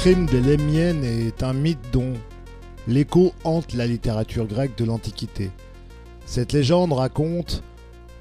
[0.00, 2.14] Crime des Lémiennes est un mythe dont
[2.88, 5.50] l'écho hante la littérature grecque de l'Antiquité.
[6.24, 7.62] Cette légende raconte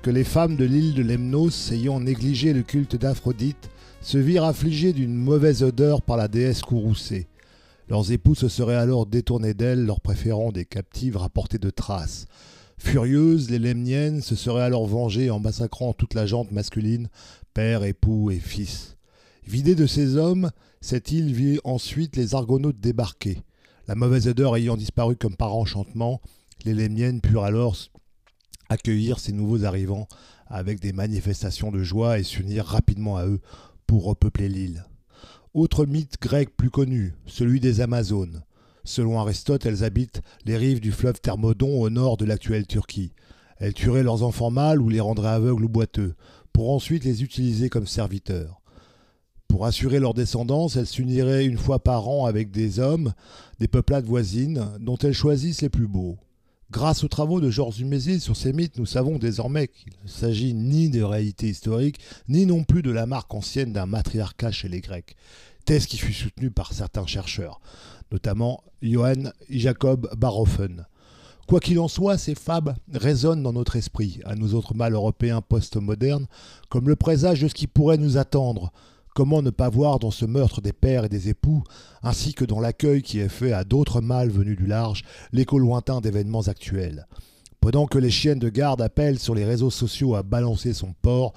[0.02, 3.69] que les femmes de l'île de Lemnos, ayant négligé le culte d'Aphrodite,
[4.02, 7.29] se virent affligées d'une mauvaise odeur par la déesse courroucée.
[7.88, 12.25] Leurs époux se seraient alors détournés d'elles, leur préférant des captives rapportées de Thrace.
[12.77, 17.07] Furieuses, les Lemniennes se seraient alors vengées en massacrant toute la gente masculine,
[17.53, 18.97] père, époux et fils.
[19.47, 23.41] Vidée de ces hommes, cette île vit ensuite les Argonautes débarquer.
[23.88, 26.22] La mauvaise odeur ayant disparu comme par enchantement,
[26.66, 27.75] les Lemniennes purent alors
[28.69, 30.07] accueillir ces nouveaux arrivants
[30.47, 33.39] avec des manifestations de joie et s'unir rapidement à eux
[33.88, 34.85] pour repeupler l'île.
[35.53, 38.44] Autre mythe grec plus connu, celui des Amazones.
[38.83, 43.13] Selon Aristote, elles habitent les rives du fleuve Thermodon au nord de l'actuelle Turquie.
[43.57, 46.16] Elles tueraient leurs enfants mâles ou les rendraient aveugles ou boiteux,
[46.53, 48.58] pour ensuite les utiliser comme serviteurs.
[49.50, 53.14] Pour assurer leur descendance, elles s'uniraient une fois par an avec des hommes,
[53.59, 56.17] des peuplades voisines, dont elles choisissent les plus beaux.
[56.72, 60.53] Grâce aux travaux de Georges Dumézil sur ces mythes, nous savons désormais qu'il ne s'agit
[60.53, 61.97] ni de réalité historique,
[62.28, 65.16] ni non plus de la marque ancienne d'un matriarcat chez les Grecs,
[65.66, 67.59] thèse qui fut soutenue par certains chercheurs,
[68.11, 70.86] notamment Johann Jacob Baroffen.
[71.47, 75.41] Quoi qu'il en soit, ces fables résonnent dans notre esprit, à nous autres mâles européens
[75.41, 76.28] post-modernes,
[76.69, 78.72] comme le présage de ce qui pourrait nous attendre,
[79.20, 81.62] Comment ne pas voir dans ce meurtre des pères et des époux,
[82.03, 85.03] ainsi que dans l'accueil qui est fait à d'autres mâles venus du large,
[85.34, 87.06] l'écho lointain d'événements actuels
[87.59, 91.34] Pendant que les chiennes de garde appellent sur les réseaux sociaux à balancer son porc,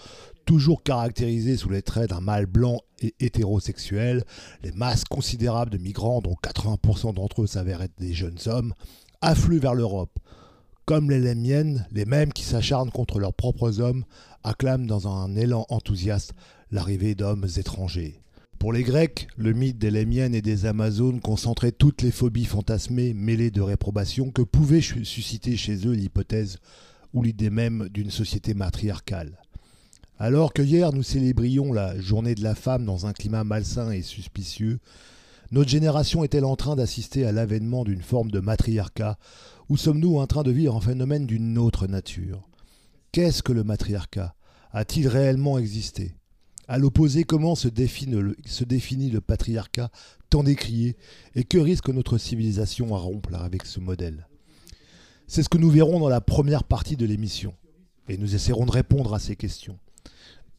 [0.47, 4.23] toujours caractérisé sous les traits d'un mâle blanc et hétérosexuel,
[4.63, 8.75] les masses considérables de migrants, dont 80% d'entre eux s'avèrent être des jeunes hommes,
[9.23, 10.21] affluent vers l'Europe.
[10.85, 14.05] Comme les Lémiennes, les mêmes qui s'acharnent contre leurs propres hommes,
[14.45, 16.33] acclament dans un élan enthousiaste
[16.73, 18.23] l'arrivée d'hommes étrangers.
[18.59, 23.13] Pour les Grecs, le mythe des Lémiennes et des Amazones concentrait toutes les phobies fantasmées
[23.13, 26.59] mêlées de réprobation que pouvait susciter chez eux l'hypothèse
[27.13, 29.39] ou l'idée même d'une société matriarcale.
[30.19, 34.03] Alors que hier nous célébrions la journée de la femme dans un climat malsain et
[34.03, 34.79] suspicieux,
[35.51, 39.19] notre génération est-elle en train d'assister à l'avènement d'une forme de matriarcat
[39.69, 42.49] ou sommes-nous en train de vivre un phénomène d'une autre nature?
[43.11, 44.35] Qu'est-ce que le matriarcat?
[44.71, 46.15] A-t-il réellement existé?
[46.69, 49.91] À l'opposé, comment se définit, le, patriarcat
[50.31, 50.97] tant décrié
[51.35, 54.27] et que risque notre civilisation à rompre avec ce modèle?
[55.27, 57.55] C'est ce que nous verrons dans la première partie de l'émission.
[58.09, 59.79] Et nous essaierons de répondre à ces questions.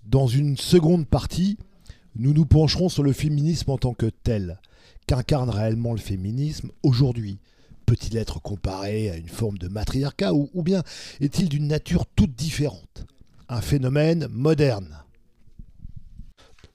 [0.05, 1.57] Dans une seconde partie,
[2.15, 4.59] nous nous pencherons sur le féminisme en tant que tel.
[5.07, 7.39] Qu'incarne réellement le féminisme aujourd'hui?
[7.85, 10.83] Peut-il être comparé à une forme de matriarcat ou bien
[11.19, 13.05] est-il d'une nature toute différente?
[13.49, 15.02] Un phénomène moderne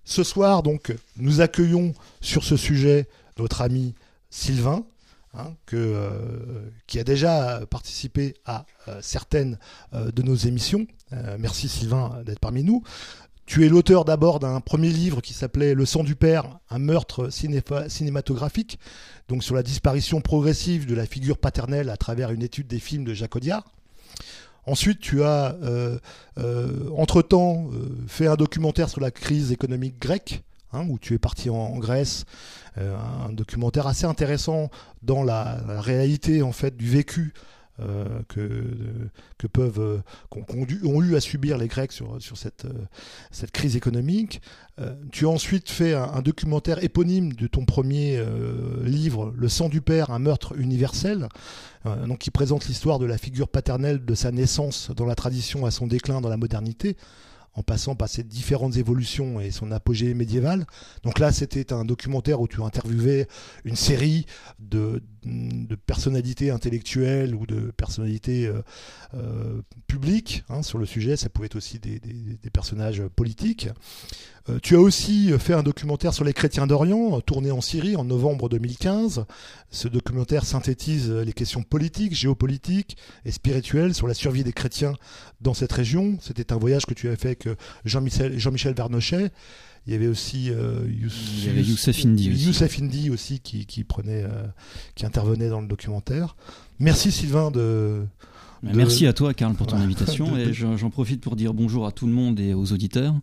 [0.09, 1.93] ce soir, donc, nous accueillons
[2.23, 3.95] sur ce sujet notre ami
[4.31, 4.87] Sylvain,
[5.35, 9.59] hein, euh, qui a déjà participé à euh, certaines
[9.93, 10.87] euh, de nos émissions.
[11.39, 12.83] merci Sylvain d'être parmi nous.
[13.45, 17.29] Tu es l'auteur d'abord d'un premier livre qui s'appelait Le sang du père, un meurtre
[17.31, 18.79] cinématographique,
[19.29, 23.05] donc sur la disparition progressive de la figure paternelle à travers une étude des films
[23.05, 23.65] de Jacques Audiard.
[24.69, 25.99] Ensuite, tu as, euh,
[26.39, 30.43] euh, entre-temps, euh, fait un documentaire sur la crise économique grecque,
[30.75, 32.27] hein, où tu es parti en, Grèce,
[32.77, 34.71] un documentaire assez intéressant
[35.03, 37.33] dans la, la, réalité en fait du vécu
[37.81, 39.99] euh, que, peuvent euh,
[40.31, 42.73] qu'ont eu à subir les Grecs sur, sur cette, euh,
[43.31, 44.43] cette crise économique.
[45.13, 48.23] tu as ensuite fait un, documentaire éponyme de ton premier
[48.85, 51.29] livre, Le sang du père, un meurtre universel,
[52.07, 55.73] donc qui présente l'histoire de la figure paternelle de sa naissance dans la tradition à
[55.73, 56.97] son déclin dans la modernité
[57.59, 60.65] en passant par ces différentes évolutions et son apogée médiéval.
[61.03, 63.27] Donc là, c'était un documentaire où tu interviewais
[63.65, 64.27] une série
[64.61, 68.63] de, de personnalités intellectuelles ou de personnalités euh,
[69.15, 71.17] euh, publiques hein, sur le sujet.
[71.17, 72.01] Ça pouvait être aussi des,
[72.53, 73.69] personnages politiques.
[74.49, 78.05] Euh, tu as aussi fait un documentaire sur les chrétiens d'Orient, tourné en Syrie en
[78.05, 79.25] novembre 2015.
[79.71, 84.95] Ce documentaire synthétise les questions politiques, géopolitiques et spirituelles sur la survie des chrétiens
[85.41, 86.17] dans cette région.
[86.21, 87.49] C'était un voyage que tu avais fait avec
[87.85, 89.31] Jean-Michel Jean Vernochet.
[89.87, 94.47] Il y avait aussi euh, Youssef Indy Youssef Indy aussi qui, qui prenait, euh,
[94.95, 96.37] qui intervenait dans le documentaire.
[96.79, 98.05] Merci Sylvain de.
[98.63, 100.37] Merci à toi, Karl, pour ton invitation.
[100.37, 103.15] Et j'en profite pour dire bonjour à tout le monde et aux auditeurs.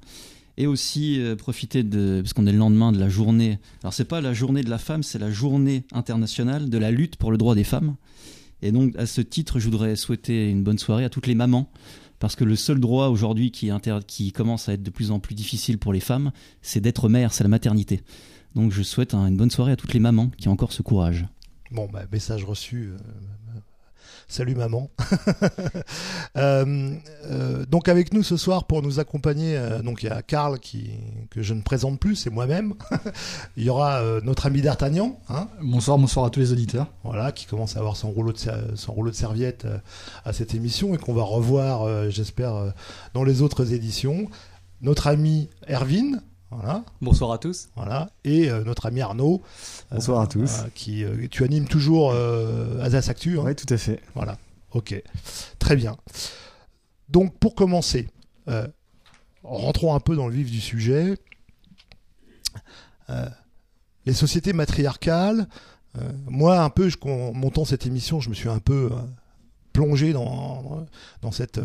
[0.58, 2.22] Et aussi euh, profiter de.
[2.22, 3.60] Parce qu'on est le lendemain de la journée.
[3.84, 7.18] Alors, c'est pas la journée de la femme, c'est la journée internationale de la lutte
[7.18, 7.96] pour le droit des femmes.
[8.62, 11.70] Et donc, à ce titre, je voudrais souhaiter une bonne soirée à toutes les mamans
[12.26, 15.78] parce que le seul droit aujourd'hui qui, commence à être de plus en plus difficile
[15.78, 16.32] pour les femmes,
[16.64, 18.02] c'est d'être mère, c'est la maternité.
[18.56, 21.28] Donc je souhaite une bonne soirée à toutes les mamans qui ont encore ce courage.
[21.70, 22.94] Bon, bah, message reçu.
[24.28, 24.90] Salut maman.
[26.38, 26.94] Euh,
[27.32, 30.60] euh, donc avec nous ce soir pour nous accompagner, euh, donc il y a Karl
[30.60, 30.92] qui
[31.30, 32.74] que je ne présente plus, c'est moi-même.
[33.58, 35.18] il y aura notre ami D'Artagnan.
[35.30, 36.88] Hein bonsoir, bonsoir à tous les auditeurs.
[37.06, 38.40] Voilà, qui commence à avoir son rouleau de
[38.76, 39.66] son rouleau de serviette
[40.26, 42.74] à cette émission et qu'on va revoir, j'espère,
[43.14, 44.28] dans les autres éditions.
[44.82, 46.22] Notre ami Erwin.
[47.02, 47.70] Bonsoir à tous.
[47.76, 48.10] Voilà.
[48.24, 49.42] Et euh, notre ami Arnaud.
[49.92, 50.60] Bonsoir à tous.
[50.60, 52.14] Euh, qui, euh, tu animes toujours
[52.82, 53.40] Azas Actu.
[53.40, 54.02] Hein oui, tout à fait.
[54.14, 54.38] Voilà.
[54.72, 55.02] Ok.
[55.60, 55.98] Très bien.
[57.10, 58.08] Donc, pour commencer,
[59.44, 61.16] rentrons un peu dans le vif du sujet.
[64.06, 65.48] les sociétés matriarcales.
[66.28, 68.90] moi, un peu, je, en montant cette émission, je me suis un peu
[69.76, 70.86] plongé dans,
[71.22, 71.60] dans cette.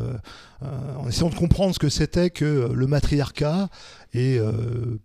[0.63, 3.69] en essayant de comprendre ce que c'était que le matriarcat
[4.13, 4.99] et, euh,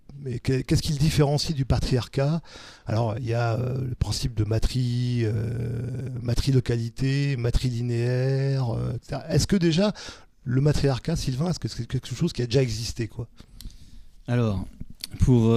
[0.44, 2.42] qu'est-ce qui le différencie du patriarcat
[2.86, 9.22] Alors, il y a euh, le principe de matri, euh, matrilocalité, matrilinéaire, euh, etc.
[9.30, 9.94] Est-ce que déjà,
[10.44, 13.28] le matriarcat, Sylvain, est-ce que c'est quelque chose qui a déjà existé quoi?
[14.28, 14.66] Alors,
[15.20, 15.56] pour,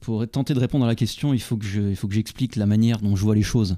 [0.00, 3.22] pour tenter de répondre à la question, il faut que j'explique la manière dont je
[3.22, 3.76] vois les choses.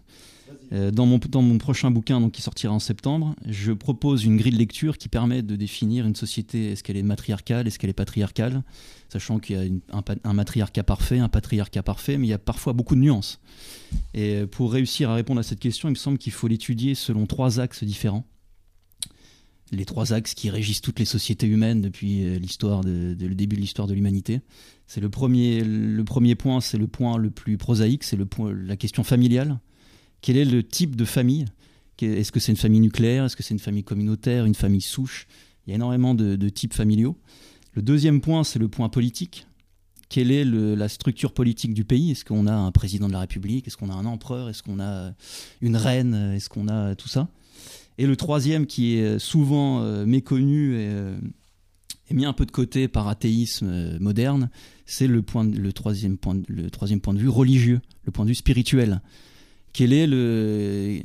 [0.75, 4.59] Euh, dans, mon, prochain bouquin donc, qui sortira en septembre, je propose une grille de
[4.59, 6.73] lecture qui permet de définir une société.
[6.73, 7.67] Est-ce qu'elle est matriarcale?
[7.67, 8.63] Est-ce qu'elle est patriarcale?
[9.09, 12.73] Sachant qu'il y a un, matriarcat parfait, un patriarcat parfait, mais il y a parfois
[12.73, 13.41] beaucoup de nuances.
[14.15, 16.97] Et euh, pour réussir à répondre à cette question, il me semble qu'il faut l'étudier
[16.97, 18.27] selon trois axes différents.
[19.71, 23.55] Les trois axes qui régissent toutes les sociétés humaines depuis euh, l'histoire de, le début
[23.55, 24.41] de l'histoire de l'humanité.
[24.89, 29.05] C'est le premier, le premier point, c'est le point le plus prosaïque, c'est la question
[29.05, 29.61] familiale
[30.25, 31.45] quel est le type de famille?
[32.01, 33.27] Est-ce que c'est une famille nucléaire?
[33.27, 34.47] Est-ce que c'est une famille communautaire?
[34.47, 35.27] Une famille souche?
[35.67, 37.19] Il y a énormément de, types familiaux.
[37.75, 39.47] Le deuxième point, c'est le point politique.
[40.09, 42.13] Quelle est la structure politique du pays?
[42.13, 43.67] Est-ce qu'on a un président de la République?
[43.67, 44.49] Est-ce qu'on a un empereur?
[44.49, 45.13] Est-ce qu'on a
[45.61, 46.15] une reine?
[46.35, 47.29] Est-ce qu'on a tout ça?
[47.99, 51.19] Et le troisième, qui est souvent euh, méconnu et, euh,
[52.11, 54.49] mis un peu de côté par athéisme euh, moderne,
[54.87, 59.03] c'est le, le, le troisième point de vue religieux, le point de vue spirituel
[59.75, 61.03] quel est le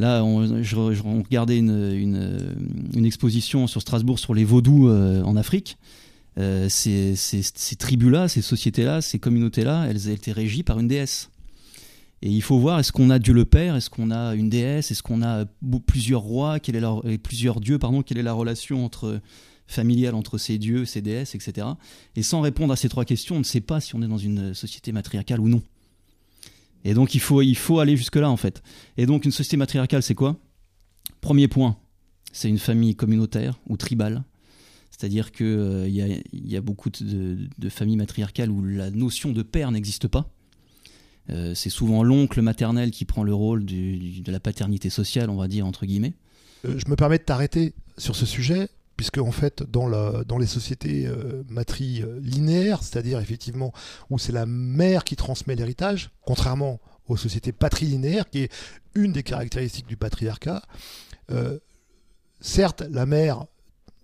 [0.00, 5.76] Là, on, je, regardait une, exposition sur Strasbourg sur les vaudous euh, en Afrique.
[6.38, 7.14] Euh, ces,
[7.78, 11.28] tribus-là, ces sociétés-là, ces communautés-là, elles, étaient régies par une déesse.
[12.22, 14.90] Et il faut voir, est-ce qu'on a Dieu le Père, est-ce qu'on a une déesse,
[14.90, 15.44] est-ce qu'on a
[15.86, 19.20] plusieurs rois, quelle est plusieurs dieux, pardon, quelle est la relation entre
[19.66, 21.66] familiale entre ces dieux, ces déesses, etc.
[22.16, 24.18] Et sans répondre à ces trois questions, on ne sait pas si on est dans
[24.18, 25.62] une société matriarcale ou non.
[26.84, 28.62] Et donc il faut, il faut aller jusque-là en fait.
[28.96, 30.36] Et donc une société matriarcale, c'est quoi?
[31.20, 31.76] Premier point,
[32.32, 34.24] c'est une famille communautaire ou tribale.
[34.90, 39.42] C'est-à-dire qu'il euh, y, a, y, a, beaucoup de, familles matriarcales où la notion de
[39.42, 40.30] père n'existe pas.
[41.30, 45.48] Euh, c'est souvent l'oncle maternel qui prend le rôle de la paternité sociale, on va
[45.48, 46.14] dire, entre guillemets.
[46.66, 48.68] Euh, je me permets de t'arrêter sur ce sujet
[49.00, 49.88] puisque en fait dans,
[50.24, 53.72] dans les sociétés euh, matrilinéaires, c'est-à-dire effectivement
[54.10, 58.52] où c'est la mère qui transmet l'héritage, contrairement aux sociétés patrilinéaires, qui est
[58.94, 60.60] une des caractéristiques du patriarcat,
[61.30, 61.58] euh,
[62.42, 63.46] certes la mère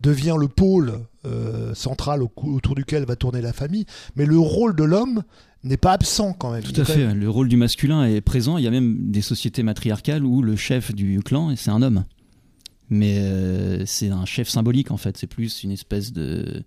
[0.00, 3.84] devient le pôle euh, central autour duquel va tourner la famille,
[4.14, 5.24] mais le rôle de l'homme
[5.62, 6.62] n'est pas absent quand même.
[6.62, 9.62] Tout à fait, le rôle du masculin est présent, il y a même des sociétés
[9.62, 12.06] matriarcales où le chef du clan, c'est un homme
[12.90, 15.16] mais euh, c'est un chef symbolique en fait.
[15.16, 16.64] C'est plus une espèce de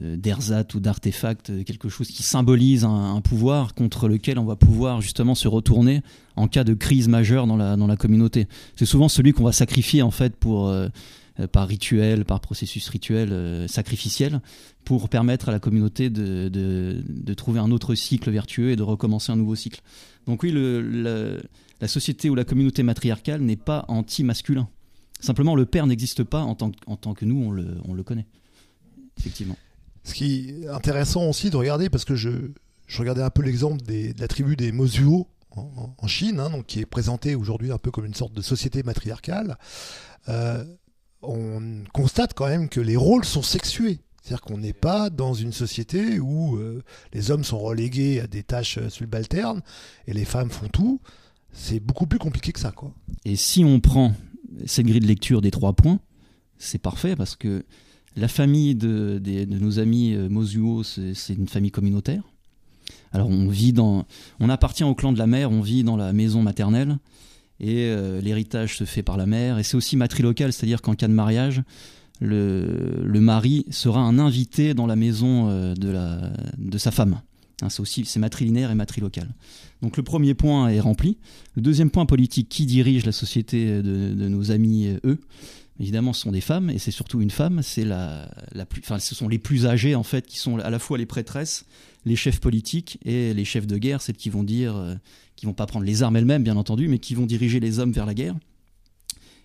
[0.00, 5.36] d'ersat ou d'artefact, quelque chose qui symbolise un, pouvoir contre lequel on va pouvoir justement
[5.36, 6.02] se retourner
[6.34, 8.48] en cas de crise majeure dans la, dans la communauté.
[8.74, 13.66] C'est souvent celui qu'on va sacrifier en fait euh, par rituel, par processus rituel euh,
[13.66, 14.40] sacrificiel,
[14.84, 19.32] pour permettre à la communauté de, de, trouver un autre cycle vertueux et de recommencer
[19.32, 19.80] un nouveau cycle.
[20.26, 24.68] Donc oui, la société ou la communauté matriarcale n'est pas anti-masculin.
[25.24, 28.02] Simplement, le père n'existe pas en tant, en tant que nous, on le, on le
[28.02, 28.26] connaît.
[29.18, 29.56] Effectivement.
[30.02, 32.30] Ce qui est intéressant aussi de regarder, parce que je,
[32.86, 35.26] je regardais un peu l'exemple de la tribu des Mozuo
[35.56, 38.82] en, Chine, hein, donc qui est présentée aujourd'hui un peu comme une sorte de société
[38.82, 39.56] matriarcale.
[40.28, 40.62] Euh,
[41.22, 44.00] on constate quand même que les rôles sont sexués.
[44.20, 46.82] C'est-à-dire qu'on n'est pas dans une société où euh,
[47.14, 49.62] les hommes sont relégués à des tâches subalternes
[50.06, 51.00] et les femmes font tout.
[51.54, 52.72] C'est beaucoup plus compliqué que ça.
[52.72, 52.92] Quoi.
[53.24, 54.12] Et si on prend
[54.66, 56.00] cette grille de lecture des trois points,
[56.58, 57.64] c'est parfait parce que
[58.16, 62.22] la famille de, nos amis euh, Mosuo, c'est une famille communautaire.
[63.12, 64.06] Alors on vit dans,
[64.40, 66.98] on appartient au clan de la mère, on vit dans la maison maternelle
[67.60, 69.58] et euh, l'héritage se fait par la mère.
[69.58, 71.62] Et c'est aussi matrilocal, c'est-à-dire qu'en cas de mariage,
[72.20, 77.20] le, mari sera un invité dans la maison euh, de, la, de sa femme,
[77.62, 79.28] Hein, c'est aussi c'est matrilinéaire et matrilocal.
[79.84, 81.18] Donc le premier point est rempli.
[81.56, 85.20] Le deuxième point politique, qui dirige la société de, nos amis, euh, eux
[85.78, 87.60] Évidemment, ce sont des femmes, et c'est surtout une femme.
[87.62, 88.30] C'est la,
[88.78, 91.66] enfin, ce sont les plus âgées en fait, qui sont à la fois les prêtresses,
[92.06, 94.94] les chefs politiques et les chefs de guerre, celles qui vont dire, euh,
[95.36, 97.92] qui vont pas prendre les armes elles-mêmes, bien entendu, mais qui vont diriger les hommes
[97.92, 98.36] vers la guerre.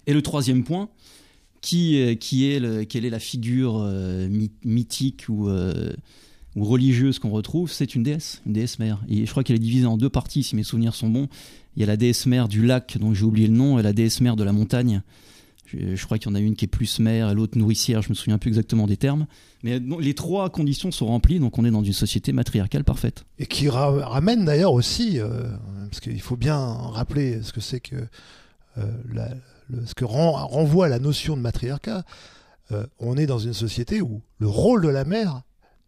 [0.07, 0.87] Et le troisième point,
[1.59, 3.83] qui, euh, qui est quelle est la figure
[4.63, 5.49] mythique ou
[6.55, 8.99] ou religieuse qu'on retrouve, c'est une déesse, une déesse mère.
[9.07, 11.27] Et je crois qu'elle est divisée en deux parties, si mes souvenirs sont bons.
[11.75, 13.93] Il y a la déesse mère du lac, dont j'ai oublié le nom, et la
[13.93, 15.01] déesse mère de la montagne.
[15.65, 18.15] Je, crois qu'il y en a une qui est plus mère l'autre nourricière, je me
[18.15, 19.27] souviens plus exactement des termes.
[19.61, 23.23] Mais les trois conditions sont remplies, donc on est dans une société matriarcale parfaite.
[23.37, 25.43] Et qui ramène d'ailleurs aussi, euh,
[25.89, 27.95] parce qu'il faut bien rappeler ce que c'est que
[28.79, 28.91] euh,
[29.85, 32.03] ce que renvoie la notion de matriarcat.
[32.71, 35.41] Euh, on est dans une société où le rôle de la mère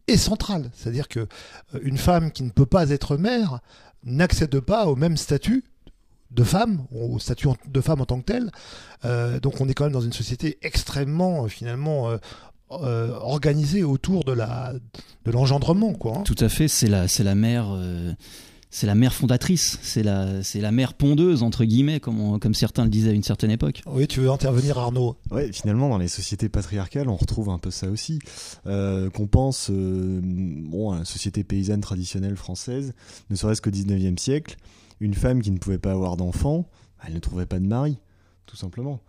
[0.08, 0.70] est centrale.
[0.74, 3.60] C'est-à-dire que euh, une femme qui ne peut pas être mère
[4.04, 5.64] n'accède pas au même statut
[6.32, 8.52] de femme, au statut de femme en tant que telle.
[9.06, 12.10] Euh, donc on est quand même dans une société extrêmement euh, finalement
[12.70, 14.72] organisée autour de la
[15.26, 15.94] de l'engendrement.
[16.06, 16.24] Hein.
[16.24, 17.78] Tout à fait, c'est la mère
[18.74, 22.86] c'est la mère fondatrice, c'est la, c'est la mère pondeuse, entre guillemets, comme, comme certains
[22.86, 23.82] le disaient à une certaine époque.
[23.86, 25.18] Oui, tu veux intervenir, Arnaud?
[25.30, 28.20] Oui, finalement, dans les sociétés patriarcales, on retrouve un peu ça aussi.
[28.66, 32.94] Euh, qu'on pense euh, bon, à la société paysanne traditionnelle française,
[33.30, 34.56] ne serait-ce qu'au 19e siècle,
[35.02, 36.66] une femme qui ne pouvait pas avoir d'enfant,
[37.06, 37.98] elle ne trouvait pas de mari,
[38.46, 39.02] tout simplement.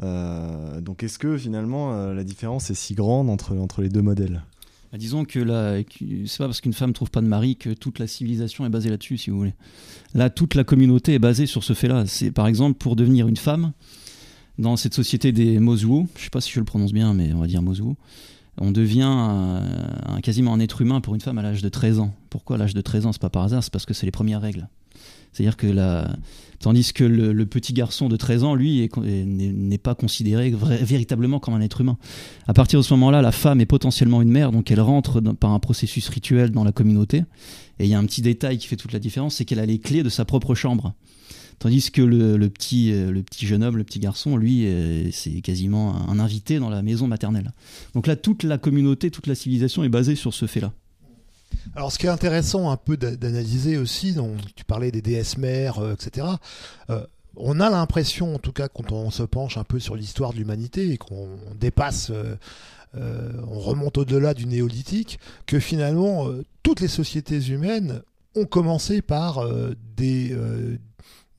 [0.00, 4.42] Euh, donc est-ce que finalement la différence est si grande entre, entre les deux modèles?
[4.92, 5.80] Bah, disons que là,
[6.26, 8.90] c'est pas parce qu'une femme trouve pas de mari que toute la civilisation est basée
[8.90, 9.54] là-dessus, si vous voulez.
[10.14, 12.06] Là, toute la communauté est basée sur ce fait-là.
[12.06, 13.72] C'est par exemple pour devenir une femme
[14.58, 17.38] dans cette société des Mozuo, je sais pas si je le prononce bien, mais on
[17.38, 17.96] va dire Mozuo,
[18.60, 22.12] on devient un, quasiment un être humain pour une femme à l'âge de 13 ans.
[22.28, 23.12] Pourquoi l'âge de 13 ans?
[23.12, 24.68] C'est pas par hasard, c'est parce que c'est les premières règles.
[25.32, 26.16] C'est-à-dire que la...
[26.60, 31.60] Tandis que le, petit garçon de 13 ans, lui, n'est pas considéré véritablement comme un
[31.60, 31.98] être humain.
[32.48, 35.52] À partir de ce moment-là, la femme est potentiellement une mère, donc elle rentre par
[35.52, 37.24] un processus rituel dans la communauté.
[37.78, 39.66] Et il y a un petit détail qui fait toute la différence, c'est qu'elle a
[39.66, 40.94] les clés de sa propre chambre.
[41.60, 44.66] Tandis que le, petit, le petit jeune homme, le petit garçon, lui,
[45.12, 47.52] c'est quasiment un invité dans la maison maternelle.
[47.94, 50.72] Donc là, toute la communauté, toute la civilisation est basée sur ce fait-là.
[51.74, 55.78] Alors, ce qui est intéressant un peu d'analyser aussi, donc, tu parlais des DS mères,
[55.78, 56.26] euh, etc.
[56.90, 57.04] Euh,
[57.36, 60.38] on a l'impression, en tout cas, quand on se penche un peu sur l'histoire de
[60.38, 62.36] l'humanité et qu'on dépasse, euh,
[63.48, 66.26] on remonte au-delà du néolithique, que finalement,
[66.62, 68.02] toutes les sociétés humaines
[68.34, 69.46] ont commencé par
[69.96, 70.36] des,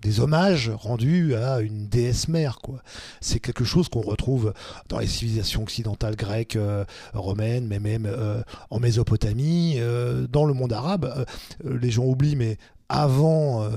[0.01, 2.81] des hommages rendus à une déesse mère quoi.
[3.21, 4.53] C'est quelque chose qu'on retrouve
[4.87, 10.53] dans les civilisations occidentales grecques, euh, romaines, mais même euh, en Mésopotamie, euh, dans le
[10.53, 11.25] monde arabe.
[11.63, 12.57] les gens oublient, mais
[12.91, 13.69] avant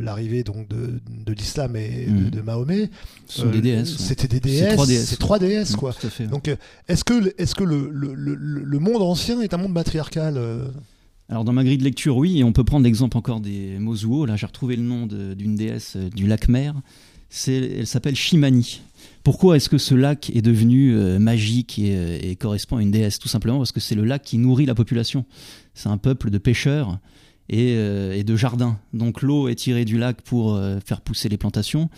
[0.00, 2.44] l'arrivée donc de, de l'islam et de, mhm.
[2.44, 2.90] Mahomet,
[3.26, 3.96] c'était des déesses.
[3.98, 5.04] C'était des déesses.
[5.04, 5.94] C'est trois déesses, quoi.
[6.28, 6.50] Donc,
[6.88, 10.40] est-ce que est-ce que le, le, le, monde ancien est un monde matriarcal
[11.32, 14.26] alors dans ma grille de lecture, oui, et on peut prendre l'exemple encore des Mozuo.
[14.26, 16.74] Là, j'ai retrouvé le nom d'une déesse euh, du lac mer.
[17.46, 18.82] Elle s'appelle Shimani.
[19.24, 23.18] Pourquoi est-ce que ce lac est devenu euh, magique euh, et, correspond à une déesse?
[23.18, 25.24] Tout simplement parce que c'est le lac qui nourrit la population.
[25.72, 26.98] C'est un peuple de pêcheurs
[27.48, 27.76] et,
[28.22, 28.78] de jardins.
[28.92, 31.88] Donc l'eau est tirée du lac pour faire pousser les plantations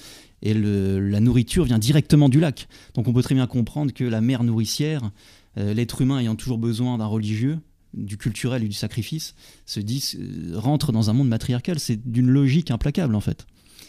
[0.43, 2.69] et la nourriture vient directement du lac.
[2.95, 5.11] Donc on peut très bien comprendre que la mère nourricière,
[5.57, 7.59] l'être humain ayant toujours besoin d'un religieux,
[7.97, 9.35] du culturel et du sacrifice
[9.67, 11.79] se dit euh, rentre dans un monde matriarcal.
[11.79, 13.47] C'est d'une logique implacable en fait.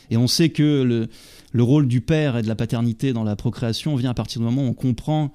[0.09, 1.07] Et on sait que le,
[1.51, 4.45] le, rôle du père et de la paternité dans la procréation vient à partir du
[4.45, 5.31] moment où on comprend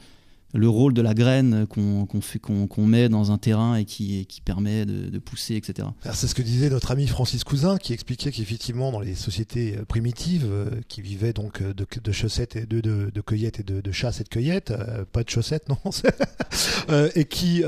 [0.52, 5.54] le rôle de la graine qu'on met dans un terrain et qui, permet de, pousser,
[5.56, 5.88] etc.
[6.12, 9.84] C'est ce que disait notre ami Francis Cousin, qui expliquait qu'effectivement, dans les sociétés euh,
[9.84, 13.80] primitives, euh, qui vivaient donc euh, de, de chaussettes et de, de, cueillettes et de,
[13.80, 14.72] de chasse et de cueillettes,
[15.12, 15.78] pas de chaussettes, non,
[17.14, 17.62] et qui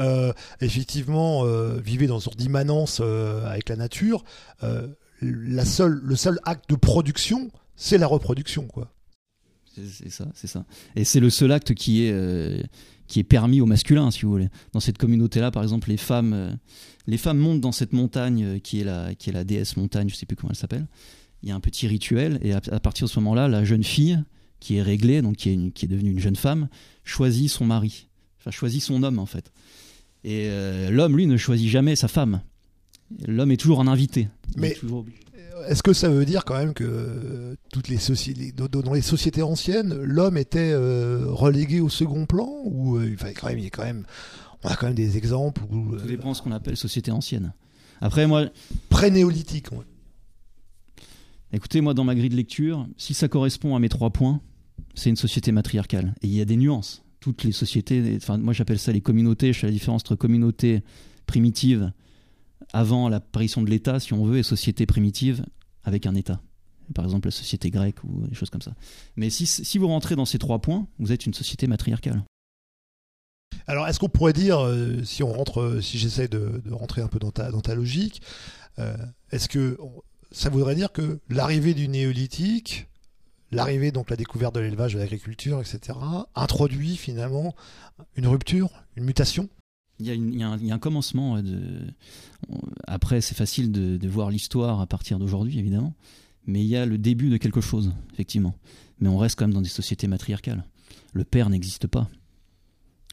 [0.61, 1.45] effectivement
[1.77, 4.25] vivaient dans une sorte d'immanence avec la nature,
[5.21, 8.93] la seule, le seul acte de production, c'est la reproduction, quoi.
[9.75, 10.65] C'est ça, c'est ça.
[10.97, 12.61] Et c'est le seul acte qui est, euh,
[13.07, 14.49] qui est permis au masculin, si vous voulez.
[14.73, 16.53] Dans cette communauté-là, par exemple, les femmes, euh,
[17.07, 20.09] les femmes montent dans cette montagne euh, qui est la, qui est la déesse montagne,
[20.09, 20.87] je sais plus comment elle s'appelle.
[21.43, 24.23] Il y a un petit rituel, et à, partir de ce moment-là, la jeune fille,
[24.61, 26.69] qui est réglée, donc qui est, qui est devenue une jeune femme,
[27.03, 28.09] choisit son mari.
[28.39, 29.53] Enfin, choisit son homme, en fait.
[30.23, 30.49] Et
[30.89, 32.43] l'homme, lui, ne choisit jamais sa femme.
[33.27, 34.29] L'homme est toujours un invité.
[34.57, 35.05] Mais toujours
[35.69, 39.43] est-ce que ça veut dire quand même que euh, toutes les sociétés, dans les sociétés
[39.43, 43.65] anciennes, l'homme était euh, relégué au second plan ou euh, il fallait quand même, il
[43.65, 44.05] y a quand même,
[44.63, 45.97] on a quand même des exemples où.
[45.97, 47.53] Tout dépend de ce qu'on appelle société ancienne.
[48.01, 48.47] Après, moi.
[48.89, 49.69] Pré-néolithique,
[51.55, 54.41] Écoutez, moi, dans ma grille de lecture, si ça correspond à mes trois points,
[54.95, 56.15] c'est une société matriarcale.
[56.23, 57.05] Et il y a des nuances.
[57.21, 60.83] Toutes les sociétés, enfin, moi j'appelle ça les communautés, je fais la différence entre communauté
[61.27, 61.93] primitive
[62.73, 65.45] avant l'apparition de l'État, si on veut, et société primitive
[65.85, 66.41] avec un État.
[66.95, 68.75] Par exemple, la société grecque ou des choses comme ça.
[69.17, 72.25] Mais si, si vous rentrez dans ces trois points, vous êtes une société matriarcale.
[73.67, 77.19] Alors, est-ce qu'on pourrait dire, euh, si on euh, si j'essaie de, rentrer un peu
[77.19, 78.23] dans ta, dans ta logique,
[78.79, 78.97] euh,
[79.31, 79.79] est-ce que
[80.31, 82.89] ça voudrait dire que l'arrivée du néolithique,
[83.51, 85.99] l'arrivée donc la découverte de l'élevage, de l'agriculture, etc.,
[86.35, 87.55] introduit finalement
[88.17, 89.49] une rupture, une mutation?
[90.03, 91.41] Il y, a un, commencement.
[92.87, 95.95] Après, c'est facile de, voir l'histoire à partir d'aujourd'hui, évidemment.
[96.47, 98.55] Mais il y a le début de quelque chose, effectivement.
[98.99, 100.65] Mais on reste quand même dans des sociétés matriarcales.
[101.13, 102.09] Le père n'existe pas.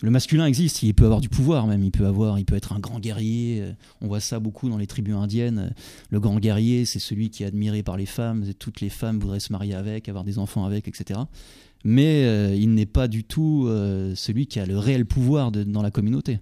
[0.01, 2.71] Le masculin existe, il peut avoir du pouvoir même, il peut avoir, il peut être
[2.71, 3.59] un grand guerrier.
[3.61, 5.73] Euh, on voit ça beaucoup dans les tribus indiennes.
[6.09, 9.19] Le grand guerrier, c'est celui qui est admiré par les femmes, et toutes les femmes
[9.19, 11.19] voudraient se marier avec, avoir des enfants avec, etc.
[11.83, 15.81] Mais euh, il n'est pas du tout euh, celui qui a le réel pouvoir dans
[15.81, 16.39] la communauté.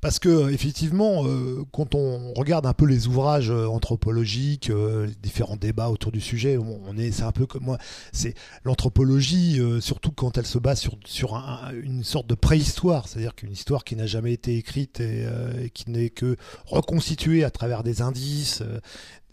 [0.00, 5.14] Parce que effectivement, euh, quand on regarde un peu les ouvrages euh, anthropologiques, euh, les
[5.14, 7.78] différents débats autour du sujet, on, est, c'est un peu comme moi.
[8.12, 8.34] C'est
[8.64, 11.34] l'anthropologie, surtout quand elle se base sur sur
[11.82, 15.26] une sorte de préhistoire, c'est-à-dire qu'une histoire qui n'a jamais été écrite et,
[15.72, 16.36] qui n'est que
[16.66, 18.62] reconstituée à travers des indices,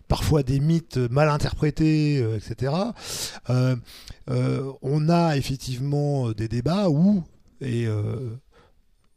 [0.07, 2.73] parfois des mythes mal interprétés, etc.
[4.27, 7.23] on a effectivement des débats où
[7.61, 7.87] et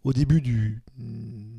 [0.05, 0.83] au début du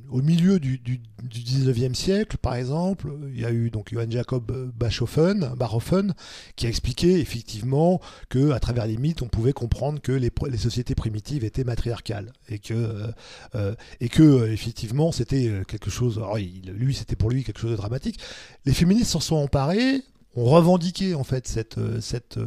[0.10, 4.72] au milieu du, du, 19e siècle, par exemple, il y a eu donc Johann Jacob
[4.76, 6.14] Bachofen, Baroffen,
[6.56, 10.96] qui a expliqué effectivement que à travers les mythes, on pouvait comprendre que les, sociétés
[10.96, 13.12] primitives étaient matriarcales et que euh,
[13.56, 16.22] euh, et que effectivement c'était quelque chose.
[16.68, 18.20] Lui, c'était pour lui quelque chose de dramatique.
[18.66, 20.04] Les féministes s'en sont emparés
[20.36, 22.40] ont revendiqué en fait cette, cette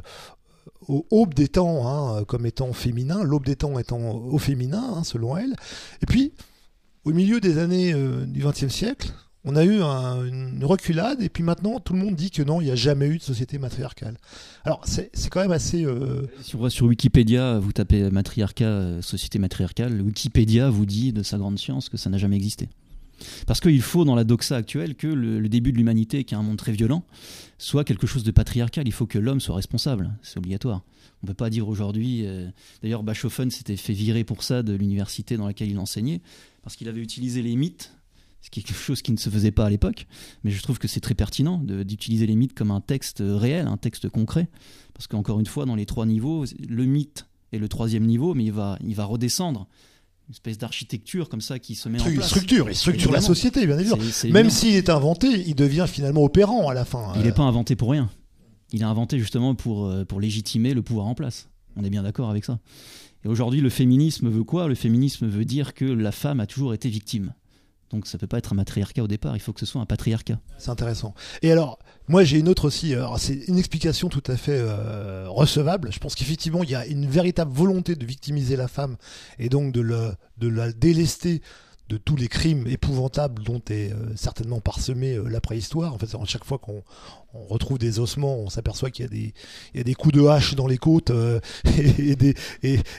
[0.86, 5.04] au aube des temps hein, comme étant féminin, l'aube des temps étant au féminin, hein,
[5.04, 5.54] selon elle.
[6.02, 6.32] Et puis,
[7.04, 9.12] au milieu des années euh, du XXe siècle,
[9.44, 12.66] on a eu une reculade, et puis maintenant, tout le monde dit que non, il
[12.66, 14.18] n'y a jamais eu de société matriarcale.
[14.64, 15.84] Alors, c'est quand même assez.
[15.84, 21.14] Euh, si on va sur Wikipédia, vous tapez matriarcat, euh, société matriarcale, Wikipédia vous dit
[21.14, 22.68] de sa grande science que ça n'a jamais existé.
[23.46, 26.42] Parce qu'il faut, dans la doxa actuelle, que le, début de l'humanité, qui est un
[26.42, 27.02] monde très violent,
[27.58, 28.86] soit quelque chose de patriarcal.
[28.86, 30.10] Il faut que l'homme soit responsable.
[30.22, 30.82] C'est obligatoire.
[31.22, 32.26] On ne peut pas dire aujourd'hui.
[32.26, 32.48] Euh,
[32.82, 36.22] d'ailleurs, Bachofen s'était fait virer pour ça de l'université dans laquelle il enseignait,
[36.62, 37.92] parce qu'il avait utilisé les mythes,
[38.40, 40.06] ce qui est quelque chose qui ne se faisait pas à l'époque.
[40.44, 43.76] Mais je trouve que c'est très pertinent d'utiliser les mythes comme un texte réel, un
[43.76, 44.48] texte concret.
[44.94, 48.44] Parce qu'encore une fois, dans les trois niveaux, le mythe est le troisième niveau, mais
[48.44, 49.66] il va, il va redescendre
[50.28, 52.28] une espèce d'architecture comme ça qui se met en place.
[52.28, 54.02] Structure, il structure la société, bien évidemment.
[54.30, 57.12] Même s'il est inventé, il devient finalement opérant à la fin.
[57.16, 58.08] Il n'est pas inventé pour rien.
[58.72, 61.48] Il est inventé justement pour, euh, pour légitimer le pouvoir en place.
[61.76, 62.58] On est bien d'accord avec ça.
[63.24, 64.68] Et aujourd'hui, le féminisme veut quoi?
[64.68, 67.34] Le féminisme veut dire que la femme a toujours été victime.
[67.90, 69.86] Donc ça peut pas être un matriarcat au départ, il faut que ce soit un
[69.86, 70.38] patriarcat.
[70.58, 71.12] C'est intéressant.
[71.42, 75.92] Et alors, moi j'ai une autre aussi, c'est une explication tout à fait euh, recevable.
[75.92, 78.96] Je pense qu'effectivement il y a une véritable volonté de victimiser la femme
[79.40, 79.82] et donc de,
[80.38, 81.42] de la délester
[81.90, 85.92] de tous les crimes épouvantables dont est euh, certainement parsemée euh, la préhistoire.
[85.92, 86.82] En fait, à chaque fois qu'on
[87.34, 91.12] retrouve des ossements, on s'aperçoit qu'il y, a des, coups de hache dans les côtes
[91.98, 92.34] et, des,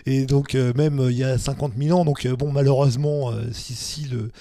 [0.06, 2.06] et, donc même il y a 50 000 ans.
[2.06, 4.32] Donc bon, malheureusement, si, si le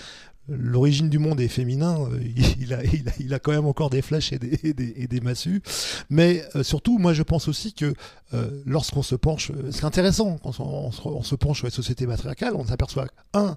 [0.51, 2.21] l'origine du monde est féminin, euh,
[3.21, 5.63] il a, quand même encore des flèches et des, massues.
[6.09, 7.95] Mais euh, surtout, moi je pense aussi que
[8.35, 12.65] euh, lorsqu'on se penche, c'est intéressant, quand on, se penche sur les sociétés matriarcales, on
[12.65, 13.57] s'aperçoit, un,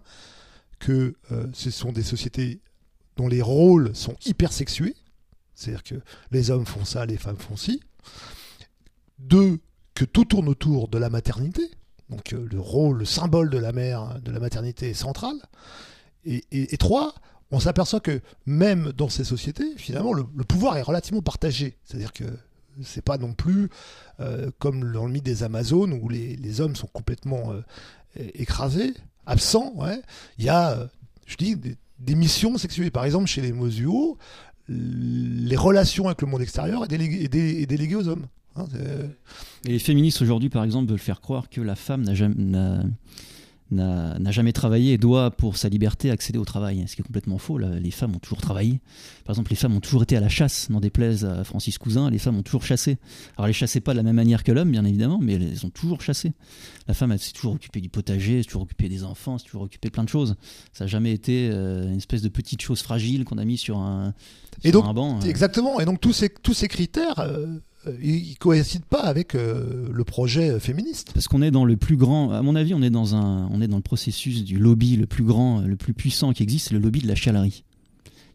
[0.84, 1.15] que
[1.54, 2.60] ce sont des sociétés
[3.15, 4.96] dont les rôles sont hyper sexués,
[5.56, 5.96] c'est-à-dire que
[6.32, 7.82] les hommes font ça, les femmes font ci.
[9.17, 9.60] Deux,
[9.96, 11.72] que tout tourne autour de la maternité,
[12.10, 15.36] donc le rôle, le symbole de la mère, de la maternité est central.
[16.26, 17.15] Et, trois,
[17.52, 21.78] on s'aperçoit que même dans ces sociétés, finalement, le, pouvoir est relativement partagé.
[21.86, 22.26] C'est-à-dire que
[22.82, 23.69] c'est pas non plus
[24.19, 27.62] euh, comme dans le mythe des Amazones où les, hommes sont complètement euh,
[28.34, 28.93] écrasés,
[29.25, 29.73] absents.
[30.38, 30.88] Il y a, euh,
[31.25, 32.91] je dis, des, missions sexuelles.
[32.91, 34.17] Par exemple, chez les Mosuo,
[34.67, 38.27] les relations avec le monde extérieur est déléguées, aux hommes.
[38.55, 38.65] Hein,
[39.65, 42.36] et les féministes aujourd'hui, par exemple, veulent faire croire que la femme n'a jamais
[43.71, 46.84] n'a jamais travaillé et doit, pour sa liberté, accéder au travail.
[46.88, 47.58] Ce qui est complètement faux.
[47.58, 48.82] Les femmes ont toujours travaillé.
[49.26, 50.69] Par exemple, les femmes ont toujours été à la chasse.
[50.69, 52.97] N'en déplaise à Francis Cousin, les femmes ont toujours chassé.
[53.38, 55.65] Alors, elles ne chassaient pas de la même manière que l'homme, bien évidemment, mais elles
[55.65, 56.34] ont toujours chassé.
[56.88, 59.39] La femme, elle s'est toujours occupée du potager, elle s'est toujours occupée des enfants, elle
[59.39, 60.36] s'est toujours occupée de plein de choses.
[60.73, 63.78] Ça n'a jamais été euh, une espèce de petite chose fragile qu'on a mis sur
[63.78, 64.13] un,
[64.63, 65.19] et donc, banc.
[65.21, 65.26] Euh.
[65.26, 65.80] Exactement.
[65.80, 67.19] Et donc, tous ces, tous ces critères.
[67.19, 67.47] Euh,
[67.88, 71.12] euh, il coïncide pas avec euh, le projet féministe.
[71.13, 73.62] Parce qu'on est dans le plus grand, à mon avis, on est dans un, on
[73.62, 76.74] est dans le processus du lobby le plus grand, le plus puissant qui existe, c'est
[76.74, 77.63] le lobby de la chialerie.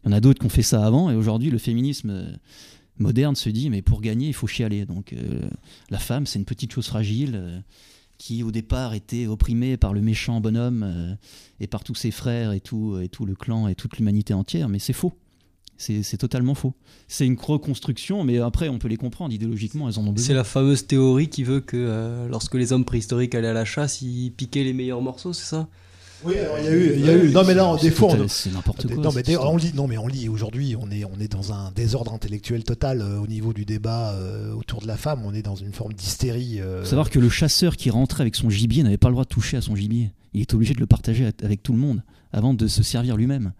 [0.03, 2.31] Il y en a d'autres qui ont fait ça avant, et aujourd'hui, le féminisme euh,
[2.97, 4.85] moderne se dit, mais pour gagner, il faut chialer.
[4.85, 5.15] Donc,
[5.89, 7.63] la femme, c'est une petite chose fragile
[8.17, 11.17] qui, au départ, était opprimée par le méchant bonhomme
[11.61, 14.67] et par tous ses frères et tout, et tout le clan et toute l'humanité entière,
[14.67, 15.13] mais c'est faux.
[15.79, 16.73] C'est totalement faux.
[17.07, 19.33] C'est une reconstruction, mais après, on peut les comprendre.
[19.33, 20.27] Idéologiquement, elles en ont besoin.
[20.27, 23.63] C'est la fameuse théorie qui veut que euh, lorsque les hommes préhistoriques allaient à la
[23.63, 25.69] chasse, ils piquaient les meilleurs morceaux, c'est ça?
[26.25, 27.31] Oui, il y a eu, il y a eu.
[27.31, 29.01] Non, mais là, des fois, c'est n'importe quoi.
[29.01, 29.71] Non, mais on lit.
[29.73, 30.27] Non, mais on lit.
[30.27, 34.11] Aujourd'hui, on est, on est dans un désordre intellectuel total euh, au niveau du débat
[34.15, 35.21] euh, autour de la femme.
[35.23, 36.59] On est dans une forme d'hystérie.
[36.81, 39.29] Faut savoir que le chasseur qui rentrait avec son gibier n'avait pas le droit de
[39.29, 40.11] toucher à son gibier.
[40.33, 43.53] Il est obligé de le partager avec tout le monde avant de se servir lui-même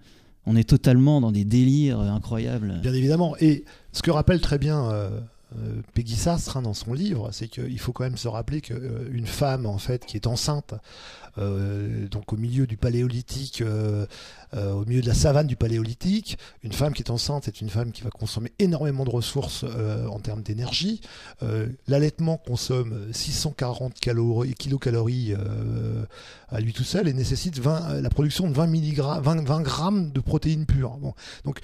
[0.50, 2.80] on est totalement dans des délires incroyables.
[2.82, 3.36] Bien évidemment.
[3.40, 5.20] Et ce que rappelle très bien euh, euh,
[5.94, 9.26] Peggy Sastre hein, dans son livre, c'est qu'il faut quand même se rappeler qu'une euh,
[9.26, 10.76] femme en fait qui est enceinte,
[11.38, 13.64] donc au milieu du paléolithique,
[14.54, 17.94] au milieu de la savane du paléolithique, une femme qui est enceinte est une femme
[17.94, 21.00] qui va consommer énormément de ressources en termes d'énergie.
[21.88, 25.34] L'allaitement consomme 640 calories, kilocalories
[26.50, 30.20] à lui tout seul et nécessite 20, la production de 20, 20, 20 grammes de
[30.20, 30.98] protéines pures.
[30.98, 31.14] Bon.
[31.46, 31.62] Donc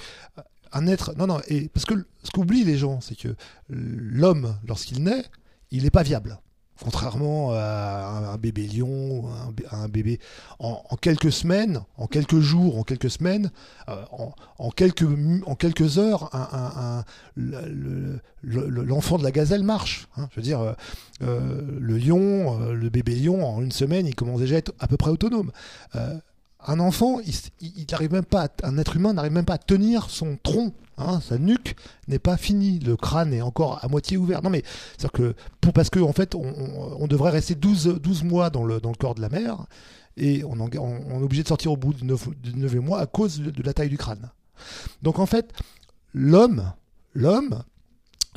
[0.75, 1.15] un être.
[1.17, 3.35] Non, non, et parce que ce qu'oublient les gens, c'est que
[3.69, 5.23] l'homme, lorsqu'il naît,
[5.71, 6.39] il n'est pas viable.
[6.83, 9.29] Contrairement à un, bébé lion,
[9.71, 10.19] un, bébé.
[10.59, 13.49] En, quelques semaines, en quelques jours, en quelques semaines,
[13.87, 14.03] euh,
[14.59, 15.07] en, quelques,
[15.45, 16.29] en quelques heures,
[18.43, 20.09] l'enfant de la gazelle marche.
[20.17, 20.27] Hein.
[20.31, 20.73] Je veux dire, euh,
[21.21, 24.87] euh, le lion, le bébé lion, en une semaine, il commence déjà à être à
[24.87, 25.51] peu près autonome
[26.67, 30.73] un enfant, il, pas, un être humain n'arrive même pas à tenir son tronc.
[30.97, 31.75] Hein, sa nuque
[32.07, 34.41] n'est pas finie, le crâne est encore à moitié ouvert.
[34.41, 34.63] Non mais
[34.97, 35.35] c'est que
[35.73, 39.27] parce qu'en en fait on, devrait rester 12, 12 mois dans le, corps de la
[39.27, 39.65] mère
[40.15, 43.63] et on, est obligé de sortir au bout de 9, de mois à cause de,
[43.63, 44.31] la taille du crâne.
[45.01, 45.51] Donc en fait
[46.13, 46.71] l'homme,
[47.13, 47.63] l'homme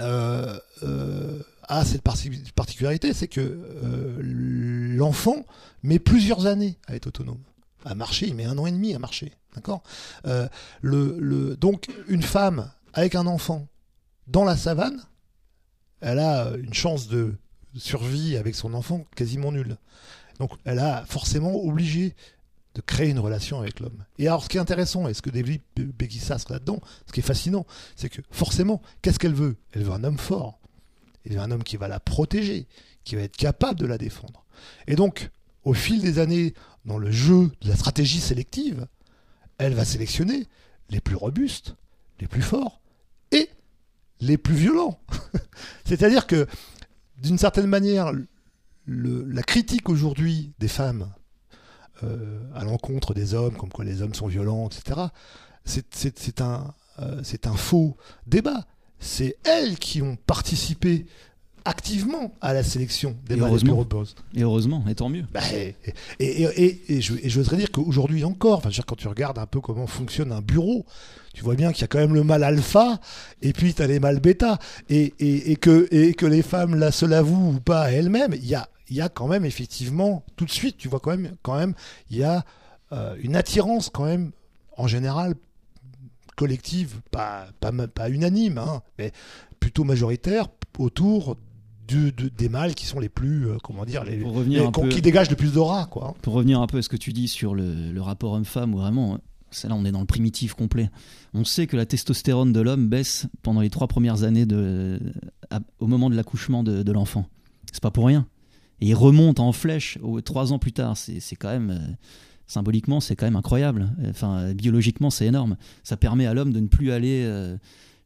[0.01, 5.45] euh, euh, a cette particularité, c'est que euh, l'enfant
[5.85, 7.39] met plusieurs années à être autonome
[7.95, 9.33] marcher, il met un an et demi à marcher.
[9.55, 9.83] D'accord?
[10.27, 10.49] Euh,
[10.83, 13.67] le, Donc, une femme avec un enfant
[14.27, 15.03] dans la savane,
[16.01, 17.35] elle a une chance de
[17.77, 19.77] survie avec son enfant quasiment nulle.
[20.39, 22.15] Donc, elle a forcément obligé
[22.75, 24.05] de créer une relation avec l'homme.
[24.19, 27.25] Et alors, ce qui est intéressant, et ce que David Becky là-dedans, ce qui est
[27.25, 29.57] fascinant, c'est que forcément, qu'est-ce qu'elle veut?
[29.73, 30.61] Elle veut un homme fort.
[31.25, 32.69] Elle veut un homme qui va la protéger,
[33.05, 34.45] qui va être capable de la défendre.
[34.87, 35.31] Et donc,
[35.65, 38.87] au fil des années, dans le jeu de la stratégie sélective,
[39.59, 40.47] elle va sélectionner
[40.91, 41.77] les plus robustes,
[42.21, 42.81] les plus forts
[43.33, 43.49] et
[44.21, 45.01] les plus violents.
[45.85, 46.47] C'est-à-dire que,
[47.19, 48.13] d'une certaine manière,
[48.87, 51.13] la critique aujourd'hui des femmes
[52.05, 55.01] euh, à l'encontre des hommes, comme quoi les hommes sont violents, etc.,
[55.65, 58.67] c'est un, euh, un faux débat.
[59.01, 61.07] C'est elles qui ont participé
[61.69, 63.43] activement à la sélection des plus
[64.35, 65.25] Et heureusement, et tant mieux.
[65.33, 65.77] Bah, et,
[66.19, 70.33] et, et, je, voudrais dire qu'aujourd'hui encore, enfin, quand tu regardes un peu comment fonctionne
[70.33, 70.87] un bureau,
[71.35, 73.01] tu vois bien qu'il y a quand même le mâle alpha,
[73.43, 75.11] et puis tu as les mâles bêta, et,
[75.61, 78.67] que, et que les femmes là, se l'avouent ou pas à elles-mêmes, il y a,
[78.89, 81.75] y a quand même effectivement, tout de suite, tu vois quand même, quand même
[82.11, 82.47] il y a
[82.93, 84.33] euh, une attirance quand même,
[84.79, 85.35] en général,
[86.35, 89.13] collective, pas, pas, pas unanime, hein, mais
[89.61, 90.47] plutôt majoritaire
[90.79, 91.37] autour
[91.95, 94.23] des mâles qui sont les plus, euh, comment dire, les,
[94.91, 96.15] qui dégagent le plus d'aura, quoi.
[96.23, 99.19] Pour revenir un peu à ce que tu dis sur le, rapport homme-femme, vraiment,
[99.65, 100.91] là on est dans le primitif complet.
[101.35, 104.99] On sait que la testostérone de l'homme baisse pendant les trois premières années de,
[105.79, 107.27] au moment de l'accouchement de, l'enfant.
[107.73, 108.27] C'est pas pour rien.
[108.81, 110.97] Et il remonte en flèche trois ans plus tard.
[110.97, 111.93] C'est quand même euh,
[112.47, 113.91] symboliquement, c'est quand même incroyable.
[114.09, 115.57] Enfin, biologiquement, c'est énorme.
[115.83, 117.57] Ça permet à l'homme de ne plus aller euh,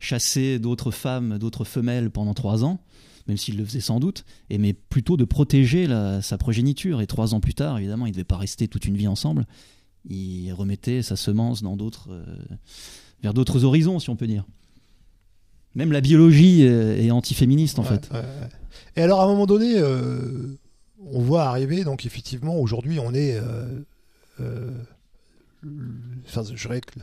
[0.00, 2.80] chasser d'autres femmes, d'autres femelles pendant trois ans
[3.26, 5.86] même s'il le faisait sans doute, et mais plutôt de protéger
[6.22, 7.00] sa progéniture.
[7.00, 9.46] Et trois ans plus tard, évidemment, il ne devait pas rester toute une vie ensemble.
[10.08, 12.24] Il remettait sa semence dans d'autres, euh,
[13.22, 14.44] vers d'autres horizons, si on peut dire.
[15.74, 18.10] Même la biologie est, antiféministe, en fait.
[18.96, 20.58] Et alors, à un moment donné, euh,
[20.98, 23.40] on voit arriver, donc effectivement, aujourd'hui, on est.
[26.26, 26.98] Enfin, je dirais que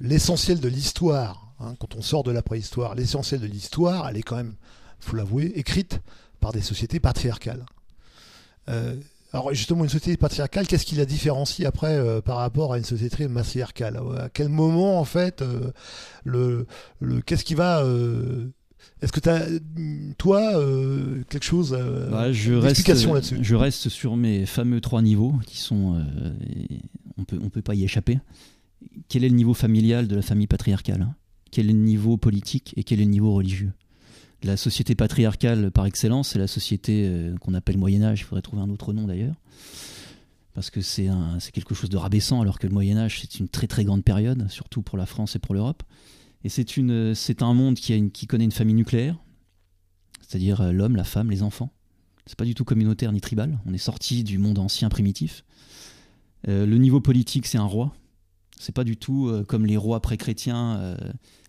[0.00, 4.22] l'essentiel de l'histoire, hein, quand on sort de la préhistoire, l'essentiel de l'histoire, elle est
[4.22, 4.54] quand même,
[5.00, 6.00] faut l'avouer, écrite
[6.40, 7.64] par des sociétés patriarcales.
[8.68, 8.96] Euh,
[9.32, 12.84] alors justement, une société patriarcale, qu'est-ce qui la différencie après euh, par rapport à une
[12.84, 13.98] société matriarcale?
[14.18, 15.72] À quel moment, en fait, euh,
[16.24, 16.66] le,
[17.00, 17.84] le qu'est-ce qui va
[19.00, 19.46] est-ce que tu as,
[20.18, 20.40] toi,
[21.28, 21.76] quelque chose,
[22.10, 23.38] bah, je reste, là-dessus?
[23.40, 26.02] Je reste sur mes fameux trois niveaux qui sont,
[27.16, 28.18] on peut, on peut pas y échapper.
[29.08, 31.14] Quel est le niveau familial de la famille patriarcale hein?
[31.50, 33.72] Quel est le niveau politique et quel est le niveau religieux?
[34.44, 38.42] La société patriarcale par excellence, c'est la société euh, qu'on appelle Moyen Âge, il faudrait
[38.42, 39.36] trouver un autre nom d'ailleurs,
[40.52, 41.08] parce que c'est
[41.52, 44.48] quelque chose de rabaissant, alors que le Moyen Âge, c'est une très très grande période,
[44.50, 45.82] surtout pour la France et pour l'Europe.
[46.44, 49.16] Et c'est un monde qui connaît une famille nucléaire,
[50.20, 51.72] c'est-à-dire euh, l'homme, la femme, les enfants.
[52.26, 55.44] C'est pas du tout communautaire ni tribal, on est sorti du monde ancien primitif.
[56.48, 57.94] Euh, le niveau politique, c'est un roi.
[58.58, 60.96] C'est pas du tout comme les rois pré-chrétiens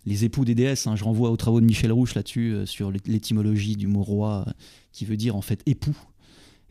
[0.06, 0.86] les époux des déesses.
[0.86, 4.44] Hein, je renvoie aux travaux de Michel Rouche là-dessus, euh, sur l'étymologie du mot roi,
[4.46, 4.52] euh,
[4.92, 5.96] qui veut dire en fait époux.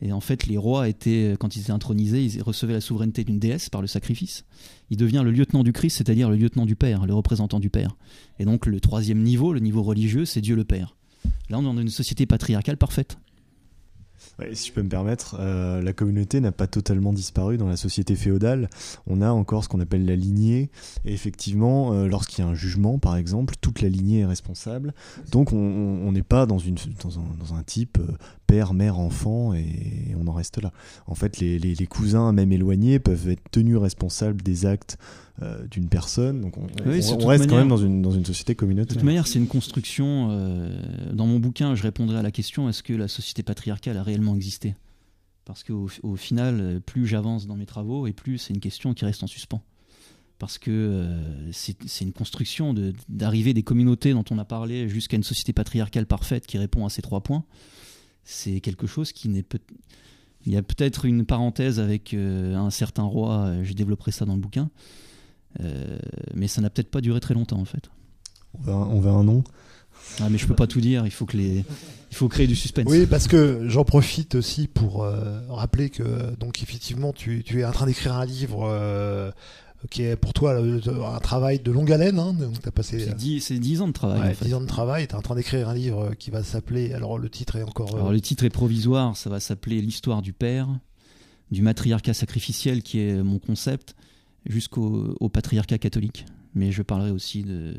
[0.02, 3.24] Et en fait, les rois étaient, euh, quand ils étaient intronisés, ils recevaient la souveraineté
[3.24, 4.44] d'une déesse par le sacrifice.
[4.90, 7.96] Il devient le lieutenant du Christ, c'est-à-dire le lieutenant du Père, le représentant du Père.
[8.38, 10.96] Et donc le troisième niveau, le niveau religieux, c'est Dieu le Père.
[11.48, 13.18] Là, on est dans une société patriarcale parfaite
[14.52, 18.14] si je peux me permettre, euh, la communauté n'a pas totalement disparu dans la société
[18.16, 18.68] féodale.
[19.06, 20.70] On a encore ce qu'on appelle la lignée.
[21.04, 24.94] Et effectivement, euh, lorsqu'il y a un jugement, par exemple, toute la lignée est responsable.
[25.30, 28.12] Donc on n'est pas dans, une, un type euh,
[28.46, 30.72] père, mère, enfant, et on en reste là.
[31.06, 34.98] En fait, les, les, les cousins, même éloignés, peuvent être tenus responsables des actes
[35.42, 36.40] euh, d'une personne.
[36.40, 36.66] Donc on,
[37.26, 38.94] reste quand même dans une, dans une société communautaire.
[38.94, 40.28] De toute manière, c'est une construction.
[40.30, 44.02] Euh, dans mon bouquin, je répondrai à la question est-ce que la société patriarcale a
[44.02, 44.74] réellement existé?
[45.44, 49.04] Parce qu'au au final, plus j'avance dans mes travaux, et plus c'est une question qui
[49.04, 49.62] reste en suspens.
[50.38, 52.74] Parce que euh, c'est une construction
[53.08, 56.88] d'arriver des communautés dont on a parlé jusqu'à une société patriarcale parfaite qui répond à
[56.88, 57.44] ces trois points.
[58.26, 59.58] C'est quelque chose qui n'est peut
[60.44, 64.40] il y a peut-être une parenthèse avec un certain roi, je développerai ça dans le
[64.40, 64.70] bouquin,
[65.60, 65.98] euh,
[66.34, 67.90] mais ça n'a peut-être pas duré très longtemps en fait.
[68.66, 69.44] On veut un, nom
[70.20, 71.64] ah, mais je peux pas tout dire, il faut, que les...
[72.10, 72.86] il faut créer du suspense.
[72.88, 77.64] Oui, parce que j'en profite aussi pour euh, rappeler que, donc, effectivement, tu, tu es
[77.64, 79.30] en train d'écrire un livre euh,
[79.90, 82.18] qui est pour toi un travail de longue haleine.
[82.18, 82.34] Hein,
[82.74, 82.98] passé.
[83.40, 84.36] C'est 10, ans de travail.
[84.42, 85.06] Ouais, ans de travail.
[85.06, 86.92] Tu es en train d'écrire un livre qui va s'appeler.
[86.92, 87.94] Alors, le titre est encore.
[87.94, 90.68] Alors, le titre est provisoire, ça va s'appeler L'histoire du père,
[91.50, 93.94] du matriarcat sacrificiel, qui est mon concept
[94.46, 96.26] jusqu'au patriarcat catholique.
[96.54, 97.74] Mais je parlerai aussi de,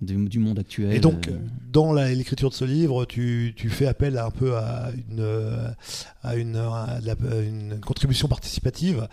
[0.00, 0.92] du monde actuel.
[0.92, 1.32] Et donc, euh,
[1.72, 5.24] dans l'écriture de ce livre, tu, tu, fais appel un peu à une,
[6.22, 6.60] à une,
[7.46, 9.08] une contribution participative.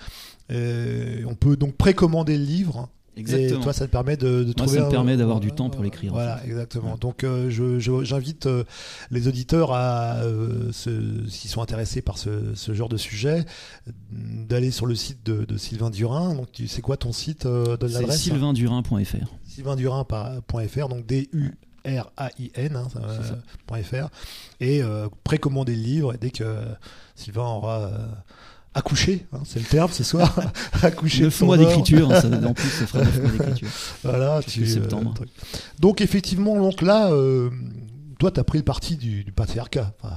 [0.50, 3.60] on peut donc précommander le livre Exactement.
[3.60, 5.84] Et toi, ça te permet de, de Moi, ça me permet d'avoir du temps pour
[5.84, 6.12] l'écrire.
[6.12, 6.98] Voilà, exactement.
[6.98, 7.50] Donc, euh,
[8.04, 8.64] j'invite euh,
[9.12, 13.46] les auditeurs à, euh, s'ils sont intéressés par ce, ce, genre de sujet,
[14.12, 16.36] d'aller sur le site de, de Sylvain Durin.
[16.36, 18.22] Donc, c'est quoi ton site de l'adresse?
[18.22, 19.34] Sylvaindurin.fr.
[19.56, 21.54] Sylvaindurin.fr, donc D-U.
[21.88, 22.88] R-A-I-N, hein,
[23.84, 24.08] .fr,
[24.60, 24.82] et
[25.24, 26.44] précommander le livre, et dès que
[27.14, 27.92] Sylvain aura
[28.76, 30.36] accoucher, hein, c'est le terme ce soir,
[30.84, 31.24] accoucher.
[31.24, 33.70] 9 mois d'écriture, hein, en plus ça fera 9 mois d'écriture.
[34.04, 35.14] Voilà, tu, septembre.
[35.22, 35.26] Euh,
[35.80, 37.50] donc effectivement, donc là, euh,
[38.16, 39.94] toi tu as pris le parti du, du patriarcat.
[40.02, 40.16] Enfin,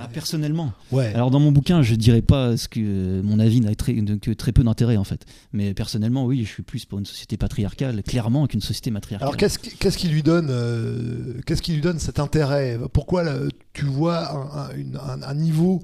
[0.00, 1.12] ah, personnellement Ouais.
[1.14, 4.52] Alors dans mon bouquin, je dirais pas ce que mon avis n'a très, que très
[4.52, 5.24] peu d'intérêt en fait.
[5.52, 9.28] Mais personnellement, oui, je suis plus pour une société patriarcale, clairement, qu'une société matriarcale.
[9.28, 12.78] Alors qu'est-ce, qu'est-ce qui lui donne, euh, qu'est-ce qui lui donne cet intérêt?
[12.92, 13.24] Pourquoi
[13.72, 15.82] tu vois un, un, un niveau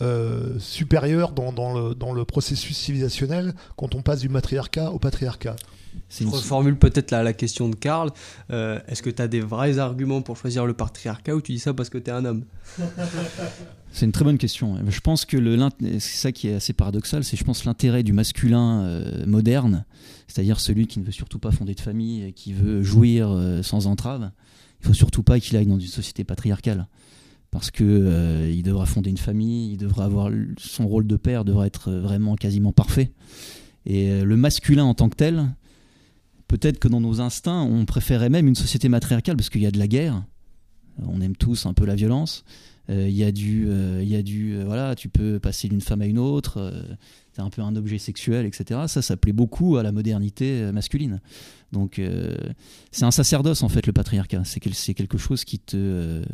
[0.00, 5.00] euh, supérieur dans, dans, le, dans, le, processus civilisationnel quand on passe du matriarcat au
[5.00, 5.56] patriarcat?
[6.10, 8.10] Je reformule peut-être la, la, question de Karl.
[8.50, 11.58] Euh, est-ce que tu as des vrais arguments pour choisir le patriarcat ou tu dis
[11.58, 12.44] ça parce que tu es un homme?
[13.90, 14.76] C'est une très bonne question.
[14.86, 15.38] Je pense que
[15.98, 19.86] c'est ça qui est assez paradoxal, c'est je pense l'intérêt du masculin euh, moderne,
[20.26, 24.30] c'est-à-dire celui qui ne veut surtout pas fonder de famille, qui veut jouir sans entrave.
[24.82, 26.86] Il faut surtout pas qu'il aille dans une société patriarcale
[27.50, 31.44] parce que euh, il devra fonder une famille, il devra avoir son rôle de père
[31.44, 33.10] devra être vraiment quasiment parfait.
[33.86, 35.48] Et euh, le masculin en tant que tel,
[36.48, 39.70] peut-être que dans nos instincts, on préférait même une société matriarcale parce qu'il y a
[39.70, 40.24] de la guerre.
[41.06, 42.44] On aime tous un peu la violence.
[42.90, 43.68] Euh, il y a du,
[44.00, 46.72] il y a du, voilà, tu peux passer d'une femme à une autre.
[47.32, 48.80] c'est un peu un objet sexuel, etc.
[48.88, 51.20] Ça, ça plaît beaucoup à la modernité masculine.
[51.70, 52.00] Donc,
[52.90, 54.42] c'est un sacerdoce en fait le patriarcat.
[54.44, 54.60] C'est
[54.94, 56.24] quelque chose qui te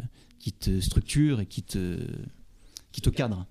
[0.44, 1.98] qui te structure et qui te,
[2.92, 3.46] qui te cadre.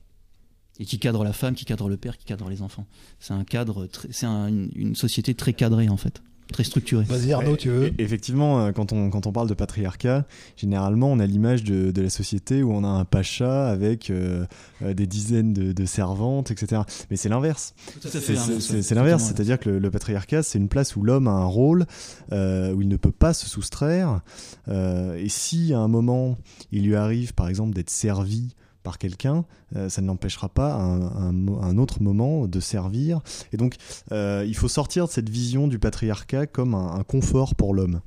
[0.78, 2.86] et qui cadre la femme, qui cadre le père, qui cadre les enfants.
[3.20, 7.04] C'est un cadre, c'est une société très cadrée en fait très structuré.
[7.06, 10.26] Vas-y Arnaud, tu veux Effectivement, euh, quand on, quand on parle de patriarcat,
[10.58, 14.46] généralement on a l'image de, de, la société où on a un pacha avec euh,
[14.82, 16.84] euh, des dizaines de, servantes, etc.
[17.12, 17.74] Mais c'est l'inverse.
[18.02, 21.86] C'est l'inverse, c'est-à-dire que le, patriarcat, c'est une place où l'homme a un rôle,
[22.32, 24.22] où il ne peut pas se soustraire.
[24.70, 26.38] et si à un moment
[26.72, 30.80] il lui arrive par exemple d'être servi par quelqu'un, euh, ça ne l'empêchera pas à
[30.80, 33.22] un, autre moment de servir.
[33.52, 33.76] Et donc,
[34.12, 38.02] euh, il faut sortir de cette vision du patriarcat comme un, confort pour l'homme.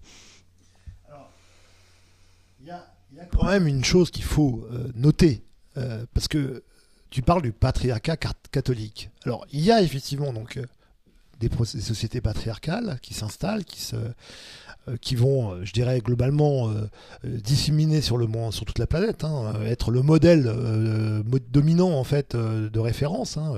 [2.60, 5.42] Il y, a quand même une chose qu'il faut euh, noter,
[6.14, 6.64] parce que
[7.10, 8.16] tu parles du patriarcat
[8.50, 9.10] catholique.
[9.24, 10.58] Alors, il y a effectivement donc
[11.40, 13.96] des, sociétés patriarcales qui s'installent, qui se
[15.00, 16.88] qui vont, euh, je dirais, globalement euh,
[17.24, 20.52] disséminer sur le monde, sur toute la planète, hein, être le modèle
[21.50, 23.36] dominant en fait de référence.
[23.36, 23.54] Hein,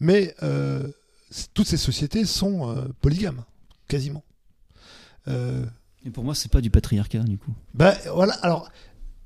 [0.00, 0.34] mais
[1.54, 3.44] toutes ces sociétés sont polygames,
[3.88, 4.24] quasiment.
[5.26, 7.52] Et pour moi, c'est pas du patriarcat du coup.
[7.74, 8.34] Ben voilà.
[8.42, 8.68] Alors,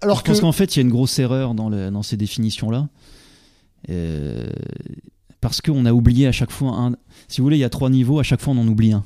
[0.01, 2.17] alors je pense qu'en fait, il y a une grosse erreur dans, le, dans ces
[2.17, 2.89] définitions-là.
[5.41, 6.93] parce qu'on a oublié à chaque fois un.
[7.29, 9.05] Si vous voulez, il y a trois niveaux, à chaque fois on en oublie un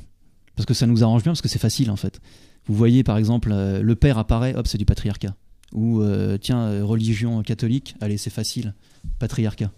[0.56, 2.20] parce que ça nous arrange bien, parce que c'est facile en fait.
[2.66, 5.34] Vous voyez par exemple, euh, le père apparaît, hop, c'est du patriarcat.
[5.72, 8.74] Ou euh, tiens, euh, religion catholique, allez, c'est facile,
[9.18, 9.70] patriarcat.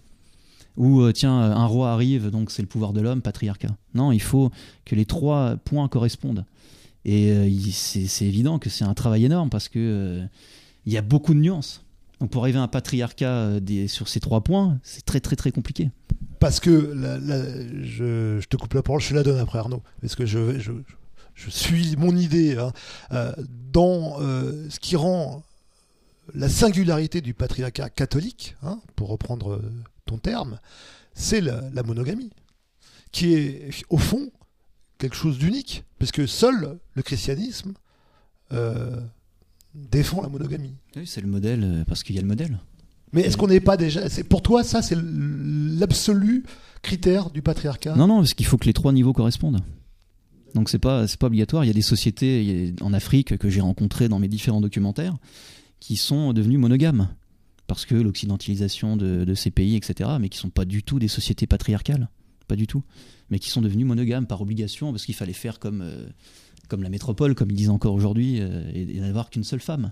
[0.77, 3.75] Ou tiens, un roi arrive, donc c'est le pouvoir de l'homme, patriarcat.
[3.95, 4.51] Non, il faut
[4.85, 6.45] que les trois points correspondent.
[7.03, 7.33] Et
[7.71, 10.21] c'est évident que c'est un travail énorme parce que
[10.85, 11.83] il y a beaucoup de nuances.
[12.19, 15.91] Donc pour arriver à un patriarcat sur ces trois points, c'est très très très compliqué.
[16.39, 16.93] Parce que
[17.83, 20.71] je, te coupe la parole, je la donne après Arnaud, parce que je,
[21.49, 22.71] suis mon idée hein.
[23.11, 23.33] euh,
[23.71, 25.43] dans euh, ce qui rend
[26.33, 29.61] la singularité du patriarcat catholique, hein, pour reprendre
[30.05, 30.59] ton terme,
[31.13, 32.31] c'est la, monogamie,
[33.11, 34.29] qui est au fond
[34.97, 37.73] quelque chose d'unique, parce que seul le christianisme
[38.51, 38.99] euh,
[39.91, 40.73] défend la monogamie.
[40.95, 42.59] Oui, c'est le modèle, parce qu'il y a le modèle.
[43.13, 44.09] Mais est-ce qu'on n'est pas déjà.
[44.09, 46.43] C'est, pour toi, ça, c'est l'absolu
[46.81, 47.95] critère du patriarcat?
[47.95, 49.61] Non, non, parce qu'il faut que les trois niveaux correspondent.
[50.53, 51.63] Donc c'est pas c'est pas obligatoire.
[51.63, 55.15] Il y a des sociétés en Afrique que j'ai rencontrées dans mes différents documentaires
[55.79, 57.09] qui sont devenues monogames
[57.67, 60.09] parce que l'occidentalisation de, ces pays, etc.
[60.19, 62.09] Mais qui sont pas du tout des sociétés patriarcales,
[62.47, 62.83] pas du tout.
[63.29, 66.07] Mais qui sont devenues monogames par obligation parce qu'il fallait faire comme euh,
[66.67, 69.91] comme la métropole, comme ils disent encore aujourd'hui, euh, et, n'avoir qu'une seule femme.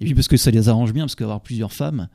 [0.00, 2.08] Et puis parce que ça les arrange bien, parce qu'avoir plusieurs femmes,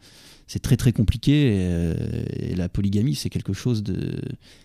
[0.47, 1.51] c'est très très compliqué.
[1.53, 1.93] Euh,
[2.33, 4.19] et, la polygamie, c'est quelque chose de,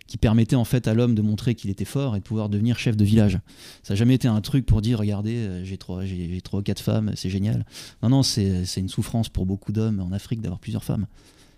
[0.07, 2.79] qui permettait en fait à l'homme de montrer qu'il était fort et de pouvoir devenir
[2.79, 3.39] chef de village.
[3.83, 6.63] Ça n'a jamais été un truc pour dire regardez, euh, j'ai trois, j'ai, trois ou
[6.63, 7.67] quatre femmes, c'est génial.
[8.03, 11.07] Non, non, c'est, une souffrance pour beaucoup d'hommes en Afrique d'avoir plusieurs femmes.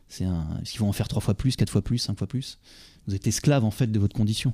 [0.08, 2.58] C'est un, qu'ils vont en faire trois fois plus, quatre fois plus, cinq fois plus.
[3.06, 4.52] Vous êtes esclave en fait de votre condition.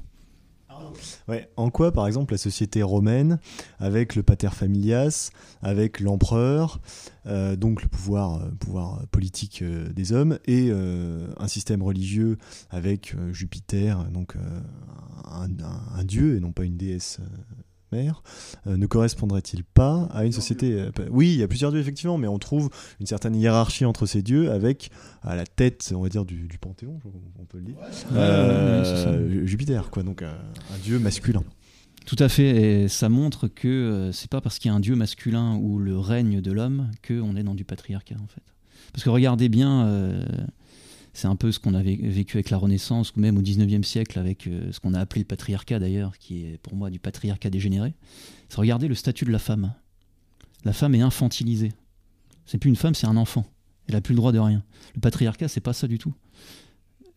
[1.56, 3.38] En quoi, par exemple, la société romaine,
[3.78, 5.30] avec le pater familias,
[5.62, 6.80] avec l'empereur,
[7.26, 12.38] euh, donc le pouvoir, euh, politique euh, des hommes, et un système religieux
[12.70, 14.36] avec Jupiter, donc
[15.24, 17.20] un, dieu et non pas une déesse
[17.92, 22.18] euh, ne correspondrait-il pas à une société euh, Oui, il y a plusieurs dieux effectivement,
[22.18, 24.90] mais on trouve une certaine hiérarchie entre ces dieux avec
[25.22, 26.98] à la tête, on va dire, du, panthéon,
[27.38, 27.76] on peut le dire,
[28.14, 31.44] euh, Jupiter, quoi, donc un dieu masculin.
[32.04, 34.96] Tout à fait, et ça montre que c'est pas parce qu'il y a un dieu
[34.96, 38.42] masculin ou le règne de l'homme qu'on est dans du patriarcat en fait.
[38.92, 40.26] Parce que regardez bien
[41.12, 44.18] c'est un peu ce qu'on avait vécu avec la Renaissance ou même au 19e siècle
[44.18, 47.50] avec euh, ce qu'on a appelé le patriarcat d'ailleurs, qui est pour moi du patriarcat
[47.50, 47.94] dégénéré.
[48.48, 49.74] C'est regarder le statut de la femme.
[50.64, 51.72] La femme est infantilisée.
[52.46, 53.44] C'est plus une femme, c'est un enfant.
[53.88, 54.62] Elle n'a plus le droit de rien.
[54.94, 56.14] Le patriarcat, c'est pas ça du tout.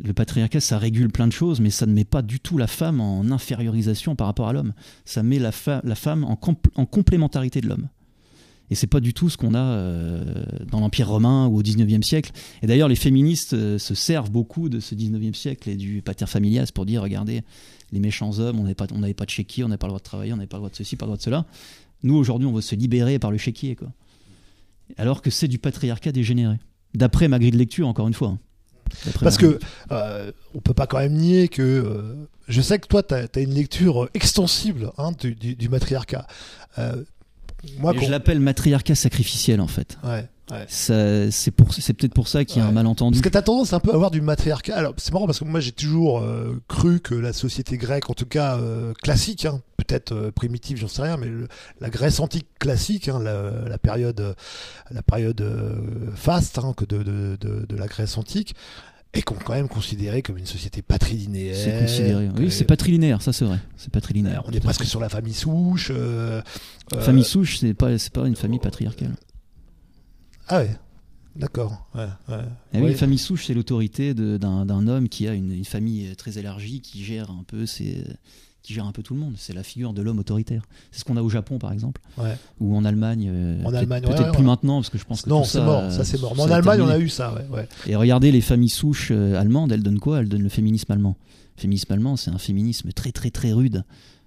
[0.04, 2.68] Le patriarcat, ça régule plein de choses, mais ça ne met pas du tout la
[2.68, 4.74] femme en infériorisation par rapport à l'homme.
[5.06, 7.88] Ça met la, femme en complémentarité de l'homme.
[8.72, 12.02] Et c'est pas du tout ce qu'on a euh, dans l'Empire romain ou au 19e
[12.02, 12.32] siècle.
[12.62, 16.26] Et d'ailleurs, les féministes euh, se servent beaucoup de ce 19e siècle et du pater
[16.26, 17.44] familias pour dire regardez,
[17.92, 20.00] les méchants hommes, on n'avait pas, on pas de chéquier, on n'avait pas le droit
[20.00, 21.46] de travailler, on n'avait pas le droit de ceci, pas le droit de cela.
[22.04, 23.76] Nous, aujourd'hui, on veut se libérer par le chéquier.
[23.76, 23.90] Quoi.
[24.98, 26.58] Alors que c'est du patriarcat dégénéré.
[26.94, 28.30] D'après ma grille de lecture, encore une fois.
[28.30, 28.40] Hein.
[29.22, 29.60] Parce que
[29.92, 33.42] euh, on peut pas quand même nier que euh, je sais que toi tu as,
[33.42, 36.28] une lecture extensible hein, du, du, matriarcat.
[37.66, 39.98] Je l'appelle matriarcat sacrificiel en fait.
[40.04, 40.28] Ouais.
[40.68, 43.18] C'est pour, c'est peut-être pour ça qu'il y a un malentendu.
[43.18, 44.76] Parce que t'as tendance un peu à avoir du matriarcat.
[44.76, 48.14] Alors c'est marrant parce que moi j'ai toujours euh, cru que la société grecque, en
[48.14, 51.30] tout cas euh, classique, hein, peut-être euh, primitive, j'en sais rien, mais
[51.82, 54.36] la Grèce antique classique, hein, la, période,
[54.92, 55.44] la période
[56.16, 58.56] faste hein, que de, de, de, la Grèce antique,
[59.16, 61.56] et qu'on quand même considéré comme une société patrilinéaire.
[61.56, 62.30] C'est considéré.
[62.38, 63.60] Oui, c'est patrilinéaire, ça c'est vrai.
[63.78, 64.44] C'est patrilinéaire.
[64.46, 65.90] On est presque sur la famille souche.
[65.94, 66.42] euh,
[66.94, 69.16] euh, Famille souche, c'est pas, c'est pas une famille patriarcale.
[70.48, 70.76] Ah ouais,
[71.36, 71.88] d'accord.
[71.96, 72.36] Ouais, ouais.
[72.74, 72.90] Eh Ouais.
[72.90, 77.04] oui, famille souche, c'est l'autorité d'un homme qui a une, une famille très élargie, qui
[77.04, 78.04] gère un peu ses,
[78.66, 79.36] qui gère un peu tout le monde.
[79.38, 80.64] C'est la figure de l'homme autoritaire.
[80.92, 82.36] C'est ce qu'on a au Japon, par exemple, Ouais.
[82.60, 83.30] ou en Allemagne.
[83.32, 85.62] euh, En peut-être- Allemagne, peut-être ouais, plus maintenant, parce que je pense que Non, c'est
[85.62, 86.34] mort, ça c'est mort.
[86.36, 87.36] Mais en Allemagne, on a eu ça.
[87.88, 90.20] Et regardez les familles souches euh, allemandes, elles donnent quoi?
[90.20, 91.16] Elles donnent le féminisme allemand.
[91.58, 93.84] Le féminisme allemand, c'est un féminisme très très très rude.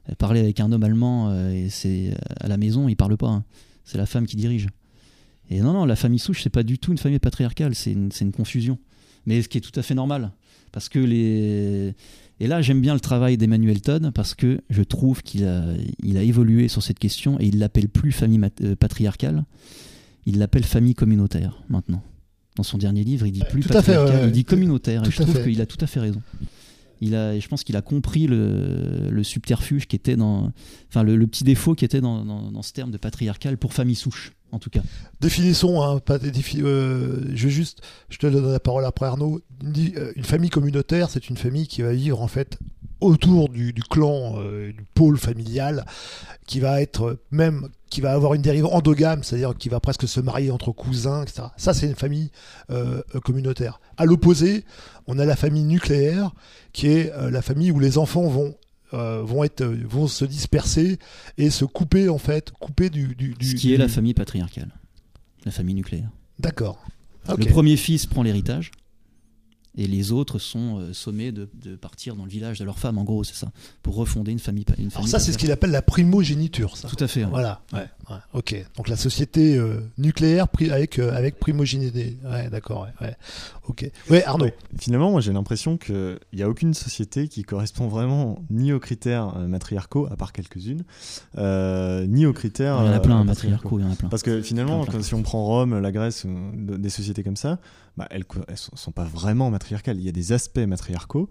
[0.08, 3.28] Euh, Parler avec un homme allemand, euh, et c'est à la maison, il parle pas.
[3.28, 3.44] hein.
[3.84, 4.68] C'est la femme qui dirige.
[5.50, 8.12] Et non, non, la famille souche, c'est pas du tout une famille patriarcale, c'est une,
[8.12, 8.78] c'est une confusion.
[9.26, 10.30] Mais ce qui est tout à fait normal.
[10.72, 11.94] Parce que les.
[12.40, 15.64] Et là, j'aime bien le travail d'Emmanuel Todd parce que je trouve qu'il a,
[16.02, 19.44] il a évolué sur cette question et il l'appelle plus famille euh, patriarcale,
[20.26, 22.02] il l'appelle famille communautaire maintenant.
[22.56, 24.28] Dans son dernier livre, il dit plus tout à fait, patriarcal, ouais, ouais.
[24.28, 25.02] il dit communautaire.
[25.02, 26.20] Tout et je trouve qu'il a tout à fait raison.
[27.00, 30.52] Il a, je pense qu'il a compris le, subterfuge qui était dans,
[30.88, 34.58] enfin le, petit défaut qui était dans, ce terme de patriarcal pour famille souche, en
[34.58, 34.82] tout cas.
[35.20, 39.40] Définissons, hein, pas euh, je juste, je te donne la parole après Arnaud.
[39.64, 42.58] Euh, une famille communautaire, c'est une famille qui va vivre en fait
[43.00, 45.84] autour du, du clan, euh, du pôle familial,
[46.46, 50.20] qui va être même, qui va avoir une dérive endogame, c'est-à-dire qui va presque se
[50.20, 51.48] marier entre cousins, etc.
[51.56, 52.30] Ça, c'est une famille
[52.70, 53.80] euh, euh, communautaire.
[53.96, 54.64] À l'opposé,
[55.06, 56.32] on a la famille nucléaire,
[56.72, 58.54] qui est euh, la famille où les enfants vont
[58.94, 60.98] euh, vont être vont se disperser
[61.36, 64.14] et se couper en fait couper du, du, du Ce qui du- est la famille
[64.14, 64.70] patriarcale,
[65.44, 66.08] la famille nucléaire.
[66.38, 66.82] D'accord.
[67.28, 67.38] Ok.
[67.38, 68.70] Le premier fils prend l'héritage
[69.76, 72.98] et les autres sont euh, sommés de, de partir dans le village de leur femme,
[72.98, 73.48] en gros, c'est ça,
[73.82, 74.64] pour refonder une famille.
[74.78, 76.88] Une Alors ça, c'est ce qu'il appelle la primogéniture, ça.
[76.88, 77.24] Tout à fait.
[77.24, 77.30] ouais.
[77.30, 77.60] Voilà.
[77.72, 77.86] Ouais.
[78.10, 78.64] ouais, Ok.
[78.76, 82.18] Donc la société euh, nucléaire pri- avec euh, avec primogénité.
[82.24, 82.88] Ouais, d'accord.
[83.00, 83.16] Ouais, ouais.
[83.68, 83.88] Ok.
[84.10, 84.46] Ouais, Arnaud.
[84.46, 84.54] Ouais.
[84.80, 89.36] Finalement, moi j'ai l'impression qu'il n'y a aucune société qui correspond vraiment ni aux critères
[89.36, 90.82] euh, matriarcaux, à part quelques-unes,
[91.36, 92.78] euh, ni aux critères.
[92.82, 94.08] Il y en a plein, matriarcaux, il y en a plein.
[94.08, 97.22] Parce que finalement, Plein, plein, quand- si on prend Rome, la Grèce, de- des sociétés
[97.22, 97.58] comme ça,
[97.98, 99.98] bah, elles, elles sont, pas vraiment matriarcales.
[99.98, 101.28] Il y a des aspects matriarcaux,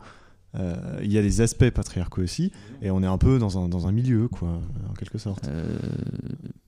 [0.55, 2.51] euh, il y a des aspects patriarcaux aussi,
[2.81, 5.47] et on est un peu dans un, dans un milieu, quoi, en quelque sorte.
[5.47, 5.79] Euh,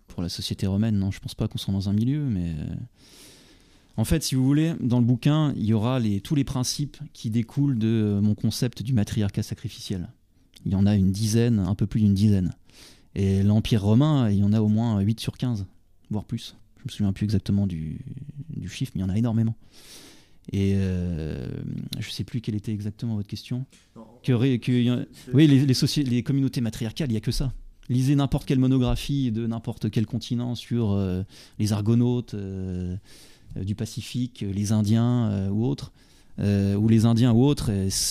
[0.08, 2.76] pour la société romaine, non, je pense pas qu'on soit dans un milieu, mais euh,
[3.98, 7.30] en fait, si vous voulez, dans le bouquin, il y aura tous les principes qui
[7.30, 10.08] découlent de mon concept du matriarcat sacrificiel.
[10.66, 12.54] Il y en a une dizaine, un peu plus d'une dizaine.
[13.16, 15.66] Et l'Empire romain, il y en a au moins 8 sur 15,
[16.10, 16.56] voire plus.
[16.80, 18.00] Je me souviens plus exactement du,
[18.56, 19.56] du chiffre, mais il y en a énormément.
[20.52, 21.48] Et euh,
[22.00, 23.66] je sais plus quelle était exactement votre question.
[24.24, 27.22] Que, ré- que- y a- oui, les, les, soci- les communautés matriarcales, il n'y a
[27.22, 27.54] que ça.
[27.90, 31.24] Lisez n'importe quelle monographie de n'importe quel continent sur euh,
[31.60, 32.96] les Argonautes euh,
[33.56, 35.92] du Pacifique, les Indiens euh, ou autres,
[36.40, 37.70] euh, ou les Indiens ou autres.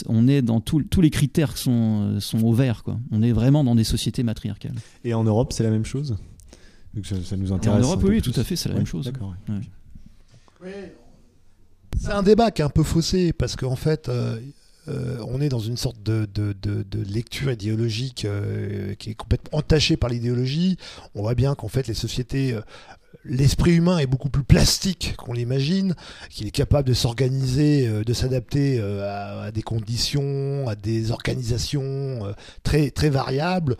[0.09, 2.83] on est dans tout- tous les critères qui sont, sont au vert.
[2.85, 3.01] Quoi.
[3.11, 4.75] On est vraiment dans des sociétés matriarcales.
[5.05, 6.17] Et en Europe, c'est la même chose?
[6.95, 7.79] Donc ça, ça nous intéresse.
[7.79, 8.33] en Europe, un peu oui, plus.
[8.33, 9.05] tout à fait, c'est la Ouais, même chose.
[9.07, 9.35] D'accord.
[9.49, 9.55] ouais.
[10.61, 10.95] Ouais.
[12.01, 14.39] C'est un débat qui est un peu faussé parce qu'en fait, euh,
[14.89, 19.15] euh, on est dans une sorte de, de, de- de lecture idéologique euh, qui est
[19.15, 20.77] complètement entachée par l'idéologie.
[21.15, 22.61] On voit bien qu'en fait, les sociétés, euh,
[23.25, 25.95] l'esprit humain est beaucoup plus plastique qu'on l'imagine,
[26.31, 32.27] qu'il est capable de s'organiser, euh, de s'adapter euh, à, des conditions, à des organisations
[32.27, 32.33] euh,
[32.63, 33.77] très, très variables.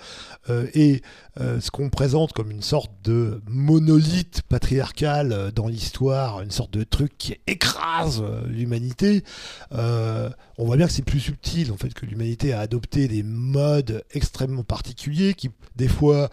[0.75, 1.03] Et
[1.39, 7.17] ce qu'on présente comme une sorte de monolithe patriarcal dans l'histoire, une sorte de truc
[7.17, 9.23] qui écrase l'humanité,
[9.71, 14.03] on voit bien que c'est plus subtil en fait que l'humanité a adopté des modes
[14.13, 16.31] extrêmement particuliers qui des fois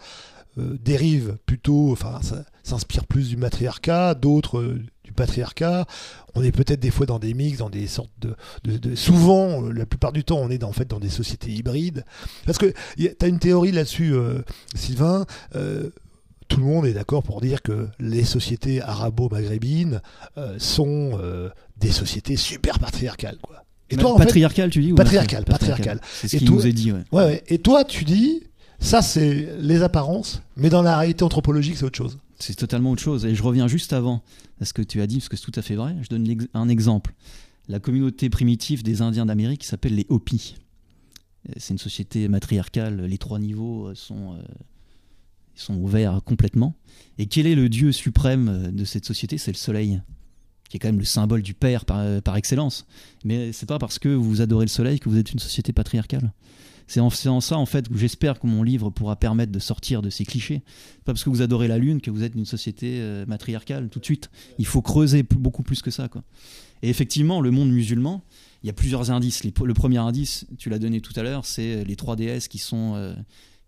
[0.56, 1.94] dérivent plutôt,
[2.66, 5.86] s'inspire plus du matriarcat, d'autres euh, du patriarcat.
[6.34, 9.62] On est peut-être des fois dans des mix, dans des sortes de, de- de- souvent,
[9.64, 12.04] euh, la plupart du temps, on est dans, en fait dans des sociétés hybrides.
[12.44, 14.40] Parce que tu as une théorie là-dessus, euh,
[14.74, 15.24] Sylvain.
[16.48, 20.00] tout le monde est d'accord pour dire que les sociétés arabo-maghrébines
[20.38, 23.64] euh, sont euh, des sociétés super patriarcales, quoi.
[23.90, 26.00] Et toi, en fait, patriarcal, tu dis ou Patriarcal, matriarcal patriarcal.
[26.12, 26.90] C'est ce qui nous est dit.
[26.92, 26.98] Ouais.
[27.12, 27.44] ouais, ouais.
[27.46, 28.42] Et toi, tu dis,
[28.80, 32.18] ça c'est les apparences, mais dans la réalité anthropologique, c'est autre chose.
[32.38, 33.24] C'est totalement autre chose.
[33.24, 34.22] Et je reviens juste avant
[34.60, 35.96] à ce que tu as dit, parce que c'est tout à fait vrai.
[36.02, 37.14] Je donne un exemple.
[37.68, 40.54] La communauté primitive des Indiens d'Amérique s'appelle les Hopis.
[41.48, 43.06] Euh, C'est une société matriarcale.
[43.06, 44.42] Les trois niveaux euh, sont, euh,
[45.54, 46.76] sont ouverts complètement.
[47.18, 49.38] Et quel est le dieu suprême de cette société?
[49.38, 50.00] C'est le soleil,
[50.68, 52.86] qui est quand même le symbole du père par, par excellence.
[53.24, 56.32] Mais c'est pas parce que vous adorez le soleil que vous êtes une société patriarcale.
[56.86, 60.02] C'est en, en, ça, en fait, que j'espère que mon livre pourra permettre de sortir
[60.02, 60.62] de ces clichés.
[61.04, 63.98] Pas parce que vous adorez la Lune que vous êtes une société euh, matriarcale tout
[63.98, 64.30] de suite.
[64.58, 66.08] Il faut creuser beaucoup plus que ça.
[66.08, 66.22] Quoi.
[66.82, 68.22] Et effectivement, le monde musulman,
[68.62, 69.42] il y a plusieurs indices.
[69.44, 72.94] le premier indice, tu l'as donné tout à l'heure, c'est les trois déesses qui, sont,
[72.94, 73.14] euh,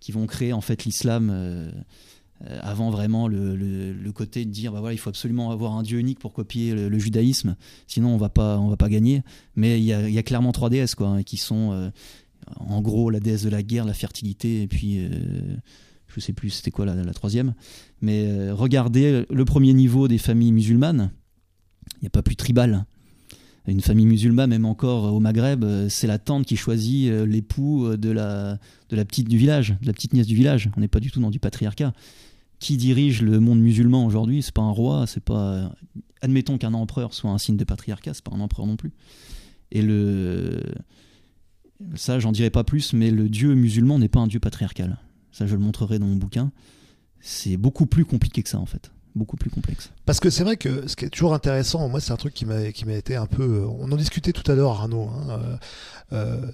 [0.01, 1.31] qui vont créer en fait l'islam.
[1.33, 5.83] Euh, avant vraiment le, le, côté de dire bah voilà il faut absolument avoir un
[5.83, 7.57] dieu unique pour copier le, judaïsme
[7.89, 9.25] sinon on va pas on va pas gagner
[9.57, 11.91] mais il y a, y a, clairement trois déesses quoi hein, qui sont
[12.61, 15.09] en gros la déesse de la guerre, la fertilité, et puis euh,
[16.07, 17.55] je sais plus c'était quoi la, troisième.
[18.01, 21.11] Mais euh, regardez le premier niveau des familles musulmanes,
[21.97, 22.85] il n'y a pas plus tribal.
[23.67, 28.11] Une famille musulmane, même encore au Maghreb, euh, c'est la tante qui choisit l'époux de
[28.11, 30.71] la, de la petite du village, de la petite nièce du village.
[30.77, 31.93] On n'est pas du tout dans du patriarcat.
[32.61, 34.43] Qui dirige le monde musulman aujourd'hui?
[34.43, 35.71] C'est pas un roi, c'est pas.
[36.23, 38.91] Admettons qu'un empereur soit un signe de patriarcat, c'est pas un empereur non plus.
[39.71, 40.61] Et le
[41.95, 44.99] ça, j'en dirai pas plus, mais le Dieu musulman n'est pas un Dieu patriarcal.
[45.33, 46.51] Ça, je le montrerai dans mon bouquin.
[47.21, 48.91] C'est beaucoup plus compliqué que ça, en fait.
[49.15, 49.91] Beaucoup plus complexe.
[50.05, 52.45] Parce que c'est vrai que ce qui est toujours intéressant, moi, c'est un truc qui
[52.45, 53.43] m'a, été un peu.
[53.43, 55.09] Euh, on en discutait tout à l'heure, Arnaud.
[55.09, 55.57] Hein, euh,
[56.13, 56.53] euh,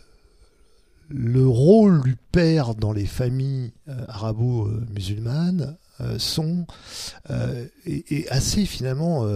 [1.09, 3.72] le rôle du père dans les familles
[4.09, 5.77] arabo-musulmanes
[6.16, 6.66] sont
[7.85, 9.27] est, assez finalement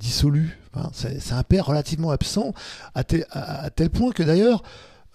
[0.00, 0.58] dissolu.
[0.94, 2.54] c'est, un père relativement absent
[2.94, 4.62] à tel point que d'ailleurs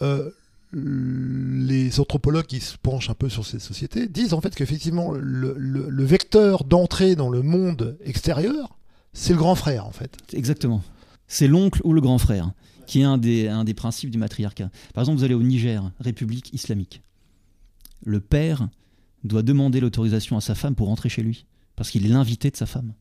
[0.03, 0.29] euh,
[0.73, 6.03] les anthropologues qui se penchent un peu sur ces sociétés disent en fait qu'effectivement le,
[6.03, 8.77] vecteur d'entrée dans le monde extérieur,
[9.13, 10.17] c'est le grand frère en fait.
[10.33, 10.81] Exactement.
[11.27, 12.51] C'est l'oncle ou le grand frère,
[12.87, 14.69] qui est un des, un des principes du matriarcat.
[14.93, 17.01] Par exemple, vous allez au Niger, République islamique.
[18.03, 18.67] Le père
[19.23, 21.45] doit demander l'autorisation à sa femme pour rentrer chez lui,
[21.75, 22.93] parce qu'il est l'invité de sa femme.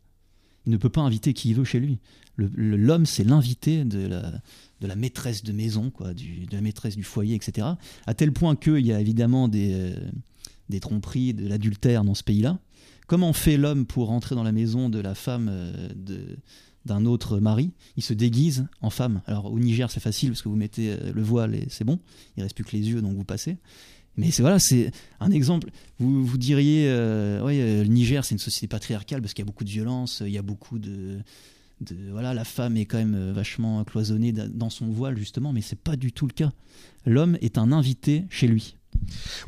[0.67, 1.99] Il ne peut pas inviter qui il veut chez lui.
[2.37, 4.33] L'homme, c'est l'invité de la,
[4.81, 7.67] de maîtresse de maison, quoi, de la maîtresse du foyer, etc.
[8.07, 9.95] À tel point qu'il y a évidemment des, euh,
[10.69, 12.59] des tromperies, de l'adultère dans ce pays-là.
[13.07, 15.89] Comment fait l'homme pour rentrer dans la maison de la femme euh,
[16.85, 17.73] d'un autre mari?
[17.97, 19.23] Il se déguise en femme.
[19.27, 21.99] Alors au Niger, c'est facile parce que vous mettez euh, le voile et c'est bon.
[22.37, 23.59] Il reste plus que les yeux, donc vous passez.
[24.17, 24.91] Mais voilà, c'est
[25.21, 25.71] un exemple.
[25.99, 29.71] Vous, vous diriez, le Niger, c'est une société patriarcale parce qu'il y a beaucoup de
[29.71, 31.23] violence, il y a beaucoup de,
[32.11, 35.79] voilà, la femme est quand même euh, vachement cloisonnée dans son voile justement, mais c'est
[35.79, 36.51] pas du tout le cas.
[37.07, 38.77] L'homme est un invité chez lui.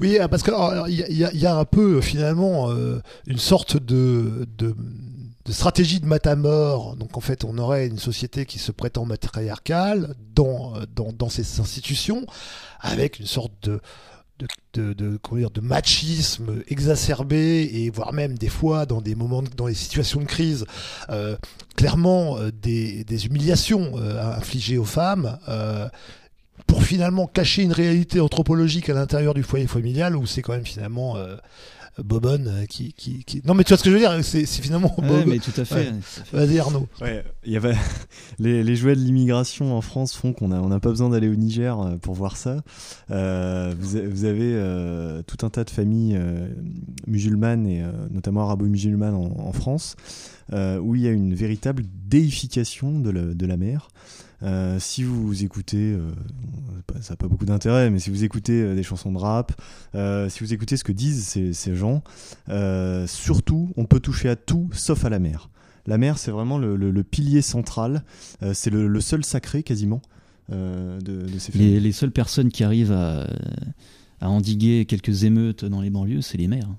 [0.01, 0.55] Oui, ah, parce qu'il
[0.89, 4.49] y, y, a un peu finalement euh, une sorte de,
[5.49, 6.97] stratégie de matamor.
[6.97, 11.61] Donc en fait, on aurait une société qui se prétend matriarcale dans, euh, dans, ces
[11.61, 12.27] institutions,
[12.81, 13.81] avec une sorte de
[14.39, 19.69] de, de, dire, de, machisme exacerbé et voire même des fois dans des moments dans
[19.69, 20.67] des situations de crise.
[21.11, 21.37] Euh,
[21.77, 25.39] clairement euh, des, des, humiliations euh, infligées aux femmes
[26.67, 30.67] pour finalement cacher une réalité anthropologique à l'intérieur du foyer familial où c'est quand même
[30.67, 31.17] finalement
[32.03, 34.95] Bobonne euh, qui, qui, Non, mais tu vois ce que je veux dire C'est finalement.
[34.99, 35.93] Ouais, mais tout à fait.
[36.33, 36.89] Vas-y, Arnaud.
[37.01, 37.77] Ouais, il y avait
[38.39, 41.29] les, les jouets de l'immigration en France font qu'on n'a on a pas besoin d'aller
[41.29, 42.63] au Niger euh, pour voir ça.
[43.11, 46.49] Euh, vous, vous, avez euh, tout un tas de familles euh,
[47.07, 49.97] musulmanes et notamment arabo-musulmanes en, en, France
[50.53, 53.89] où il y a une véritable déification de la, de la mer.
[54.45, 56.13] Euh, si vous écoutez, euh,
[57.01, 59.53] ça n'a pas beaucoup d'intérêt, mais si vous écoutez euh, des chansons de rap,
[60.29, 62.03] si vous écoutez ce que disent ces, ces gens,
[63.07, 65.51] surtout, on peut toucher à tout sauf à la mer.
[65.87, 68.05] La mer, c'est vraiment le, le, pilier central,
[68.53, 70.01] c'est le, le, seul sacré quasiment
[70.51, 73.27] de, de, ces les, les, seules personnes qui arrivent à,
[74.21, 76.71] à endiguer quelques émeutes dans les banlieues, c'est les mers.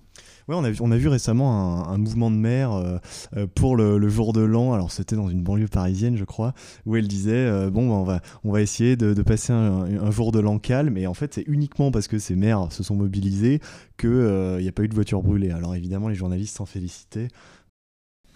[0.48, 2.98] Ouais, on a vu, on a récemment un, mouvement de mer euh,
[3.36, 4.74] euh, pour le, jour de l'an.
[4.74, 6.54] Alors c'était dans une banlieue parisienne, je crois,
[6.86, 10.40] où elle disait euh, bon, bah, on va on essayer de, passer un, jour de
[10.40, 10.98] l'an calme.
[10.98, 13.60] Et en fait, c'est uniquement parce que ces maires se sont mobilisés
[13.98, 15.50] que il n'y a pas eu de voiture brûlée.
[15.50, 17.30] Alors évidemment, les journalistes s'en félicitaient.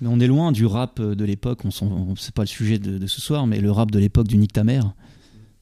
[0.02, 1.60] Mais on est loin du rap de l'époque.
[1.66, 4.54] On, c'est pas le sujet de, ce soir, mais le rap de l'époque du Nick
[4.54, 4.64] ta.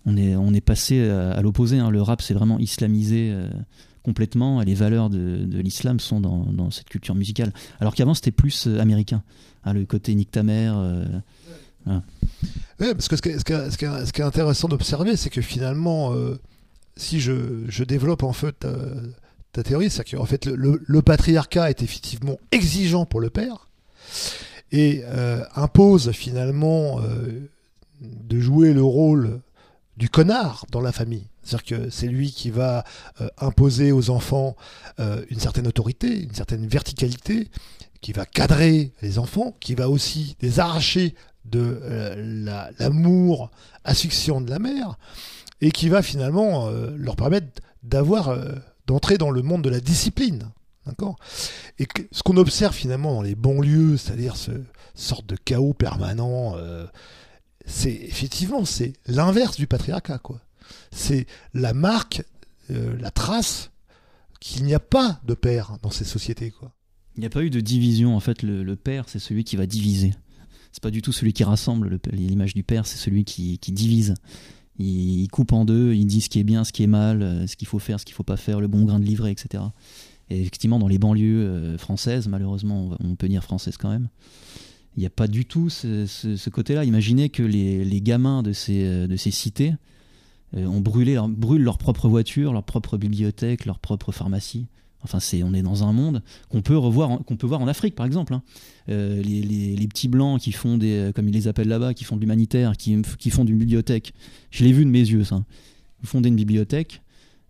[0.06, 1.80] On on est passé à, l'opposé.
[1.80, 1.90] Hein.
[1.90, 3.36] Le rap, c'est vraiment islamisé
[4.08, 7.52] complètement et les valeurs de, l'islam sont dans, cette culture musicale.
[7.82, 9.22] Alors qu'avant c'était plus euh, américain,
[9.66, 10.78] hein, le côté Nick ta mère.
[10.78, 12.00] Euh,
[12.80, 16.40] oui, parce que ce qui est, intéressant d'observer, c'est que finalement, euh,
[16.96, 18.66] si je, développe en fait
[19.52, 23.68] ta, théorie, c'est qu'en fait le, patriarcat est effectivement exigeant pour le père
[24.72, 25.04] et
[25.56, 27.02] impose finalement
[28.02, 29.42] de jouer le rôle
[29.98, 31.28] du connard dans la famille.
[31.48, 32.84] C'est-à-dire que c'est lui qui va
[33.22, 34.58] euh, imposer aux enfants
[35.00, 37.48] euh, une certaine autorité, une certaine verticalité,
[38.02, 43.50] qui va cadrer les enfants, qui va aussi les arracher de euh, l'amour
[43.86, 44.98] asphyxiant de la mère.
[45.62, 47.48] et qui va finalement leur permettre
[47.82, 50.52] d'entrer dans le monde de la discipline.
[51.80, 54.52] Et ce qu'on observe finalement dans les banlieues, c'est-à-dire ce
[54.94, 56.56] sorte de chaos permanent,
[57.66, 60.20] c'est effectivement c'est l'inverse du patriarcat.
[60.92, 62.24] C'est la marque,
[62.70, 63.72] la trace
[64.40, 66.74] qu'il n'y a pas de père dans ces sociétés, quoi.
[67.18, 68.16] Il n'y a pas eu de division.
[68.16, 70.14] En fait, le, père, c'est celui qui va diviser.
[70.72, 72.00] C'est pas du tout celui qui rassemble.
[72.12, 74.14] L'image du père, c'est celui qui, divise.
[74.78, 77.48] Il, coupe en deux, il dit ce qui est bien, ce qui est mal, euh,
[77.48, 79.64] ce qu'il faut faire, ce qu'il faut pas faire, le bon grain de livret, etc.
[80.30, 84.10] Et effectivement, dans les banlieues euh, françaises, malheureusement, on peut dire françaises quand même,
[84.96, 86.86] il n'y a pas du tout ce, côté-là.
[86.86, 89.74] Imaginez que les, gamins de ces, euh, de ces cités
[90.56, 94.68] ont brûlé brûlent leur propre voiture, leur propre bibliothèque, leur propre pharmacie.
[95.04, 97.96] Enfin, c'est, on est dans un monde qu'on peut revoir, qu'on peut voir en Afrique,
[97.96, 98.34] par exemple.
[98.34, 98.44] Hein.
[98.90, 102.16] Euh, les, petits blancs qui font des, euh, comme ils les appellent là-bas, qui font
[102.16, 104.14] de l'humanitaire, qui, qui font d'une bibliothèque.
[104.52, 105.44] Je l'ai vu de mes yeux, ça.
[106.02, 107.02] Vous fondez une bibliothèque,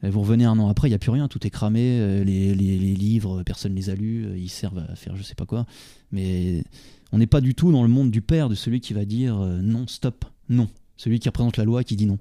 [0.04, 2.54] euh, vous revenez un an après, il n'y a plus rien, tout est cramé, les,
[2.54, 5.66] livres, personne ne les a lus, ils servent à faire je sais pas quoi.
[6.12, 6.64] Mais
[7.12, 9.36] on n'est pas du tout dans le monde du père, de celui qui va dire
[9.36, 10.68] non, stop, non.
[10.96, 12.20] Celui qui représente la loi qui dit non,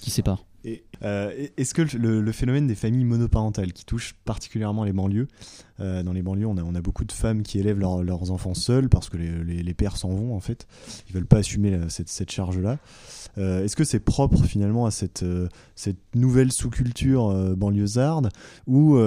[0.00, 0.44] qui sépare.
[1.02, 5.28] Euh, est-ce que le, phénomène des familles monoparentales qui touche particulièrement les banlieues,
[5.80, 8.54] euh, dans les banlieues on a, on a, beaucoup de femmes qui élèvent leurs enfants
[8.54, 10.66] seuls parce que les, les, pères s'en vont en fait,
[11.08, 12.78] ils veulent pas assumer euh, cette, cette charge-là.
[13.36, 15.24] Est-ce que c'est propre finalement à cette,
[15.76, 18.30] cette nouvelle sous-culture banlieusarde
[18.66, 18.98] ou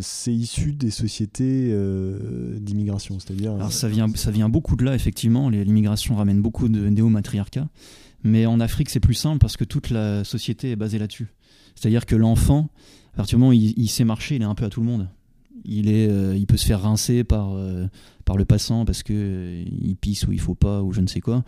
[0.00, 1.76] c'est issu des sociétés
[2.60, 3.18] d'immigration?
[3.18, 7.66] C'est-à-dire ça vient, ça vient beaucoup de là effectivement, l'immigration ramène beaucoup de néo-matriarcat.
[8.24, 11.28] Mais en Afrique, c'est plus simple parce que toute la société est basée là-dessus.
[11.74, 12.70] C'est-à-dire que l'enfant,
[13.14, 14.86] à partir du moment où il, sait marcher, il est un peu à tout le
[14.86, 15.08] monde.
[15.64, 17.86] Il, euh, peut se faire rincer par, euh,
[18.24, 21.20] par le passant parce que euh, pisse ou il faut pas ou je ne sais
[21.20, 21.44] quoi.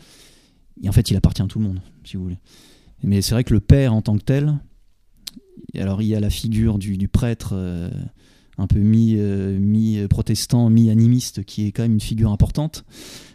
[0.83, 2.39] Et en fait, il appartient à tout le monde, si vous voulez.
[3.03, 4.59] Mais c'est vrai que le père en tant que tel,
[5.77, 7.55] alors il y a la figure du, prêtre
[8.59, 12.85] un peu mi-protestant, mi mi-animiste, qui est quand même une figure importante.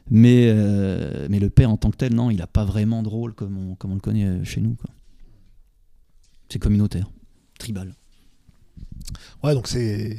[0.10, 3.10] Mais, euh, mais le père en tant que tel, non, il n'a pas vraiment de
[3.10, 4.76] rôle comme on, comme on le connaît euh, chez nous.
[6.50, 7.08] C'est communautaire,
[7.60, 7.94] tribal.
[9.44, 10.18] Ouais, donc c'est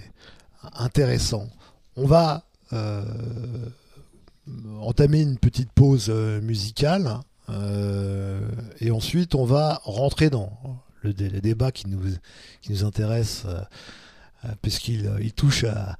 [0.74, 1.49] intéressant.
[1.97, 3.03] On va euh,
[4.80, 6.09] entamer une petite pause
[6.43, 7.18] musicale
[8.80, 10.53] et ensuite on va rentrer dans
[11.03, 12.01] le, débat qui nous,
[12.62, 13.45] qui nous intéresse
[14.62, 15.97] puisqu'il euh, il touche à,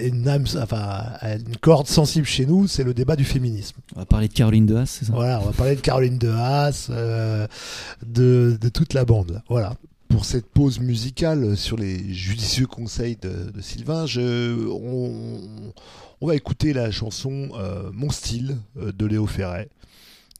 [0.00, 3.76] une une corde sensible chez nous, c'est le débat du féminisme.
[3.94, 5.12] On va parler de Caroline de Haas, c'est ça?
[5.12, 7.46] Voilà, on va parler de Caroline de Haas, euh,
[8.04, 9.42] de, toute la bande.
[9.48, 9.74] Voilà.
[10.08, 16.90] Pour cette pause musicale sur les judicieux conseils de, Sylvain, je, on, va écouter la
[16.90, 17.50] chanson
[17.92, 19.68] Mon style de Léo Ferret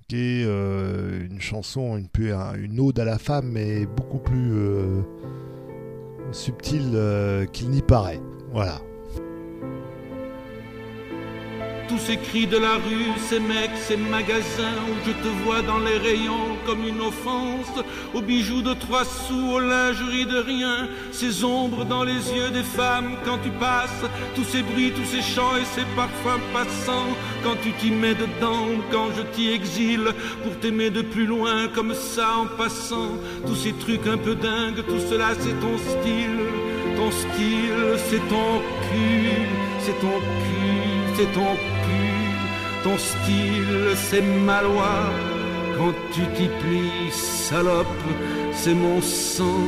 [0.09, 2.09] qui est une chanson, une,
[2.57, 4.55] une ode à la femme, mais beaucoup plus
[6.33, 8.21] subtil euh, qu'il n'y paraît.
[8.53, 8.81] Voilà
[11.89, 15.79] tous ces cris de la rue, ces mecs, ces magasins où je te vois dans
[15.79, 17.73] les rayons comme une offense,
[18.15, 22.63] aux bijoux de trois sous, aux lingeries de rien, ces ombres dans les yeux des
[22.63, 27.57] femmes quand tu passes, tous ces bruits, tous ces chants et ces parfums passants, quand
[27.63, 30.13] tu t'y mets dedans, quand je t'y exile
[30.43, 33.13] pour t'aimer de plus loin comme ça en passant,
[33.47, 36.39] tous ces trucs un peu dingues, tout cela c'est ton style,
[36.97, 38.61] ton style c'est ton
[38.91, 39.31] cul,
[39.81, 41.78] c'est ton cul, c'est ton cul.
[42.85, 44.95] Ton style, c'est ma loi.
[45.77, 47.87] Quand tu t'y plies, salope,
[48.53, 49.65] c'est mon sang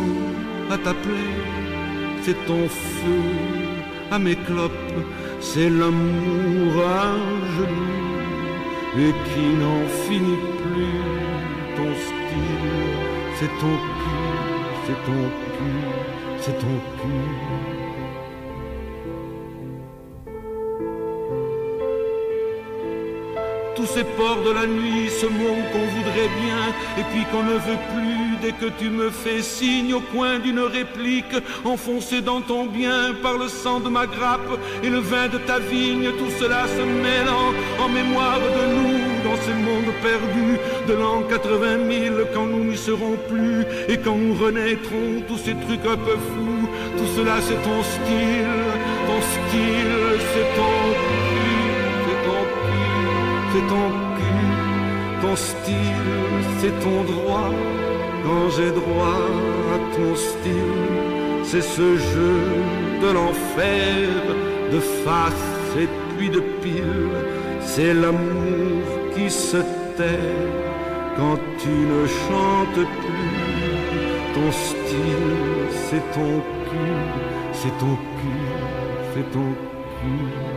[0.70, 1.34] à t'appeler.
[2.22, 3.22] C'est ton feu
[4.10, 4.98] à mes clopes.
[5.40, 7.14] C'est l'amour à
[7.56, 8.00] genoux
[8.98, 11.00] et qui n'en finit plus.
[11.76, 12.70] Ton style,
[13.38, 14.26] c'est ton cul,
[14.86, 15.22] c'est ton
[15.54, 15.80] cul,
[16.40, 16.99] c'est ton cul.
[23.94, 26.62] Ces ports de la nuit, ce monde qu'on voudrait bien,
[26.98, 30.60] et puis qu'on ne veut plus dès que tu me fais signe au coin d'une
[30.60, 31.34] réplique,
[31.64, 35.58] enfoncé dans ton bien par le sang de ma grappe et le vin de ta
[35.58, 37.48] vigne, tout cela se mêlant
[37.84, 42.76] en mémoire de nous dans ce monde perdu de l'an 80 000, quand nous n'y
[42.76, 47.62] serons plus et quand nous renaîtrons, tous ces trucs un peu fous, tout cela c'est
[47.68, 48.60] ton style,
[49.06, 51.29] ton style, c'est ton
[53.52, 56.04] c'est ton cul, ton style,
[56.58, 57.50] c'est ton droit.
[58.24, 59.22] Quand j'ai droit
[59.74, 60.88] à ton style,
[61.42, 62.38] c'est ce jeu
[63.02, 64.08] de l'enfer,
[64.72, 67.10] de face et puis de pile.
[67.60, 68.82] C'est l'amour
[69.14, 69.56] qui se
[69.96, 70.36] tait
[71.16, 73.30] quand tu ne chantes plus.
[74.34, 75.36] Ton style,
[75.86, 76.34] c'est ton
[76.68, 77.00] cul,
[77.52, 78.46] c'est ton cul,
[79.12, 79.48] c'est ton
[79.96, 80.49] cul.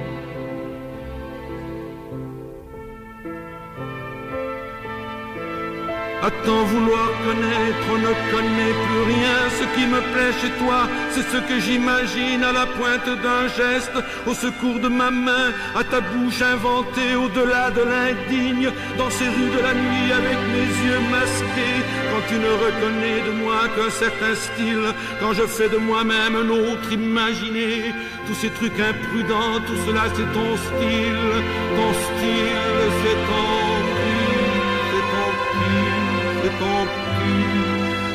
[6.23, 9.39] À tant vouloir connaître, on ne connaît plus rien.
[9.59, 13.91] Ce qui me plaît chez toi, c'est ce que j'imagine à la pointe d'un geste,
[14.25, 19.53] au secours de ma main, à ta bouche inventée au-delà de l'indigne, dans ces rues
[19.57, 21.79] de la nuit avec mes yeux masqués.
[22.09, 24.87] Quand tu ne reconnais de moi qu'un certain style,
[25.19, 27.93] quand je fais de moi-même un autre imaginé,
[28.27, 31.31] tous ces trucs imprudents, tout cela c'est ton style,
[31.75, 33.72] ton style c'est ton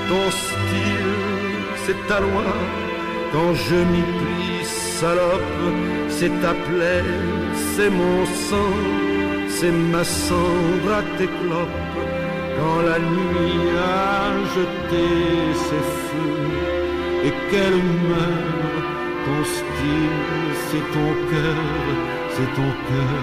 [0.08, 1.14] ton style,
[1.84, 2.44] c'est ta loi.
[3.32, 5.64] Quand je m'y plie, salope,
[6.08, 7.04] c'est ta plaie,
[7.74, 8.76] c'est mon sang,
[9.48, 11.84] c'est ma cendre à tes clopes.
[12.58, 15.06] Quand la nuit a jeté
[15.66, 18.88] ses feux et qu'elle meurt,
[19.24, 21.60] ton style, c'est ton cœur,
[22.34, 23.20] c'est ton cœur,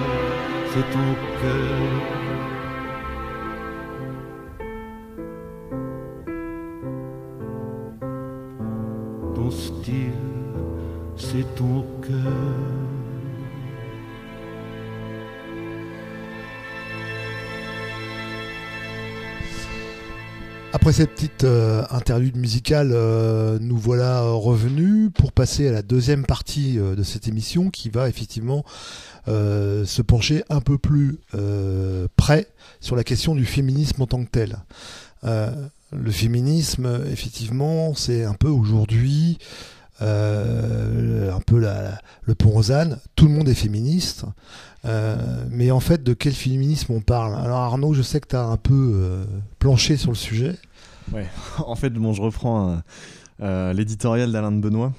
[0.72, 1.09] c'est ton
[1.41, 2.54] cœur.
[20.75, 26.25] Après cette petite euh, interlude musicale, euh, nous voilà revenus pour passer à la deuxième
[26.25, 28.65] partie euh, de cette émission qui va effectivement
[29.25, 31.17] se pencher un peu plus
[32.15, 32.47] près
[32.81, 34.57] sur la question du féminisme en tant que tel.
[35.23, 39.39] Le féminisme, effectivement, c'est un peu aujourd'hui
[40.01, 42.99] euh, un peu la, le pont ânes.
[43.15, 44.25] Tout le monde est féministe.
[44.83, 45.15] Euh,
[45.49, 47.35] mais en fait, de quel féminisme on parle?
[47.35, 49.25] Alors Arnaud, je sais que tu as un peu euh,
[49.59, 50.55] planché sur le sujet.
[51.65, 52.81] en fait, bon, je reprends
[53.39, 54.91] l'éditorial d'Alain de Benoît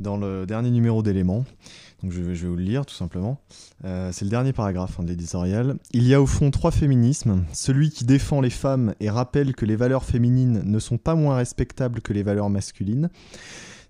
[0.00, 1.44] dans le dernier numéro d'Éléments.
[2.02, 3.40] Donc je vais, vous le lire tout simplement.
[3.82, 5.76] C'est le dernier paragraphe hein, de l'éditorial.
[5.92, 7.44] Il y a au fond trois féminismes.
[7.52, 11.36] Celui qui défend les femmes et rappelle que les valeurs féminines ne sont pas moins
[11.36, 13.10] respectables que les valeurs masculines.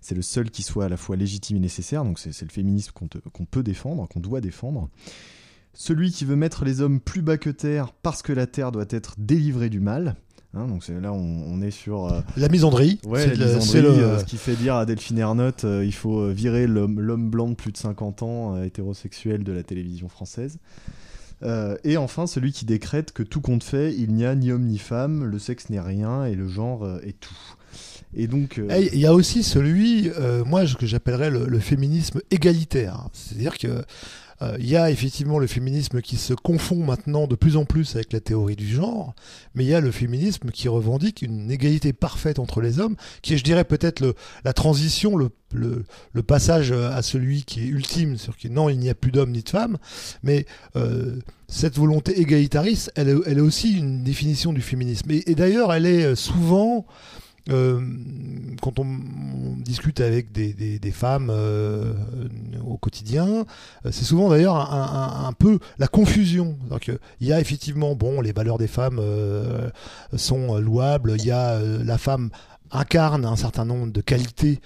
[0.01, 2.03] C'est le seul qui soit à la fois légitime et nécessaire.
[2.03, 4.89] Donc c'est le féminisme qu'on peut défendre, qu'on doit défendre.
[5.73, 8.85] Celui qui veut mettre les hommes plus bas que terre parce que la terre doit
[8.89, 10.15] être délivrée du mal.
[10.55, 13.21] Hein, donc là on, on est sur euh, La misandrie, Ouais,
[13.61, 17.29] c'est le- euh, ce qui fait dire à Delphine Ernotte euh, il faut virer l'homme
[17.29, 20.57] blanc de plus de 50 ans hétérosexuel de la télévision française.
[21.85, 24.77] Et enfin, celui qui décrète que tout compte fait, il n'y a ni homme ni
[24.77, 27.37] femme, le sexe n'est rien et le genre est tout.
[28.15, 33.07] Et donc, euh, Il y a aussi celui, euh, moi, que j'appellerais le, féminisme égalitaire.
[33.13, 33.83] C'est-à-dire que
[34.41, 37.95] euh, il y a effectivement le féminisme qui se confond maintenant de plus en plus
[37.95, 39.13] avec la théorie du genre,
[39.53, 43.33] mais il y a le féminisme qui revendique une égalité parfaite entre les hommes, qui
[43.33, 48.37] est, je dirais, peut-être la transition, le, le, passage à celui qui est ultime, sur
[48.37, 49.77] qui non, il n'y a plus d'hommes ni de femmes,
[50.23, 50.45] mais
[50.77, 51.17] euh,
[51.49, 55.11] cette volonté égalitariste, elle elle est aussi une définition du féminisme.
[55.11, 56.85] Et d'ailleurs, elle est souvent
[57.49, 57.81] euh,
[58.61, 58.85] quand on,
[59.59, 61.93] discute avec des, femmes euh,
[62.65, 63.45] au quotidien,
[63.85, 66.57] euh, c'est souvent d'ailleurs un, peu la confusion.
[66.69, 69.01] Donc, il y a effectivement, bon, les valeurs des femmes
[70.15, 72.29] sont louables, il y a la femme
[72.71, 74.59] incarne un certain nombre de qualités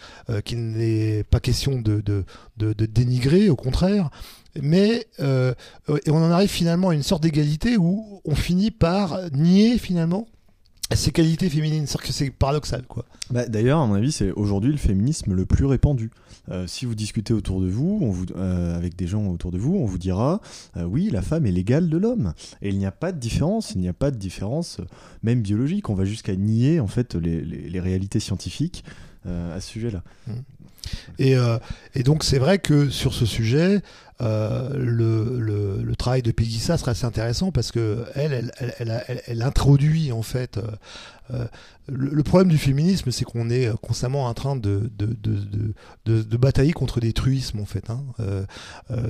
[0.45, 2.25] qu'il n'est pas question de,
[2.57, 4.09] dénigrer, au contraire.
[4.61, 10.27] Mais on en arrive finalement à une sorte d'égalité où on finit par nier finalement
[10.91, 11.87] ces qualités féminines.
[11.87, 13.05] C'est-à-dire que c'est paradoxal, quoi.
[13.29, 16.11] Bah, D'ailleurs, à mon avis, c'est aujourd'hui le féminisme le plus répandu.
[16.51, 19.57] Euh, si vous discutez autour de vous, on vous euh, avec des gens autour de
[19.57, 20.41] vous, on vous dira
[20.75, 22.33] euh, oui, la femme est l'égale de l'homme.
[22.61, 24.81] Et il n'y a pas de différence, il n'y a pas de différence,
[25.23, 25.89] même biologique.
[25.89, 28.83] On va jusqu'à nier en fait les, les, les réalités scientifiques
[29.25, 30.03] à ce sujet-là.
[31.19, 31.57] Et, euh,
[31.95, 33.81] et, donc c'est vrai que sur ce sujet,
[34.21, 38.73] euh, le, le, le, travail de Peggy Ça serait assez intéressant parce que elle, elle,
[38.79, 40.59] elle, elle, introduit en fait.
[41.31, 41.45] Euh,
[41.87, 45.73] le, le, problème du féminisme, c'est qu'on est constamment en train de, de, de,
[46.05, 47.89] de, de batailler contre des truismes en fait.
[47.89, 48.03] Hein.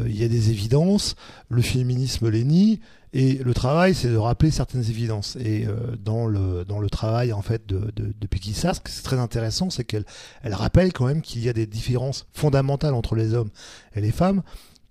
[0.06, 1.16] Il y a des évidences,
[1.50, 2.80] le féminisme les nie.
[3.14, 5.36] Et le travail, c'est de rappeler certaines évidences.
[5.36, 8.82] Et euh, dans le dans le travail en fait de de, de Peggy Sass, ce
[8.82, 10.06] qui est très intéressant, c'est qu'elle
[10.42, 13.50] elle rappelle quand même qu'il y a des différences fondamentales entre les hommes
[13.96, 14.42] et les femmes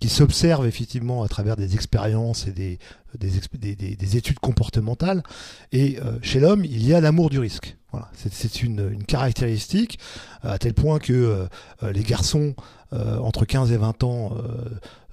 [0.03, 2.77] qui s'observent effectivement à travers des expériences et des
[3.17, 5.23] des, des, des, des études comportementales.
[5.71, 7.77] Et euh, chez l'homme, il y a l'amour du risque.
[8.13, 9.99] C'est une, caractéristique
[10.41, 12.53] à tel point que euh, les garçons
[12.91, 14.35] euh, entre 15 et 20 ans,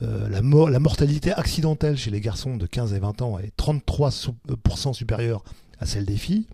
[0.03, 3.57] euh, la, mor la, mortalité accidentelle chez les garçons de 15 et 20 ans est
[3.57, 5.45] 33% supérieure
[5.79, 6.47] à celle des filles.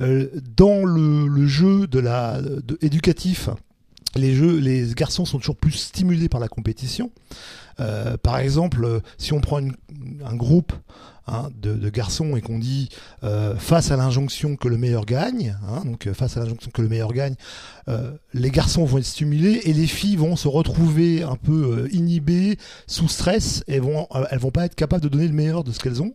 [0.00, 3.50] Euh, dans le, jeu de, éducatif,
[4.16, 7.10] les jeux, les garçons sont toujours plus stimulés par la compétition.
[7.80, 9.76] Euh, par exemple, euh, si on prend une-
[10.24, 10.72] un groupe
[11.28, 12.88] hein, de, garçons et qu'on dit
[13.22, 16.88] euh, face à l'injonction que le meilleur gagne, hein, donc face à l'injonction que le
[16.88, 17.34] meilleur gagne,
[18.34, 23.08] les garçons vont être stimulés et les filles vont se retrouver un peu inhibées, sous
[23.08, 26.02] stress, et vont, elles vont pas être capables de donner le meilleur de ce qu'elles
[26.02, 26.12] ont.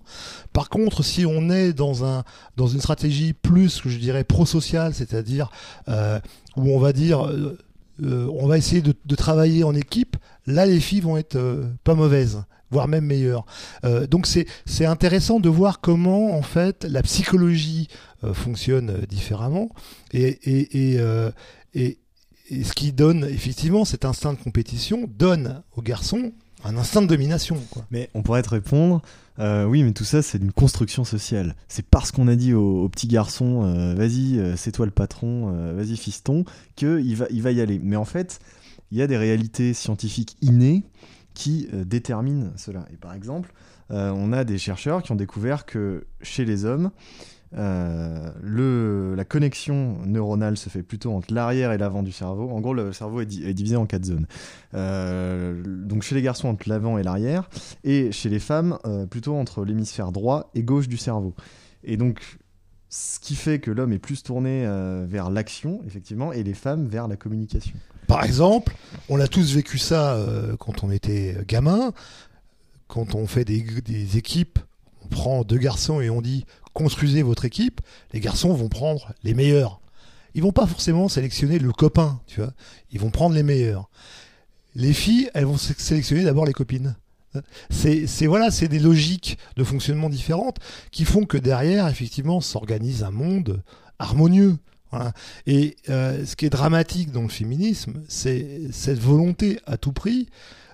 [0.52, 2.24] Par contre, si on est dans un
[2.58, 5.50] dans une stratégie plus, je dirais, pro-sociale, c'est-à-dire
[5.88, 7.28] où on va dire
[8.02, 10.18] euh, on va essayer de, de travailler en équipe,
[10.48, 13.46] là les filles vont être euh, pas mauvaises, voire même meilleures.
[13.86, 17.88] Euh, donc c'est intéressant de voir comment en fait la psychologie
[18.24, 19.70] euh, fonctionne euh, différemment
[20.12, 21.32] et et et, euh,
[21.74, 22.00] et
[22.50, 26.34] et ce qui donne effectivement cet instinct de compétition donne aux garçons
[26.64, 27.57] un instinct de domination.
[27.70, 27.86] Quoi.
[27.91, 29.01] Mais on pourrait te répondre,
[29.39, 31.55] euh, oui, mais tout ça, c'est une construction sociale.
[31.68, 34.91] C'est parce qu'on a dit au, au petit garçon, euh, vas-y, euh, c'est toi le
[34.91, 36.45] patron, vas-y fiston,
[36.76, 37.80] qu'il va, il va y aller.
[37.82, 38.39] Mais en fait,
[38.91, 40.84] il y a des réalités scientifiques innées
[41.34, 42.86] qui déterminent cela.
[42.93, 43.53] Et par exemple,
[43.89, 46.91] on a des chercheurs qui ont découvert que chez les hommes,
[47.56, 52.49] euh, le, la connexion neuronale se fait plutôt entre l'arrière et l'avant du cerveau.
[52.49, 54.28] En gros, le cerveau est, di- est divisé en quatre zones.
[54.74, 57.49] Euh, donc chez les garçons, entre l'avant et l'arrière,
[57.84, 61.34] et chez les femmes, euh, plutôt entre l'hémisphère droit et gauche du cerveau.
[61.84, 62.38] Et donc,
[62.89, 64.68] ce qui fait que l'homme est plus tourné
[65.08, 67.74] vers l'action, effectivement, et les femmes vers la communication.
[68.08, 68.76] Par exemple,
[69.10, 70.16] on a tous vécu ça
[70.60, 71.91] quand on était gamin,
[72.88, 74.60] quand on fait des équipes,
[75.04, 77.82] on prend deux garçons et on dit construisez votre équipe,
[78.13, 79.80] les garçons vont prendre les meilleurs.
[80.36, 82.53] Ils vont pas forcément sélectionner le copain, tu vois.
[82.91, 83.89] Ils vont prendre les meilleurs.
[84.76, 86.95] Les filles, elles vont sé- sélectionner d'abord les copines.
[87.71, 90.57] C'est, voilà, c'est des logiques de fonctionnement différentes
[90.91, 93.63] qui font que derrière, effectivement, s'organise un monde
[93.97, 94.57] harmonieux.
[94.91, 95.13] Voilà.
[95.47, 100.30] Et euh, ce qui est dramatique dans le féminisme, c'est cette volonté à tout prix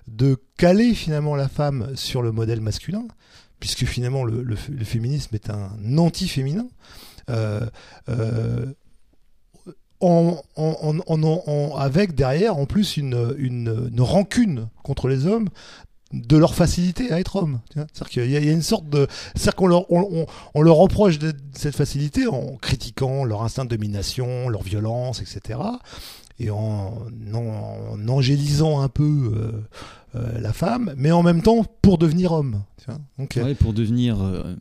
[0.10, 3.08] de caler finalement la femme sur le modèle masculin,
[3.60, 6.68] puisque finalement le, féminisme est un anti-féminin.
[7.30, 7.62] Euh,
[8.10, 8.66] euh,
[10.02, 10.42] en,
[11.78, 15.50] avec derrière en plus une, une, une rancune contre les hommes
[16.14, 17.60] de leur facilité à être homme.
[17.76, 21.76] C'est-à-dire qu'il y, a- une sorte de, c'est-à-dire qu'on leur, on, leur reproche de, cette
[21.76, 25.60] facilité en critiquant leur instinct de domination, leur violence, etc.
[26.40, 26.98] Et en,
[27.34, 27.38] en,
[27.92, 29.52] en angélisant un peu euh,
[30.16, 32.64] euh, la femme, mais en même temps pour devenir homme.
[33.30, 34.22] tu euh, pour devenir.
[34.22, 34.56] euh,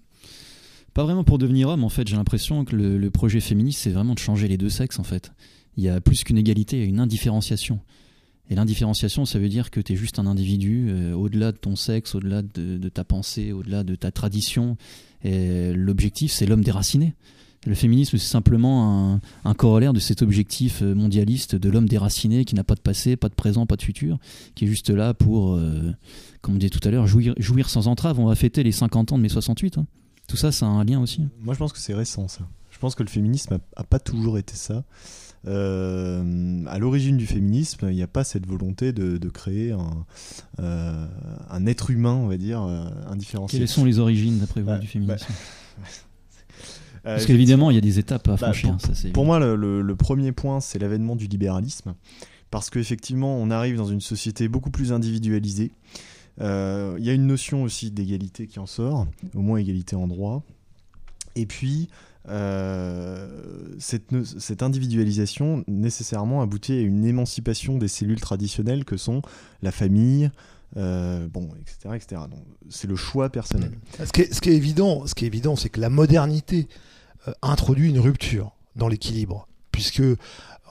[0.92, 2.06] pas vraiment pour devenir homme, en fait.
[2.06, 5.32] J'ai l'impression que le, projet féministe, c'est vraiment de changer les deux sexes, en fait.
[5.76, 7.80] Il y a plus qu'une égalité, il y a une indifférenciation.
[8.50, 12.14] Et l'indifférenciation, ça veut dire que tu es juste un individu, au-delà de ton sexe,
[12.14, 14.76] au-delà de, de ta pensée, au-delà de ta tradition.
[15.22, 17.14] Et l'objectif, c'est l'homme déraciné.
[17.66, 22.44] Le féminisme, c'est simplement un, un corollaire de cet objectif euh, mondialiste de l'homme déraciné
[22.44, 24.18] qui n'a pas de passé, pas de présent, pas de futur,
[24.54, 25.92] qui est juste là pour, euh,
[26.40, 28.20] comme on disait tout à l'heure, jouir, jouir sans entrave.
[28.20, 29.78] On va fêter les 50 ans de mai 68.
[29.78, 29.86] hein.
[30.28, 31.26] Tout ça, ça a un lien aussi.
[31.40, 32.46] Moi, je pense que c'est récent, ça.
[32.70, 34.84] Je pense que le féminisme a, a pas toujours été ça.
[35.46, 40.04] Euh, à l'origine du féminisme, il n'y a pas cette volonté de, de créer un,
[40.60, 41.06] euh,
[41.50, 42.60] un être humain, on va dire,
[43.08, 43.58] indifférencié.
[43.58, 45.26] Quelles sont les origines, d'après vous, Bah, du féminisme?
[45.30, 45.82] Euh,
[47.04, 48.70] Parce qu'évidemment, il y a des étapes à Bah, franchir.
[48.72, 51.94] pour- ça, c'est Pour moi, le, le- le premier point, c'est l'avènement du libéralisme.
[52.50, 55.70] Parce qu'effectivement, on arrive dans une société beaucoup plus individualisée.
[56.40, 60.06] Euh, Il y a une notion aussi d'égalité qui en sort, au moins égalité en
[60.06, 60.42] droit.
[61.36, 61.88] Et puis,
[62.28, 63.28] euh,
[63.78, 69.22] cette, cette individualisation nécessairement aboutit à une émancipation des cellules traditionnelles que sont
[69.62, 70.30] la famille,
[70.76, 72.22] euh, bon, etc., etc.
[72.30, 73.72] Donc, c'est le choix personnel.
[74.04, 76.68] Ce qui est, ce qui est évident, ce qui est évident, c'est que la modernité
[77.26, 80.02] euh, introduit une rupture dans l'équilibre, puisque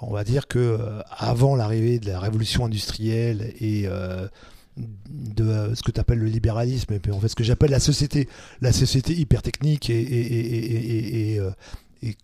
[0.02, 3.88] on va dire que euh, avant l'arrivée de la révolution industrielle et
[4.78, 7.80] de ce que tu appelles le libéralisme, et puis en fait ce que j'appelle la
[7.80, 8.30] société,
[8.62, 11.42] la société hyper technique et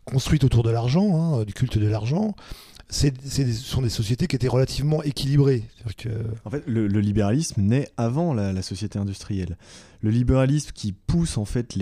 [0.05, 2.35] construite autour de l'argent, hein, du culte de l'argent.
[2.89, 3.07] Ce
[3.53, 5.63] sont des sociétés qui étaient relativement équilibrées.
[6.45, 9.57] En fait, le, libéralisme naît avant la, société industrielle.
[10.01, 11.75] Le libéralisme qui pousse en fait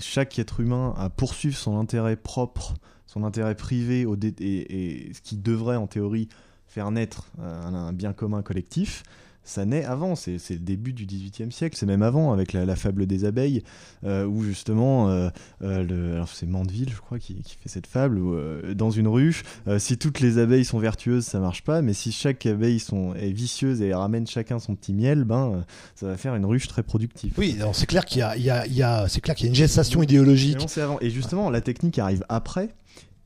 [0.00, 2.74] chaque être humain à poursuivre son intérêt propre,
[3.06, 6.28] son intérêt privé, au et, ce qui devrait en théorie
[6.66, 9.04] faire naître un bien commun collectif,
[9.44, 13.06] ça naît avant, c'est le début du XVIIIe siècle, c'est même avant avec la, fable
[13.06, 13.62] des abeilles,
[14.04, 15.28] euh, où justement, euh,
[15.62, 18.34] euh, c'est Mandeville, je crois, qui, fait cette fable, où
[18.74, 19.42] dans une ruche,
[19.78, 23.32] si toutes les abeilles sont vertueuses, ça marche pas, mais si chaque abeille sont, est
[23.32, 25.64] vicieuse et ramène chacun son petit miel, ben,
[25.94, 27.34] ça va faire une ruche très productive.
[27.36, 29.46] Oui, c'est clair qu'il y a, il y a, il y a c'est clair qu'il
[29.46, 30.66] y a une gestation idéologique.
[30.78, 30.98] Avant.
[31.00, 32.70] Et justement, la technique arrive après.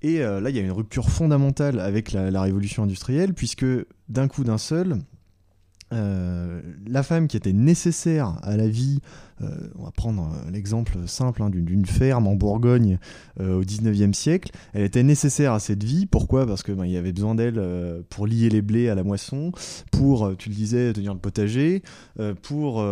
[0.02, 3.66] Et là, il y a une rupture fondamentale avec la, la révolution industrielle, puisque
[4.08, 4.98] d'un coup d'un seul,
[5.93, 9.01] euh, la femme qui était nécessaire à la vie,
[9.41, 9.47] euh,
[9.78, 12.99] on va prendre euh, l'exemple simple hein, d'une ferme en Bourgogne
[13.41, 16.07] au 19e siècle, elle était nécessaire à cette vie.
[16.07, 16.47] Pourquoi?
[16.47, 17.62] Parce que ben, y avait besoin d'elle
[18.11, 19.53] pour lier les blés à la moisson,
[19.93, 21.82] pour, tu le disais, tenir le potager,
[22.43, 22.84] pour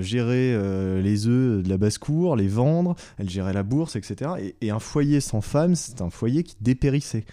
[0.00, 4.52] gérer les œufs de la basse-cour, les vendre, elle gérait la bourse, etc.
[4.60, 7.24] Et, un foyer sans femme, c'est un foyer qui dépérissait.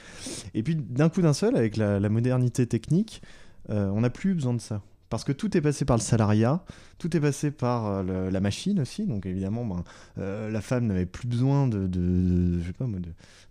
[0.54, 3.24] Et puis d'un coup d'un seul, avec la modernité technique,
[3.70, 4.82] euh, on n'a plus besoin de ça.
[5.10, 6.66] Parce que tout est passé par le salariat,
[6.98, 9.06] tout est passé par euh, la machine aussi.
[9.06, 9.86] Donc évidemment, ben,
[10.18, 11.70] euh, la femme n'avait plus besoin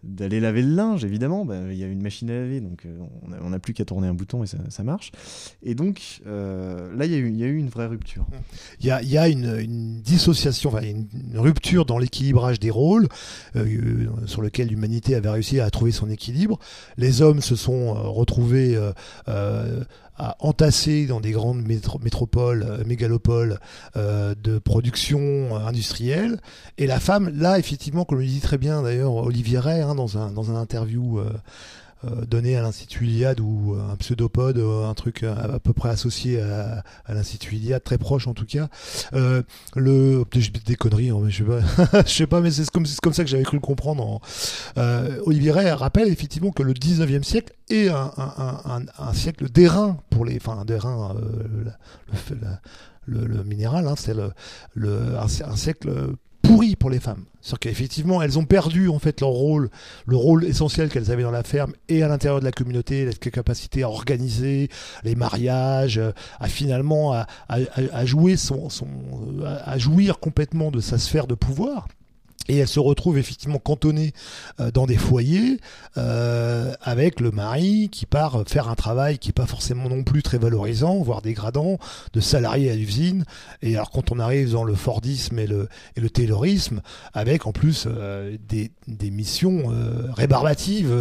[0.02, 1.02] d'aller laver le linge.
[1.02, 2.86] Évidemment, ben, il y a une machine à laver, donc
[3.42, 5.12] on n'a plus qu'à tourner un bouton et ça, marche.
[5.62, 8.26] Et donc là, il y, a eu, une vraie rupture.
[8.80, 13.08] Il y a, une, dissociation, une, rupture dans l'équilibrage des rôles
[14.26, 16.58] sur lequel l'humanité avait réussi à trouver son équilibre.
[16.98, 18.78] Les hommes se sont retrouvés
[20.18, 23.58] à entasser dans des grandes métropoles, mégalopoles
[23.96, 26.40] euh, de production industrielle.
[26.78, 30.18] Et la femme, là, effectivement, comme le dit très bien d'ailleurs Olivier Ray hein, dans,
[30.18, 31.20] un, dans un interview
[32.04, 36.40] euh, euh, donné à l'Institut Iliade ou un pseudopode, un truc à, peu près associé
[36.40, 38.68] à, l'Institut Iliade, très proche en tout cas.
[39.14, 39.42] Euh,
[39.74, 40.24] le,
[40.64, 43.24] des conneries, hein, mais je sais pas, je sais pas, mais c'est comme, comme ça
[43.24, 44.20] que j'avais cru le comprendre.
[45.24, 50.64] Olivier Ray rappelle effectivement que le 19e siècle est un, siècle d'airain pour les, enfin
[50.64, 51.16] d'airain,
[53.06, 56.16] le, le, minéral, hein, c'est le, un, siècle
[56.46, 57.24] pourri pour les femmes.
[57.40, 59.70] C'est-à-dire qu'effectivement, elles ont perdu en fait leur rôle,
[60.06, 63.12] le rôle essentiel qu'elles avaient dans la ferme et à l'intérieur de la communauté, la
[63.12, 64.68] capacité à organiser
[65.04, 66.00] les mariages,
[66.40, 67.14] à finalement
[67.48, 68.86] à, jouer son, son,
[69.44, 71.86] à jouir complètement de sa sphère de pouvoir
[72.48, 74.12] et elle se retrouve effectivement cantonnée
[74.60, 75.60] euh, dans des foyers
[75.96, 80.22] euh, avec le mari qui part faire un travail qui est pas forcément non plus
[80.22, 81.78] très valorisant, voire dégradant,
[82.12, 83.24] de salarié à l'usine.
[83.62, 86.82] Et alors quand on arrive dans le Fordisme et le, et le Taylorisme,
[87.12, 89.64] avec en plus euh, des, des, missions
[90.12, 90.92] rébarbatives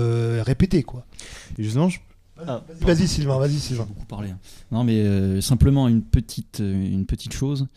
[0.41, 0.83] répétées.
[0.83, 1.05] Quoi.
[1.57, 1.89] Et justement,
[2.47, 3.85] ah, vas-y Sylvain, vas-y Sylvain.
[3.85, 4.29] Beaucoup parlé.
[4.29, 4.39] Hein.
[4.71, 7.67] Non mais simplement une petite, une petite chose.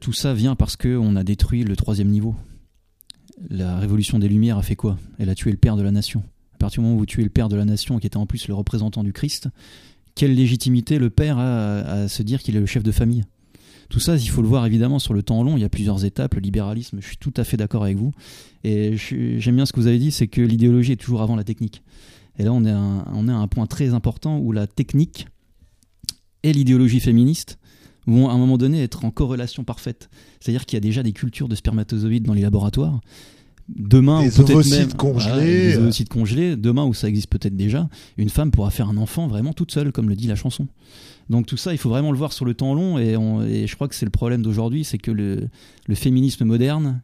[0.00, 2.34] tout ça vient parce qu'on a détruit le troisième niveau
[3.50, 4.98] la révolution des Lumières a fait quoi?
[5.18, 6.22] Elle a tué le père de la nation.
[6.54, 8.26] À partir du moment où vous tuez le père de la nation, qui était en
[8.26, 9.48] plus le représentant du Christ,
[10.14, 13.24] quelle légitimité le père a à se dire qu'il est le chef de famille?
[13.88, 15.56] Tout ça, il faut le voir évidemment sur le temps long.
[15.56, 16.34] Il y a plusieurs étapes.
[16.34, 18.12] Le libéralisme, je suis tout à fait d'accord avec vous.
[18.64, 21.44] Et j'aime bien ce que vous avez dit, c'est que l'idéologie est toujours avant la
[21.44, 21.82] technique.
[22.38, 25.26] Et là, on est, on est à un point très important où la technique
[26.42, 27.58] et l'idéologie féministe
[28.08, 30.08] vont à un moment donné être en corrélation parfaite.
[30.40, 33.00] C'est-à-dire qu'il y a déjà des cultures de spermatozoïdes dans les laboratoires.
[33.68, 36.56] Demain, des ovocytes congelés, des ovocytes congelés.
[36.56, 39.92] Demain, où ça existe peut-être déjà, une femme pourra faire un enfant vraiment toute seule,
[39.92, 40.68] comme le dit la chanson.
[41.28, 43.88] Donc tout ça, il faut vraiment le voir sur le temps long, et, je crois
[43.88, 45.50] que c'est le problème d'aujourd'hui, c'est que le,
[45.94, 47.02] féminisme moderne,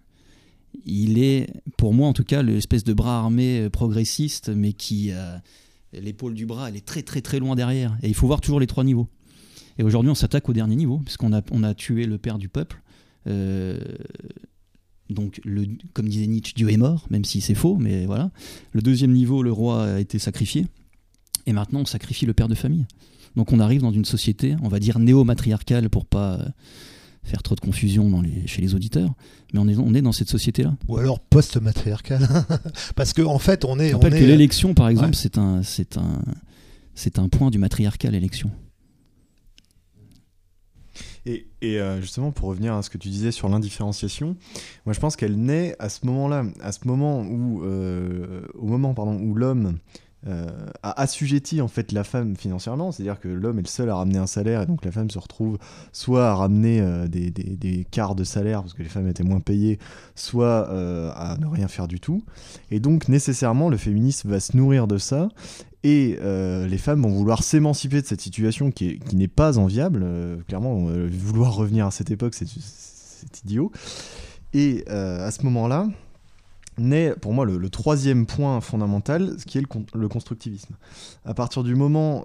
[0.86, 5.12] il est, pour moi en tout cas, l'espèce de bras armé progressiste, mais qui,
[5.92, 7.94] l'épaule du bras, elle est très très très loin derrière.
[8.02, 9.08] Et il faut voir toujours les trois niveaux.
[9.78, 12.48] Et aujourd'hui, on s'attaque au dernier niveau, puisqu'on a, on a tué le père du
[12.48, 12.82] peuple.
[13.26, 13.78] Euh,
[15.10, 18.30] donc, le, comme disait Nietzsche, Dieu est mort, même si c'est faux, mais voilà.
[18.72, 20.66] Le deuxième niveau, le roi a été sacrifié.
[21.46, 22.86] Et maintenant, on sacrifie le père de famille.
[23.36, 26.48] Donc, on arrive dans une société, on va dire néo-matriarcale pour pas euh,
[27.24, 29.12] faire trop de confusion dans les, chez les auditeurs,
[29.52, 30.76] mais on est, on est dans cette société-là.
[30.88, 32.28] Ou alors post-matriarcale.
[32.94, 33.90] Parce qu'en en fait, on est.
[33.90, 36.22] Je rappelle que l'élection, par exemple, c'est un, c'est un,
[36.94, 38.50] c'est un point du matriarcat, l'élection.
[41.26, 44.36] Et, euh, justement, pour revenir à ce que tu disais sur l'indifférenciation,
[44.84, 48.94] moi je pense qu'elle naît à ce moment-là, à ce moment où, euh, au moment
[48.98, 49.78] où l'homme
[50.26, 50.46] euh,
[50.82, 54.18] a assujetti en fait la femme financièrement, c'est-à-dire que l'homme est le seul à ramener
[54.18, 55.58] un salaire et donc la femme se retrouve
[55.92, 59.78] soit à ramener des, quarts de salaire parce que les femmes étaient moins payées,
[60.14, 60.68] soit
[61.16, 62.22] à ne rien faire du tout.
[62.70, 65.28] Et donc nécessairement le féminisme va se nourrir de ça
[65.84, 70.00] et euh, les femmes vont vouloir s'émanciper de cette situation qui, n'est pas enviable.
[70.02, 72.46] Euh, clairement, euh, vouloir revenir à cette époque, c'est
[73.44, 73.70] idiot.
[74.54, 75.88] Et à ce moment-là,
[76.78, 79.64] naît pour moi le, troisième point fondamental, ce qui est
[79.94, 80.74] le, constructivisme.
[81.24, 82.24] À partir du moment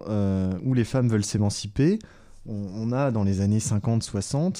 [0.64, 1.99] où les femmes veulent s'émanciper,
[2.49, 4.51] on, a dans les années 50-60 euh,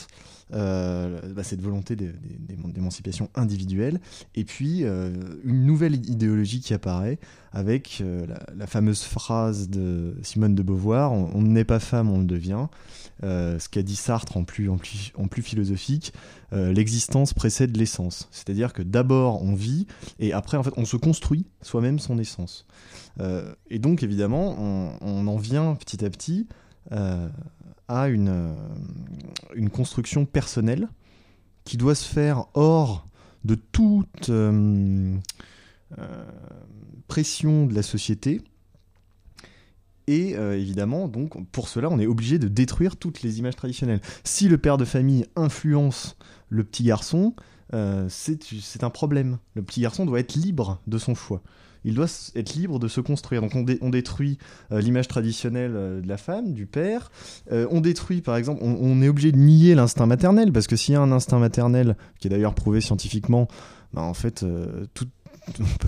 [0.52, 4.00] bah, cette volonté d'émancipation individuelle,
[4.36, 7.20] et puis euh, une nouvelle idéologie qui apparaît
[7.52, 8.26] avec euh,
[8.56, 12.68] la, fameuse phrase de Simone de Beauvoir on n'est pas femme, on le devient.
[13.22, 16.14] ce qu'a dit Sartre en plus, en plus, en plus philosophique,
[16.52, 18.28] l'existence précède l'essence.
[18.32, 19.88] C'est-à-dire que d'abord on vit
[20.20, 22.66] et après en fait on se construit soi-même son essence.
[23.70, 26.48] et donc évidemment on, en vient petit à petit
[27.90, 28.54] à une, euh,
[29.56, 30.88] une construction personnelle
[31.66, 33.06] qui doit se faire hors
[33.44, 35.18] de toute euh,
[35.98, 36.32] euh,
[37.08, 38.42] pression de la société.
[40.08, 44.02] Et évidemment, donc, pour cela, on est obligé de détruire toutes les images traditionnelles.
[44.24, 46.18] Si le père de famille influence
[46.50, 47.36] le petit garçon,
[48.10, 49.38] c'est un problème.
[49.56, 51.42] Le petit garçon doit être libre de son choix
[51.86, 53.42] il doit être libre de se construire.
[53.42, 54.38] Donc on, détruit
[54.72, 57.12] euh, l'image traditionnelle euh, de la femme, du père.
[57.52, 60.94] Euh, on détruit, par exemple, on, est obligé de nier l'instinct maternel, parce que s'il
[60.94, 63.48] y a un instinct maternel, qui est d'ailleurs prouvé scientifiquement,
[63.94, 64.46] bah, en fait,
[64.94, 65.08] tout,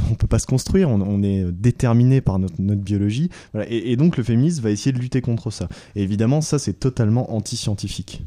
[0.10, 3.30] on peut pas se construire, on, est déterminé par notre, biologie.
[3.68, 5.68] Et, donc le féminisme va essayer de lutter contre ça.
[5.96, 8.24] Et évidemment, ça c'est totalement anti-scientifique.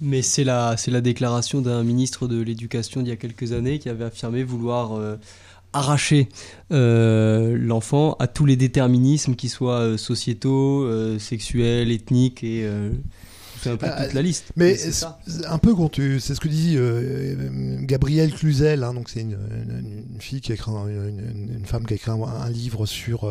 [0.00, 3.88] Mais c'est la, la déclaration d'un ministre de l'Éducation d'il y a quelques années qui
[3.88, 5.18] avait affirmé vouloir
[5.72, 6.28] arracher
[6.72, 12.68] euh, l'enfant à tous les déterminismes, qui soient euh, sociétaux, euh, sexuels, ethniques et
[13.68, 14.52] un peu toute la liste.
[14.56, 14.76] Mais,
[15.46, 16.76] un peu quand tu, c'est ce que dit
[17.86, 19.36] Gabrielle Cluzel, hein, donc c'est une,
[20.18, 23.30] fille qui a écrit une, femme qui a écrit un, livre sur,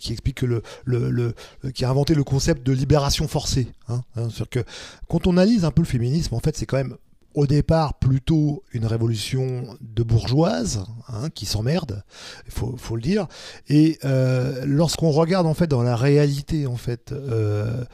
[0.00, 1.34] qui explique que le, le,
[1.72, 3.68] qui a inventé le concept de libération forcée.
[3.88, 4.64] Hein, hein, sur que
[5.08, 6.96] quand on analyse un peu le féminisme, en fait, c'est quand même
[7.34, 12.04] au départ plutôt une révolution de bourgeoises hein, qui s'emmerdent,
[12.46, 13.26] il faut, faut, le dire.
[13.68, 17.84] Et euh, lorsqu'on regarde en fait dans la réalité en fait euh,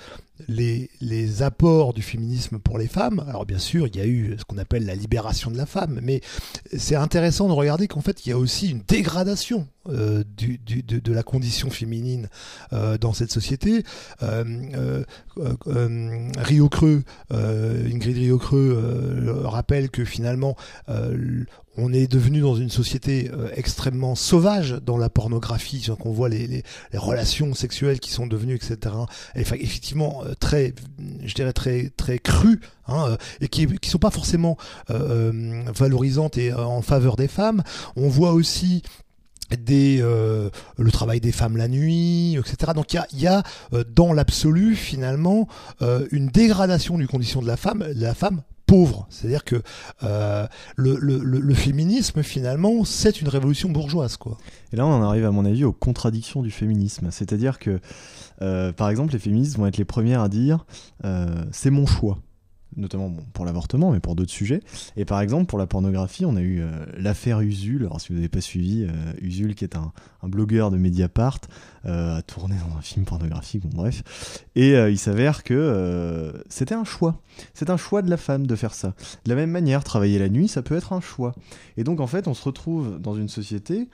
[0.46, 0.88] les,
[1.42, 3.24] apports du féminisme pour les femmes.
[3.28, 6.00] Alors bien sûr, il y a eu ce qu'on appelle la libération de la femme,
[6.02, 6.20] mais
[6.76, 11.22] c'est intéressant de regarder qu'en fait, il y a aussi une dégradation euh, de, la
[11.22, 12.28] condition féminine
[12.72, 13.82] euh, dans cette société.
[14.22, 15.04] Euh
[16.36, 20.56] Rio Creux, Ingrid Rio Creux rappelle que finalement,
[21.78, 26.28] on est devenu dans une société euh, extrêmement sauvage dans la pornographie, donc on voit
[26.28, 28.94] les, relations sexuelles qui sont devenues, etc.
[29.36, 30.74] effectivement, euh, très,
[31.22, 34.56] je dirais très très crues, hein, euh, et qui qui sont pas forcément
[34.88, 37.62] valorisantes et en faveur des femmes.
[37.96, 38.82] On voit aussi
[39.50, 40.50] le
[40.90, 42.72] travail des femmes la nuit, etc.
[42.74, 43.42] Donc il y a,
[43.94, 45.46] dans l'absolu finalement
[46.10, 49.06] une dégradation du condition de la femme, la femme pauvre.
[49.08, 49.56] C'est-à-dire que
[50.04, 50.46] euh,
[50.76, 54.16] le, féminisme, finalement, c'est une révolution bourgeoise.
[54.16, 54.36] Quoi.
[54.72, 57.08] Et là, on en arrive, à mon avis, aux contradictions du féminisme.
[57.10, 57.80] C'est-à-dire que,
[58.42, 60.66] euh, par exemple, les féministes vont être les premières à dire
[61.04, 62.18] euh, c'est mon choix
[62.78, 64.60] notamment pour l'avortement, mais pour d'autres sujets.
[64.96, 67.82] Et par exemple, pour la pornographie, on a eu euh, l'affaire Usul.
[67.82, 71.40] Alors, si vous n'avez pas suivi, euh, Usul, qui est un, blogueur de Mediapart,
[71.86, 74.02] euh, a tourné dans un film pornographique, bon, bref.
[74.54, 77.20] Et il s'avère que c'était un choix.
[77.54, 78.94] C'est un choix de la femme de faire ça.
[79.24, 81.34] De la même manière, travailler la nuit, ça peut être un choix.
[81.76, 83.88] Et donc, en fait, on se retrouve dans une société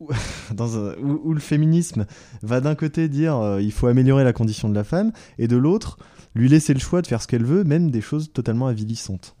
[0.00, 0.10] où,
[1.32, 2.06] le féminisme
[2.42, 5.98] va d'un côté dire il faut améliorer la condition de la femme, et de l'autre,
[6.34, 9.36] lui laisser le choix de faire ce qu'elle veut, même des choses totalement avilissantes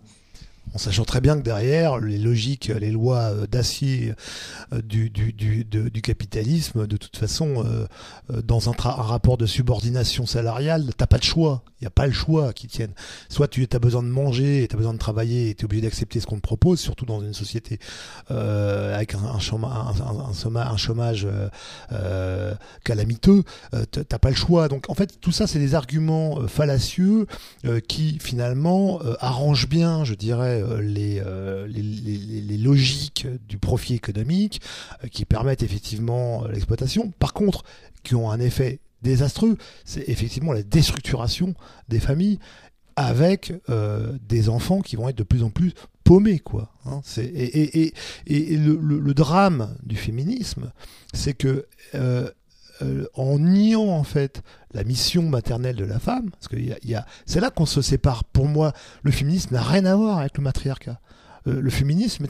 [0.74, 4.14] en sachant très bien que derrière, les logiques, les lois euh, d'acier
[4.72, 7.86] euh, du, du, du, du, capitalisme, de toute façon, euh,
[8.42, 11.62] dans un, rapport de subordination salariale, t'as pas de choix.
[11.80, 12.92] Il n'y a pas le choix qui tienne.
[13.28, 15.82] Soit tu as besoin de manger, tu as besoin de travailler, et tu es obligé
[15.82, 17.78] d'accepter ce qu'on te propose, surtout dans une société
[18.28, 21.26] avec un, chômage, un, chômage
[22.84, 23.42] calamiteux,
[23.90, 24.68] t'as pas le choix.
[24.68, 27.26] Donc en fait, tout ça, c'est des arguments fallacieux
[27.88, 30.80] qui finalement arrangent bien, je dirais, euh,
[31.24, 34.60] euh, les, les, logiques du profit économique
[35.02, 37.12] euh, qui permettent effectivement l'exploitation.
[37.18, 37.64] Par contre,
[38.02, 41.54] qui ont un effet désastreux, c'est effectivement la déstructuration
[41.88, 42.38] des familles
[42.94, 43.54] avec
[44.28, 45.72] des enfants qui vont être de plus en plus
[46.04, 46.72] paumés quoi.
[46.84, 47.00] Hein.
[47.16, 47.94] et, et,
[48.26, 50.72] et, le, drame du féminisme,
[51.14, 51.66] c'est que
[53.14, 54.42] en niant en fait
[54.72, 56.56] la mission maternelle de la femme, parce que
[57.26, 58.24] c'est là qu'on se sépare.
[58.24, 58.72] Pour moi,
[59.02, 61.00] le féminisme n'a rien à voir avec le matriarcat.
[61.46, 62.26] Euh, le féminisme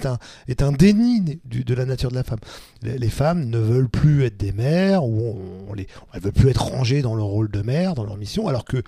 [0.49, 2.39] est un, déni de la nature de la femme.
[2.83, 5.39] Les, femmes ne veulent plus être des mères, ou
[5.69, 8.49] on, les, elles veulent plus être rangées dans leur rôle de mère, dans leur mission,
[8.49, 8.79] alors que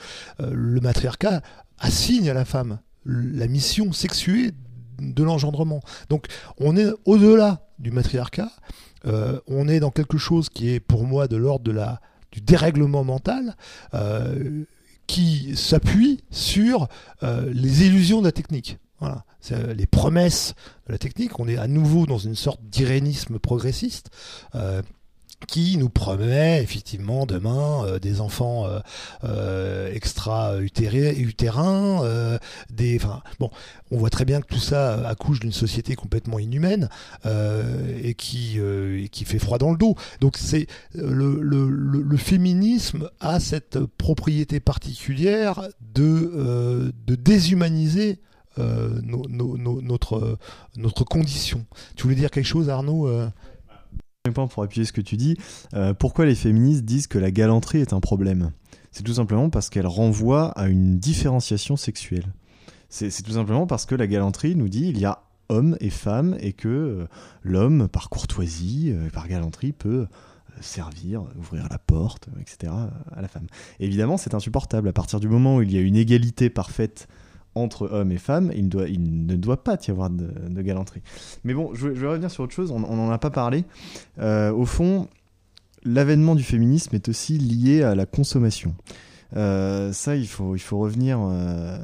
[0.41, 1.43] euh, le matriarcat
[1.78, 4.53] assigne à la femme la mission sexuée
[4.99, 5.81] de l'engendrement.
[6.09, 6.27] Donc
[6.59, 8.51] on est au-delà du matriarcat,
[9.06, 12.01] euh, on est dans quelque chose qui est pour moi de l'ordre de la
[12.32, 13.56] du dérèglement mental,
[13.94, 14.64] euh,
[15.06, 16.89] qui s'appuie sur
[17.22, 18.78] les illusions de la technique.
[18.98, 19.24] Voilà.
[19.74, 20.55] les promesses
[20.86, 21.39] de la technique.
[21.39, 24.10] On est à nouveau dans une sorte d'irénisme progressiste
[25.47, 28.81] qui nous promet effectivement demain euh, des enfants euh,
[29.24, 32.02] euh, extra utérins,
[32.70, 33.51] des, enfin bon,
[33.90, 36.89] on voit très bien que tout ça accouche d'une société complètement inhumaine
[37.24, 38.59] et qui
[39.11, 39.97] qui fait froid dans le dos.
[40.20, 48.20] Donc c'est le, le, le, féminisme a cette propriété particulière de de déshumaniser
[48.59, 50.39] notre
[50.77, 51.66] notre condition.
[51.97, 53.09] Tu voulais dire quelque chose, Arnaud
[54.32, 55.36] pour appuyer ce que tu dis,
[55.74, 58.52] euh, pourquoi les féministes disent que la galanterie est un problème?
[58.90, 62.32] C'est tout simplement parce qu'elle renvoie à une différenciation sexuelle.
[62.88, 66.38] C'est tout simplement parce que la galanterie nous dit il y a hommes et femmes
[66.40, 67.06] et que euh,
[67.42, 70.06] l'homme, par courtoisie, euh, par galanterie, peut
[70.62, 72.72] servir, ouvrir la porte, etc.
[73.14, 73.46] à la femme.
[73.78, 74.88] évidemment, c'est insupportable.
[74.88, 77.09] À partir du moment où il y a une égalité parfaite
[77.55, 81.02] entre hommes et femmes, il, doit, il ne doit pas y avoir de, galanterie.
[81.44, 83.64] Mais bon, je, vais revenir sur autre chose, on n'en a pas parlé.
[84.18, 85.09] Euh, au fond,
[85.85, 88.74] l'avènement du féminisme est aussi lié à la consommation.
[89.36, 91.76] Euh, ça, il faut, il faut revenir euh,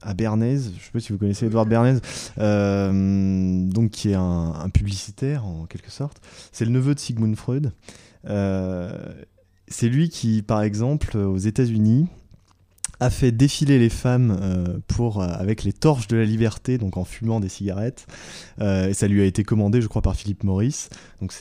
[0.00, 0.58] à Bernays.
[0.58, 2.00] Je ne sais pas si vous connaissez Edouard Bernays,
[2.36, 6.20] donc qui est un, un, publicitaire en quelque sorte.
[6.52, 7.72] C'est le neveu de Sigmund Freud.
[8.24, 12.08] c'est lui qui, par exemple, aux États-Unis,
[13.00, 16.96] a fait défiler les femmes euh, pour euh, avec les torches de la liberté, donc
[16.96, 18.06] en fumant des cigarettes.
[18.60, 20.88] Euh, et ça lui a été commandé, je crois, par Philippe Maurice.
[21.20, 21.32] Donc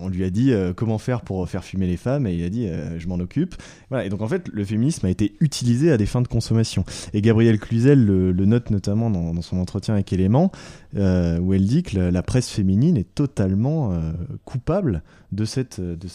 [0.00, 2.68] on lui a dit comment faire pour faire fumer les femmes, et il a dit
[2.98, 3.56] je m'en occupe.
[3.90, 6.84] Voilà, et donc en fait, le féminisme a été utilisé à des fins de consommation.
[7.12, 10.52] Et Gabrielle Cluzel le, note notamment dans, son entretien avec Élément,
[10.94, 13.98] où elle dit que la, presse féminine est totalement
[14.44, 15.02] coupable
[15.32, 16.08] de cette, de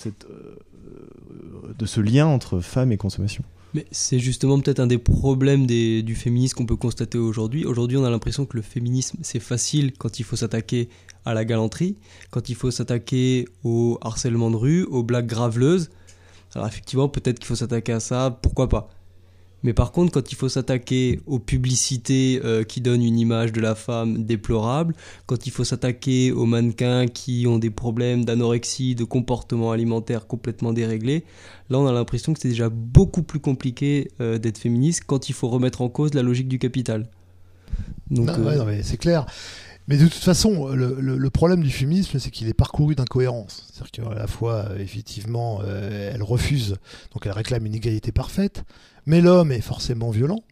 [1.77, 3.43] de ce lien entre femmes et consommation.
[3.73, 7.65] Mais c'est justement peut-être un des problèmes du féminisme qu'on peut constater aujourd'hui.
[7.65, 10.89] Aujourd'hui, on a l'impression que le féminisme, c'est facile quand il faut s'attaquer
[11.23, 11.95] à la galanterie,
[12.31, 15.89] quand il faut s'attaquer au harcèlement de rue, aux blagues graveleuses.
[16.53, 18.89] Alors effectivement, peut-être qu'il faut s'attaquer à ça, pourquoi pas?
[19.63, 23.61] Mais par contre, quand il faut s'attaquer aux publicités euh, qui donnent une image de
[23.61, 24.95] la femme déplorable,
[25.27, 30.73] quand il faut s'attaquer aux mannequins qui ont des problèmes d'anorexie, de comportement alimentaire complètement
[30.73, 31.25] déréglé,
[31.69, 35.33] là on a l'impression que c'est déjà beaucoup plus compliqué euh, d'être féministe quand il
[35.33, 37.07] faut remettre en cause la logique du capital.
[38.09, 39.25] Donc, euh, c'est clair.
[39.88, 43.67] Mais de toute façon, le, problème du féminisme, c'est qu'il est parcouru d'incohérences.
[43.71, 46.77] C'est-à-dire qu'à la fois, effectivement, elle refuse,
[47.13, 48.63] donc elle réclame une égalité parfaite,
[49.06, 50.44] mais l'homme est forcément violent,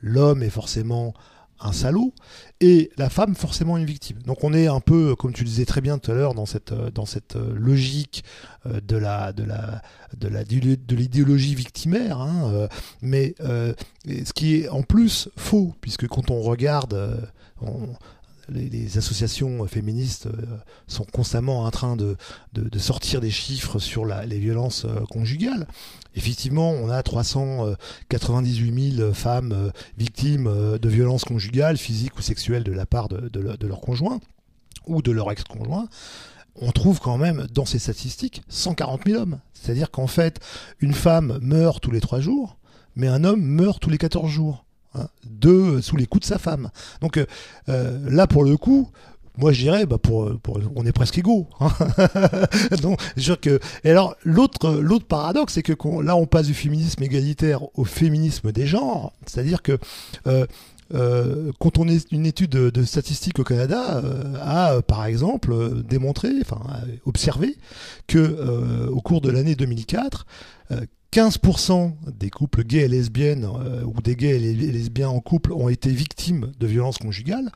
[0.00, 1.14] l'homme est forcément
[1.60, 2.12] un salaud,
[2.60, 4.18] et la femme forcément une victime.
[4.22, 6.74] Donc on est un peu, comme tu disais très bien tout à l'heure, dans cette,
[6.74, 8.24] dans cette logique
[8.66, 9.82] euh, de la, de la,
[10.16, 12.68] de la, de l'idéologie victimaire, hein, euh,
[13.02, 13.72] mais euh,
[14.06, 17.30] ce qui est en plus faux, puisque quand on regarde,
[18.48, 20.28] les, associations féministes
[20.86, 22.16] sont constamment en train de,
[22.52, 25.66] de, sortir des chiffres sur les violences conjugales.
[26.16, 32.62] Effectivement, on a 398 000 femmes euh, victimes euh, de violences conjugales, physiques ou sexuelles
[32.62, 34.20] de la part de, leur conjoint
[34.86, 35.88] ou de leur ex-conjoint
[36.56, 39.40] on trouve quand même dans ces statistiques 140 000 hommes.
[39.54, 40.38] C'est-à-dire qu'en fait,
[40.78, 42.58] une femme meurt tous les trois jours,
[42.94, 44.63] mais un homme meurt tous les 14 jours.
[44.94, 45.08] Hein,
[45.82, 46.70] sous les coups de sa femme.
[47.00, 48.90] Donc euh, là, pour le coup,
[49.36, 50.30] moi, je dirais, bah pour,
[50.76, 51.48] on est presque égaux.
[51.58, 51.70] Hein.
[52.82, 53.58] Donc, je que.
[53.82, 55.72] Et alors, l'autre, l'autre paradoxe, c'est que
[56.02, 59.12] là, on passe du féminisme égalitaire au féminisme des genres.
[59.26, 59.78] C'est-à-dire que
[60.28, 60.46] euh,
[60.94, 66.30] euh, quand on est une étude de, statistiques au Canada euh, a, par exemple, démontré,
[66.40, 66.60] enfin,
[67.04, 67.56] observé
[68.06, 70.26] que au cours de l'année 2004,
[71.14, 73.46] 15% des couples gays et lesbiennes
[73.86, 77.52] ou des gays et lesbiens en couple ont été victimes de violences conjugales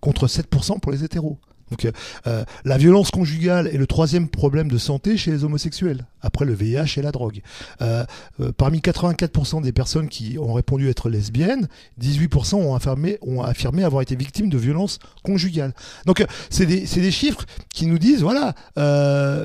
[0.00, 1.38] contre 7% pour les hétéros.
[1.70, 1.92] Donc
[2.26, 6.54] euh, la violence conjugale est le troisième problème de santé chez les homosexuels, après le
[6.54, 7.42] VIH et la drogue.
[7.80, 8.04] Euh,
[8.40, 11.68] euh, parmi 84% des personnes qui ont répondu être lesbiennes,
[12.00, 15.74] 18% ont affirmé, avoir été victimes de violences conjugales.
[16.06, 17.44] Donc c'est des, chiffres
[17.74, 18.54] qui nous disent, voilà,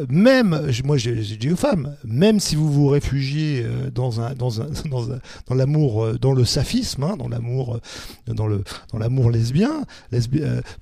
[0.10, 4.32] même, moi j'ai dit aux femmes, même si vous vous réfugiez dans, un, un,
[5.50, 7.80] un, l'amour, dans le saphisme, hein, dans l'amour
[8.28, 8.48] dans
[8.98, 9.84] l'amour lesbien,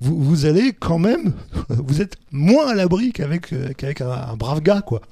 [0.01, 1.34] vous, allez quand même
[1.69, 5.01] vous êtes moins à l'abri qu'avec euh, un, brave gars, quoi.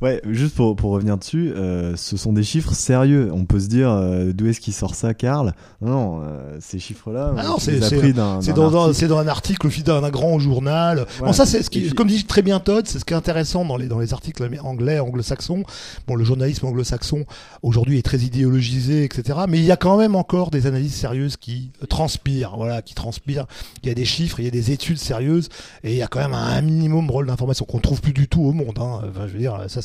[0.00, 3.30] Ouais, juste pour, pour revenir dessus, euh, ce sont des chiffres sérieux.
[3.32, 5.54] On peut se dire euh, d'où est-ce qu'il sort ça, Karl?
[5.80, 9.08] Non, euh, ces chiffres-là, Ah c'est- dans, un- article.
[9.08, 11.04] dans un article d'un grand journal.
[11.18, 13.64] Bon, ça, c'est ce qui, comme dit très bien Todd, c'est ce qui est intéressant
[13.64, 15.64] dans les, dans les articles anglais, anglo-saxons.
[16.06, 17.24] Bon, le journalisme anglo-saxon,
[17.62, 19.40] aujourd'hui, est très idéologisé, etc.
[19.48, 22.94] Mais il y a quand même encore des analyses sérieuses qui euh, transpirent, voilà, qui
[22.94, 23.46] transpirent.
[23.82, 25.48] Il y a des chiffres, il y a des études sérieuses,
[25.82, 28.42] et il y a quand même un minimum rôle d'information qu'on trouve plus du tout
[28.42, 29.00] au monde, hein.
[29.08, 29.82] Enfin, je veux dire, ça,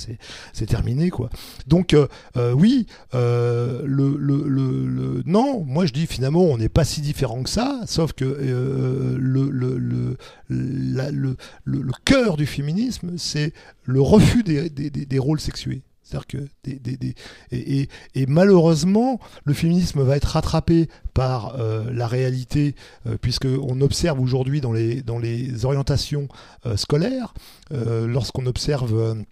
[0.54, 1.30] c'est, terminé, quoi.
[1.68, 2.08] Donc, euh,
[2.38, 7.02] euh, oui, euh, le, le, le, non, moi je dis finalement on n'est pas si
[7.02, 10.18] différent que ça, sauf que le,
[10.50, 13.54] le, cœur du féminisme, c'est
[13.84, 15.84] le refus des, des, des, des rôles sexués.
[16.04, 17.16] C'est-à-dire que des, des, des,
[17.52, 22.76] et, malheureusement, le féminisme va être rattrapé par la réalité,
[23.08, 26.28] euh, puisque on observe aujourd'hui dans les, dans les orientations
[26.76, 27.34] scolaires,
[27.72, 29.24] lorsqu'on observe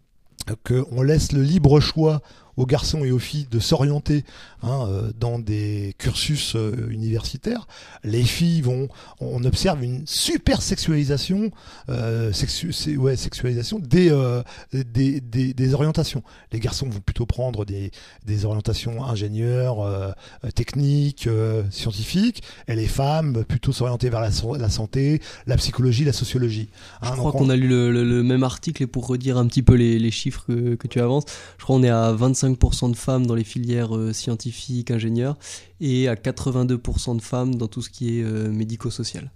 [0.65, 2.21] qu'on laisse le libre choix
[2.57, 4.23] aux garçons et aux filles de s'orienter
[4.63, 7.67] hein, euh, dans des cursus euh, universitaires.
[8.03, 11.51] Les filles vont, on observe une super sexualisation,
[11.89, 14.41] euh, sexu- c'est- ouais, sexualisation des, euh,
[14.73, 16.23] des, des, des orientations.
[16.51, 17.91] Les garçons vont plutôt prendre des,
[18.25, 20.11] des orientations ingénieurs, euh,
[20.55, 21.27] techniques,
[21.69, 26.69] scientifiques, et les femmes plutôt s'orienter vers la, so- la santé, la psychologie, la sociologie.
[27.01, 29.07] Je Hein, crois donc qu'on on- a lu le, le- le même article et pour
[29.07, 31.23] redire un petit peu les, les chiffres que, que tu avances,
[31.57, 35.37] je crois qu'on est à 25% de femmes dans les filières euh, scientifiques, ingénieurs
[35.79, 39.31] et à 82% de femmes dans tout ce qui est euh, médico-social.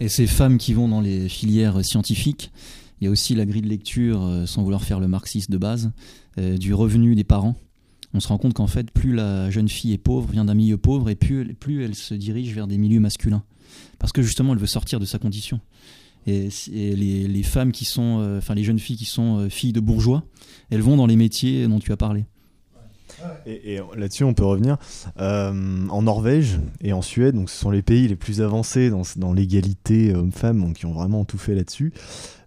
[0.00, 2.50] Et ces femmes qui vont dans les filières scientifiques,
[3.00, 5.58] il y a aussi la grille de lecture, euh, sans vouloir faire le marxiste de
[5.58, 5.90] base,
[6.36, 7.54] du revenu des parents.
[8.12, 10.76] On se rend compte qu'en fait, plus la jeune fille est pauvre, vient d'un milieu
[10.76, 13.44] pauvre, et plus, elle se dirige vers des milieux masculins.
[14.00, 15.60] Parce que justement, elle veut sortir de sa condition.
[16.26, 20.24] Et, les, femmes qui sont, enfin les jeunes filles qui sont filles de bourgeois,
[20.70, 22.24] elles vont dans les métiers dont tu as parlé.
[23.46, 24.76] Et, là-dessus, on peut revenir.
[25.18, 29.02] Euh, en Norvège et en Suède, donc ce sont les pays les plus avancés dans,
[29.16, 31.92] dans l'égalité homme-femme, qui ont vraiment tout fait là-dessus.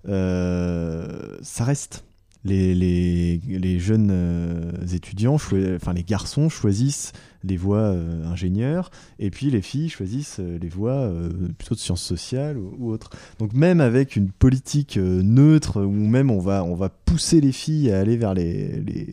[0.07, 2.03] Euh, ça reste.
[2.45, 7.11] Les, jeunes euh, étudiants, enfin les garçons choisissent
[7.47, 11.79] les voies euh, ingénieurs, et puis les filles choisissent euh, les voies euh, plutôt de
[11.79, 13.09] sciences sociales ou, ou autres.
[13.39, 17.51] Donc même avec une politique euh, neutre, où même on va, on va pousser les
[17.51, 19.11] filles à aller vers les, les,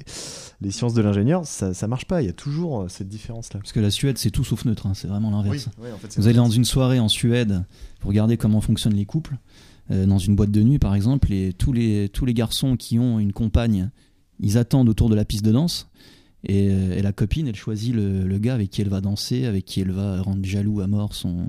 [0.60, 2.20] les sciences de l'ingénieur, ça, ça marche pas.
[2.22, 3.60] Il y a toujours cette différence-là.
[3.60, 5.68] Parce que la Suède, c'est tout sauf neutre, hein, c'est vraiment l'inverse.
[5.78, 7.64] Oui, en fait, c'est Vous allez dans une soirée en Suède,
[8.02, 9.36] vous regardez comment fonctionnent les couples.
[9.90, 12.98] euh, dans une boîte de nuit, par exemple, et tous les, tous les garçons qui
[12.98, 13.90] ont une compagne,
[14.40, 15.90] ils attendent autour de la piste de danse.
[16.46, 19.46] Et, euh, et la copine, elle choisit le, le gars avec qui elle va danser,
[19.46, 21.46] avec qui elle va rendre jaloux à mort son,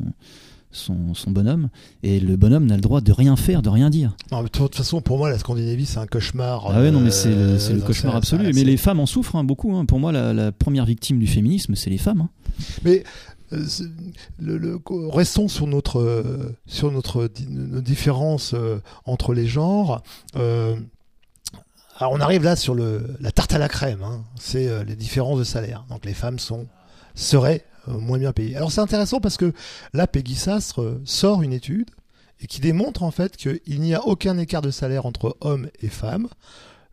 [0.72, 1.70] son, son bonhomme.
[2.04, 4.16] Et le bonhomme n'a le droit de rien faire, de rien dire.
[4.32, 6.66] Non, mais de toute façon, pour moi, la Scandinavie, c'est un cauchemar.
[6.70, 8.52] Ah ouais, non, mais c'est le, euh, c'est le non, cauchemar absolu.
[8.54, 9.76] mais les femmes en souffrent hein, beaucoup.
[9.76, 9.86] hein.
[9.86, 12.22] Pour moi, la, la première victime du féminisme, c'est les femmes.
[12.22, 12.30] hein.
[12.84, 13.04] Mais
[13.54, 13.84] euh, c'est-
[14.40, 18.56] le, le- restons sur notre sur notre nos différences
[19.06, 20.02] entre les genres.
[20.36, 20.76] Euh,
[22.02, 24.04] on arrive là sur la tarte à la crème.
[24.04, 24.24] hein.
[24.40, 25.86] C'est euh, les différences de salaire.
[25.90, 26.68] Donc les femmes sont
[27.14, 28.56] seraient euh, moins bien payées.
[28.58, 29.54] Alors c'est intéressant parce que
[29.94, 31.90] là Peggy Sastre euh, sort une étude
[32.42, 35.88] et qui démontre en fait qu'il n'y a aucun écart de salaire entre hommes et
[35.88, 36.28] femmes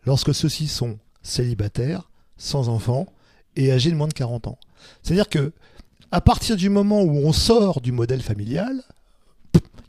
[0.04, 3.06] lorsque ceux-ci sont célibataires, sans enfants
[3.56, 4.58] et âgés de moins de 40 ans.
[5.02, 5.52] C'est-à-dire que
[6.12, 8.82] à partir du moment où on sort du modèle familial,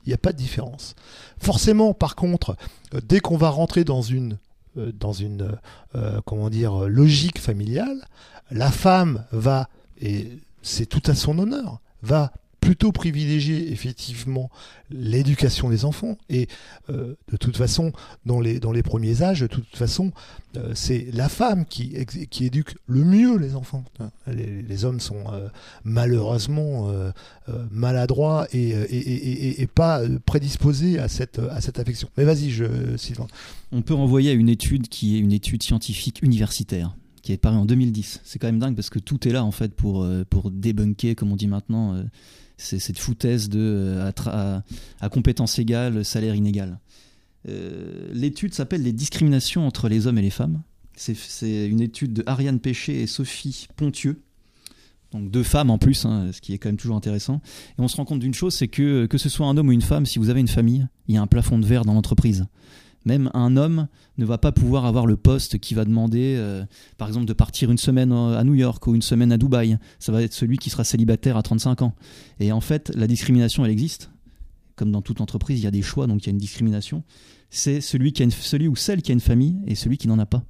[0.06, 0.96] il n'y a pas de différence.
[1.38, 2.56] Forcément, par contre,
[2.94, 4.38] euh, dès qu'on va rentrer dans une,
[4.76, 5.58] dans une
[5.96, 8.08] euh, comment dire, logique familiale,
[8.52, 9.70] la femme va,
[10.00, 12.32] et c'est tout à son honneur, va
[12.64, 14.50] plutôt privilégier effectivement
[14.90, 16.18] l'éducation des enfants.
[16.30, 16.48] Et
[16.90, 17.92] euh, de toute façon
[18.26, 20.14] dans les dans les premiers âges de toute façon
[20.56, 23.84] euh, c'est la femme qui qui éduque le mieux les enfants.
[24.28, 25.50] Les, les hommes sont euh,
[25.84, 26.90] malheureusement
[27.72, 32.10] maladroits et, et, et, pas prédisposés à cette à cette affection.
[32.18, 32.66] Mais vas-y je
[33.74, 37.58] On peut renvoyer à une étude qui est une étude scientifique universitaire qui est parue
[37.58, 38.22] en 2010.
[38.24, 41.32] C'est quand même dingue parce que tout est là en fait pour, pour débunker, comme
[41.32, 42.04] on dit maintenant,
[42.58, 44.64] cette foutaise de euh, à, à,
[45.02, 46.80] à compétences égales, salaire inégal.
[47.50, 50.62] Euh, L'étude s'appelle Les discriminations entre les hommes et les femmes.
[50.96, 54.22] C'est- C'est une étude de Ariane Péché et Sophie Pontieux.
[55.12, 57.42] Donc deux femmes en plus, hein, ce qui est quand même toujours intéressant.
[57.78, 59.72] Et on se rend compte d'une chose, c'est que que ce soit un homme ou
[59.72, 61.94] une femme, si vous avez une famille, il y a un plafond de verre dans
[61.94, 62.46] l'entreprise.
[63.06, 66.64] Même un homme ne va pas pouvoir avoir le poste qui va demander, euh,
[66.98, 69.78] par exemple, de partir une semaine à New York ou une semaine à Dubaï.
[70.00, 71.96] Ça va être celui qui sera célibataire à 35 ans.
[72.40, 74.10] Et en fait, la discrimination, elle existe.
[74.76, 77.04] Comme dans toute entreprise, il y a des choix, donc il y a une discrimination.
[77.50, 80.20] C'est celui, qui a une- ou celle qui a une famille et celui qui n'en
[80.20, 80.44] a pas.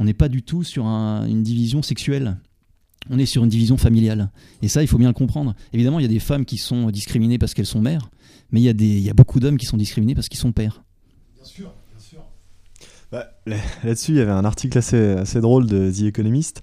[0.00, 2.38] on n'est pas du tout sur une division sexuelle.
[3.10, 4.32] On est sur une division familiale.
[4.62, 5.54] Et ça, il faut bien le comprendre.
[5.72, 8.10] Évidemment, il y a des femmes qui sont discriminées parce qu'elles sont mères,
[8.50, 10.83] mais il y a beaucoup d'hommes qui sont discriminés parce qu'ils sont pères.
[11.44, 12.20] Bien sûr, bien sûr.
[13.12, 13.26] Bah,
[13.84, 16.62] là-dessus, il y avait un article assez, drôle de The Economist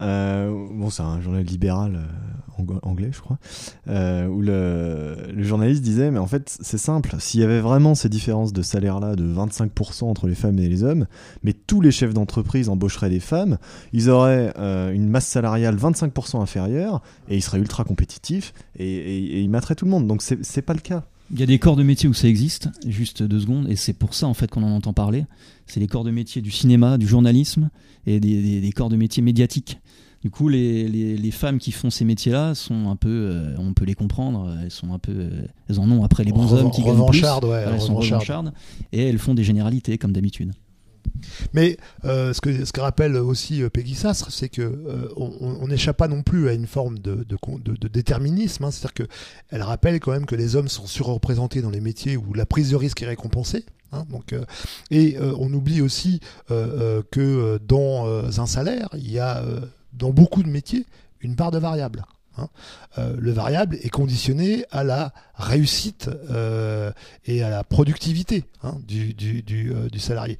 [0.00, 3.38] euh, bon, c'est un journal libéral euh, anglais, je crois,
[3.88, 8.08] euh, où le, journaliste disait, mais en fait, c'est simple, s'il y avait vraiment ces
[8.08, 11.06] différences de salaire-là de 25% entre les femmes et les hommes,
[11.42, 13.58] mais tous les chefs d'entreprise embaucheraient des femmes,
[13.92, 19.74] ils auraient une masse salariale 25% inférieure, et ils seraient ultra compétitifs, et ils materaient
[19.74, 20.06] tout le monde.
[20.06, 21.04] Donc, c'est pas le cas.
[21.32, 23.94] Il y a des corps de métier où ça existe, juste deux secondes, et c'est
[23.94, 25.24] pour ça en fait qu'on en entend parler.
[25.66, 27.70] C'est les corps de métier du cinéma, du journalisme
[28.06, 29.78] et des, corps de métier médiatiques.
[30.20, 33.86] Du coup, les, les, femmes qui font ces métiers-là sont un peu, euh, on peut
[33.86, 36.82] les comprendre, elles sont un peu, euh, elles en ont après les bons hommes qui
[36.82, 37.22] gagnent plus.
[37.22, 38.52] Ouais, elles sont revanchardes
[38.92, 40.52] et elles font des généralités comme d'habitude.
[41.52, 46.08] Mais euh, ce, que, rappelle aussi euh, Peggy Sassre, c'est que euh, on n'échappe pas
[46.08, 48.64] non plus à une forme de, de, déterminisme.
[48.64, 48.70] Hein.
[48.70, 49.06] C'est-à-dire
[49.50, 52.70] qu'elle rappelle quand même que les hommes sont surreprésentés dans les métiers où la prise
[52.70, 53.64] de risque est récompensée.
[53.94, 54.06] Hein.
[54.90, 58.06] et on oublie aussi que dans
[58.40, 59.44] un salaire, il y a
[59.92, 60.86] dans beaucoup de métiers
[61.20, 62.06] une part de variable.
[62.38, 62.48] Hein.
[62.96, 66.08] le variable est conditionné à la réussite
[67.26, 68.44] et à la productivité
[68.86, 70.38] du, du, du, salarié.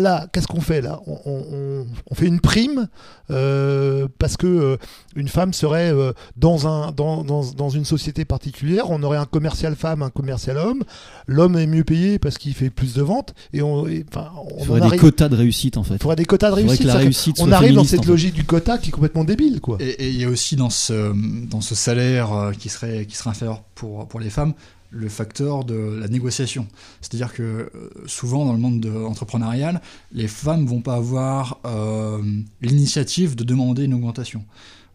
[0.00, 1.00] Là, qu'est-ce qu'on fait là?
[1.06, 1.84] On,
[2.14, 2.88] fait une prime
[3.30, 4.76] euh, parce que euh,
[5.16, 8.90] une femme serait euh, dans, un, dans, dans, une société particulière.
[8.90, 10.84] On aurait un commercial femme, un commercial homme.
[11.26, 13.34] L'homme est mieux payé parce qu'il fait plus de ventes.
[13.52, 15.94] Et on, enfin, on il faudrait des quotas de réussite en fait.
[15.94, 17.40] Il faudrait des quotas de réussite.
[17.40, 19.78] on arrive dans cette logique du quota qui est complètement débile, quoi.
[19.80, 21.12] Et il y a aussi dans ce,
[21.48, 24.54] dans ce salaire qui serait, qui serait inférieur pour, pour les femmes
[24.94, 26.66] le facteur de la négociation.
[27.00, 27.70] C'est-à-dire que euh,
[28.06, 29.80] souvent dans le monde entrepreneurial,
[30.12, 32.22] les femmes vont pas avoir euh,
[32.62, 34.44] l'initiative de demander une augmentation.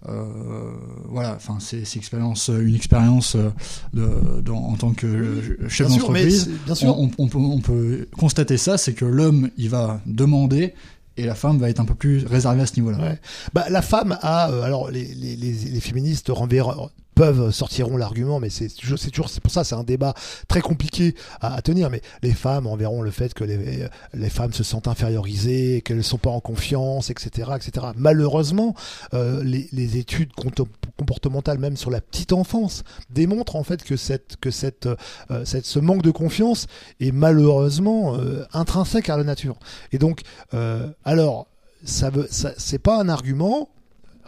[0.08, 0.72] Euh,
[1.10, 3.36] voilà, enfin c'est expérience, une expérience
[3.94, 6.50] de, en tant que chef d'entreprise.
[6.84, 10.74] On, on, peut, on, peut, constater ça, c'est que l'homme il va demander
[11.18, 13.18] et la femme va être un peu plus réservée à ce niveau-là.
[13.54, 16.90] Bah, la femme a, alors les, les, les, les féministes renverront,
[17.20, 20.14] peuvent sortiront l'argument, mais c'est toujours, c'est toujours, c'est pour ça, c'est un débat
[20.48, 21.90] très compliqué à, tenir.
[21.90, 26.18] Mais les femmes enverront le fait que les, femmes se sentent infériorisées, qu'elles ne sont
[26.18, 27.88] pas en confiance, etc., etc.
[27.98, 28.74] Malheureusement,
[29.14, 30.32] euh, les, les, études
[30.98, 34.88] comportementales, même sur la petite enfance, démontrent en fait que cette, que cette,
[35.30, 36.68] euh, cette ce manque de confiance
[37.02, 39.58] est malheureusement euh, intrinsèque à la nature.
[39.92, 40.22] Et donc,
[41.04, 41.48] alors,
[41.84, 43.68] ça veut, ça, c'est pas un argument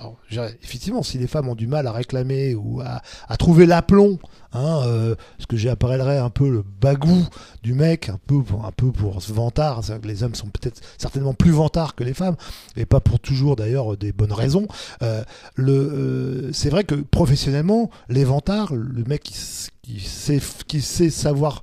[0.01, 0.17] alors,
[0.63, 4.17] effectivement, si les femmes ont du mal à réclamer ou à, trouver l'aplomb,
[4.53, 7.27] hein, euh, ce que j'appellerais un peu le bagou
[7.61, 10.81] du mec, un peu pour, un peu pour ce vantard, que les hommes sont peut-être
[10.97, 12.35] certainement plus vantards que les femmes,
[12.75, 14.67] et pas pour toujours d'ailleurs des bonnes raisons.
[15.03, 15.23] Euh,
[15.59, 21.61] euh, c'est vrai que professionnellement, les vantards, le mec qui, sait, savoir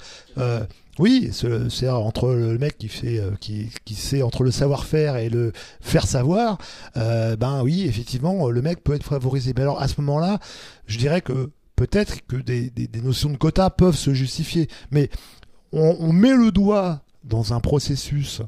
[0.98, 5.52] oui, c'est entre le mec qui fait, euh, qui, sait entre le savoir-faire et le
[5.80, 6.58] faire savoir.
[6.96, 9.52] Euh, ben oui, effectivement, le mec peut être favorisé.
[9.54, 10.40] Mais alors à ce moment-là,
[10.86, 12.72] je dirais que peut-être que des,
[13.02, 15.08] notions de quotas peuvent se justifier, mais
[15.72, 18.42] on, met le doigt dans un processus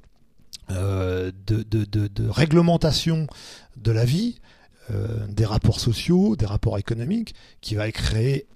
[0.71, 3.29] euh, de, réglementation
[3.77, 4.41] de la vie,
[5.29, 8.49] des rapports sociaux, des rapports économiques, qui va créer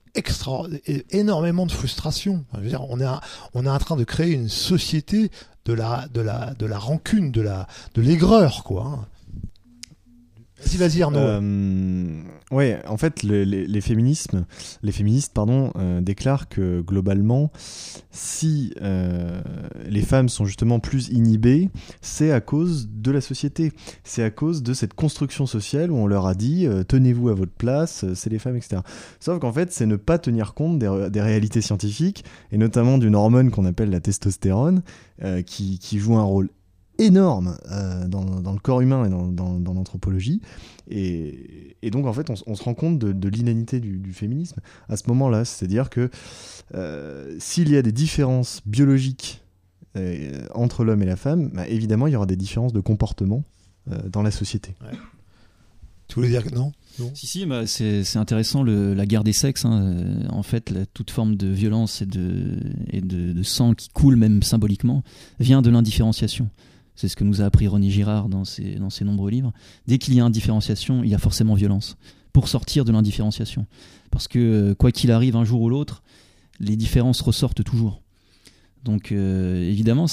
[1.10, 2.44] énormément de frustration.
[2.52, 5.30] on, est, en train de créer une société
[5.64, 6.08] de la,
[6.78, 9.06] rancune, de la, de l'aigreur, quoi.
[10.64, 11.18] Vas-y, vas-y Arnaud.
[11.18, 14.46] Euh, en fait, les, féminismes,
[14.82, 17.50] les féministes pardon, euh, déclarent que globalement,
[18.10, 19.40] si euh,
[19.86, 21.70] les femmes sont justement plus inhibées,
[22.00, 23.72] c'est à cause de la société.
[24.04, 27.52] C'est à cause de cette construction sociale où on leur a dit tenez-vous à votre
[27.52, 28.82] place, c'est les femmes, etc.
[29.20, 33.14] Sauf qu'en fait, c'est ne pas tenir compte des, des, réalités scientifiques et notamment d'une
[33.14, 34.82] hormone qu'on appelle la testostérone
[35.46, 36.48] qui, qui joue un rôle
[36.98, 40.40] énorme euh, dans, dans, le corps humain et dans, dans, l'anthropologie.
[40.88, 44.60] Et, et, donc, en fait, on, se rend compte de, de l'inanité du, du, féminisme
[44.88, 45.44] à ce moment-là.
[45.44, 46.10] C'est-à-dire que
[46.74, 49.42] euh, s'il y a des différences biologiques
[49.96, 53.44] euh, entre l'homme et la femme, bah, évidemment, il y aura des différences de comportement
[54.10, 54.74] dans la société.
[56.08, 56.72] Tu voulais dire que non?
[57.14, 59.64] Si, si, bah, c'est intéressant le, la guerre des sexes.
[59.64, 60.22] Hein.
[60.30, 62.56] En fait, toute forme de violence et, de,
[62.90, 65.02] et de, de, sang qui coule, même symboliquement,
[65.40, 66.48] vient de l'indifférenciation.
[66.96, 69.52] C'est ce que nous a appris René Girard dans ses, dans ses nombreux livres.
[69.86, 71.96] Dès qu'il y a indifférenciation, il y a forcément violence.
[72.32, 73.66] Pour sortir de l'indifférenciation.
[74.10, 76.02] Parce que, quoi qu'il arrive un jour ou l'autre,
[76.60, 78.02] les différences ressortent toujours.
[78.84, 80.06] Donc euh, évidemment,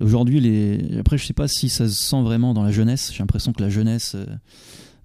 [0.00, 3.10] aujourd'hui, après je sais pas si ça se sent vraiment dans la jeunesse.
[3.12, 4.24] J'ai l'impression que la jeunesse euh,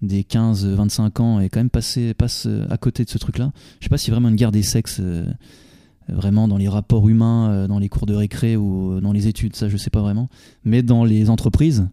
[0.01, 3.51] des 15-25 ans est quand même passée passe euh, à côté de ce truc-là.
[3.79, 5.25] Je sais pas si vraiment une guerre des sexes, euh,
[6.07, 9.55] vraiment dans les rapports humains, euh, dans les cours de récré ou dans les études,
[9.55, 10.29] ça je sais pas vraiment.
[10.63, 11.87] Mais dans les entreprises,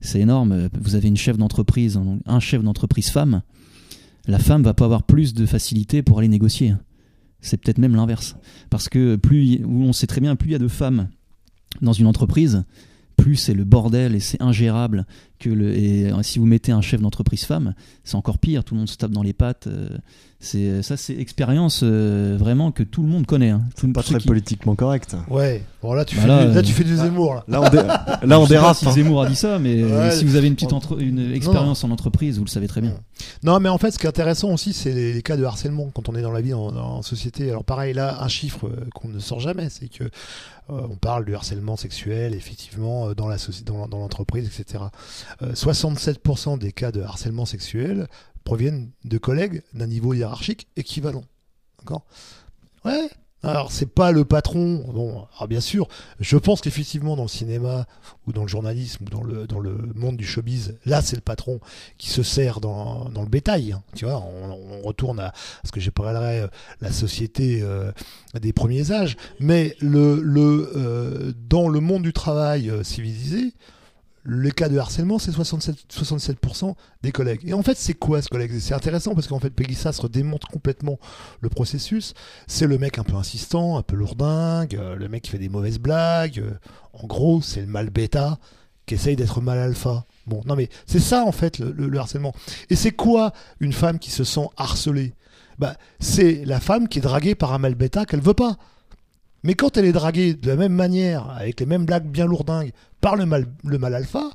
[0.00, 0.68] c'est énorme.
[0.80, 3.42] Vous avez une chef d'entreprise, un chef d'entreprise femme.
[4.26, 6.74] La femme va pas avoir plus de facilité pour aller négocier
[7.44, 8.36] c'est peut-être même l'inverse.
[8.70, 11.08] Parce que plus, on sait très bien, plus il y a de femmes
[11.82, 12.64] dans une entreprise,
[13.24, 15.06] plus c'est le bordel et c'est ingérable.
[15.40, 17.74] Que le, et si vous mettez un chef d'entreprise femme,
[18.04, 19.66] c'est encore pire, tout le monde se tape dans les pattes.
[19.66, 19.88] euh,
[20.38, 23.50] C'est, ça, c'est expérience euh, vraiment que tout le monde connaît.
[23.50, 23.62] hein.
[23.76, 25.16] Tout- Pas très qui- politiquement correct.
[25.28, 27.44] Ouais, bon là tu, Bah fais, là, du, là, euh, tu fais du Zemmour là.
[27.48, 27.82] Là, on, dé-
[28.26, 28.76] là, on dérape.
[28.76, 28.92] si hein.
[28.92, 31.82] Zemmour a dit ça, mais euh, Ouais, si vous avez une petite entre- une expérience
[31.84, 32.94] en entreprise, vous le savez très bien.
[33.42, 35.90] Non, mais en fait, ce qui est intéressant aussi, c'est les, les cas de harcèlement
[35.94, 37.48] quand on est dans la vie en, en société.
[37.50, 40.08] Alors pareil, là, un chiffre euh, qu'on ne sort jamais, c'est que euh,
[40.68, 44.84] on parle du harcèlement sexuel, effectivement, euh, dans soci- dans, l'entreprise, etc.
[45.42, 48.08] Euh, 67% des cas de harcèlement sexuel
[48.44, 51.24] proviennent de collègues d'un niveau hiérarchique équivalent.
[51.78, 52.04] D'accord?
[52.84, 53.10] Ouais.
[53.44, 54.84] Alors c'est pas le patron.
[54.92, 55.88] Bon, alors bien sûr,
[56.20, 57.86] je pense qu'effectivement dans le cinéma
[58.26, 61.22] ou dans le journalisme ou dans le dans le monde du showbiz, là c'est le
[61.22, 61.60] patron
[61.98, 63.72] qui se sert dans, dans le bétail.
[63.72, 63.82] hein.
[63.94, 65.32] Tu vois, on, retourne à
[65.64, 66.46] ce que j'appellerais euh,
[66.80, 67.90] la société euh,
[68.40, 69.16] des premiers âges.
[69.40, 73.54] Mais le, le, euh, dans le monde du travail civilisé,
[74.26, 77.40] les cas de harcèlement, c'est 67, 67% des collègues.
[77.44, 78.52] Et en fait, c'est quoi ce collègue?
[78.58, 80.98] C'est intéressant parce qu'en fait, Peggy Sastre démontre complètement
[81.40, 82.14] le processus.
[82.46, 85.48] C'est le mec un peu insistant, un peu lourdingue, euh, le mec qui fait des
[85.50, 86.38] mauvaises blagues.
[86.38, 86.52] euh,
[86.94, 88.38] en gros, c'est le mal bêta
[88.86, 90.04] qui essaye d'être mal alpha.
[90.26, 92.34] Bon, non mais c'est ça en fait le, le- le harcèlement.
[92.70, 95.14] Et c'est quoi une femme qui se sent harcelée?
[95.58, 98.56] Bah, C'est la femme qui est draguée par un mal bêta qu'elle veut pas.
[99.42, 102.72] Mais quand elle est draguée de la même manière, avec les mêmes blagues bien lourdingues,
[103.04, 104.30] par le mal, le mal alpha,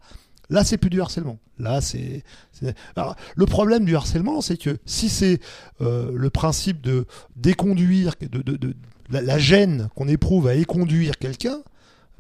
[0.52, 1.40] là c'est plus du harcèlement.
[1.58, 2.24] Là c'est.
[2.62, 5.40] le problème du harcèlement, c'est que si c'est
[5.82, 8.76] euh, le principe de déconduire, de,
[9.10, 11.58] la gêne qu'on éprouve à éconduire quelqu'un,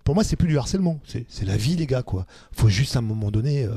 [0.09, 0.99] pour moi c'est plus du harcèlement.
[1.05, 2.25] C'est la vie, les gars, quoi.
[2.51, 3.75] Faut juste à un moment donné euh,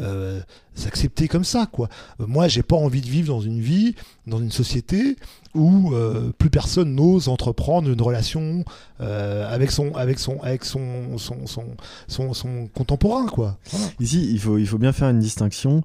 [0.00, 0.42] euh,
[0.74, 1.88] s'accepter comme ça, quoi.
[2.20, 3.94] Euh, moi, j'ai pas envie de vivre dans une vie,
[4.26, 5.16] dans une société
[5.54, 8.62] où euh, plus personne n'ose entreprendre une relation
[8.98, 11.64] avec son avec son avec son son son,
[12.08, 13.56] son, son contemporain quoi.
[13.70, 13.86] Voilà.
[14.00, 15.82] Ici, il faut, il faut bien faire une distinction.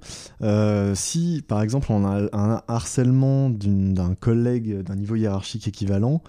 [0.93, 6.21] Si, par exemple, on a un harcèlement d'un collègue d'un niveau hiérarchique équivalent,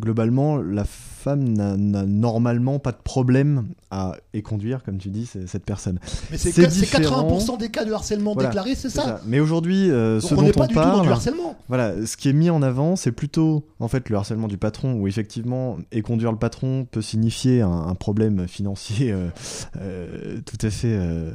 [0.00, 0.84] globalement, la
[1.28, 1.76] femme n'a
[2.06, 5.98] normalement pas de problème à éconduire, comme tu dis, cette personne.
[6.30, 7.22] Mais c'est C'est que- c'est différent.
[7.38, 9.20] 80% des cas de harcèlement Voilà, déclarés, c'est ça.
[9.26, 11.56] Mais aujourd'hui, euh, ce on dont n'est pas on du tout parle, du harcèlement.
[11.68, 14.94] voilà, ce qui est mis en avant, c'est plutôt en fait le harcèlement du patron,
[14.94, 19.28] où effectivement, éconduire le patron peut signifier un, un problème financier euh,
[19.80, 21.32] euh, tout à fait euh,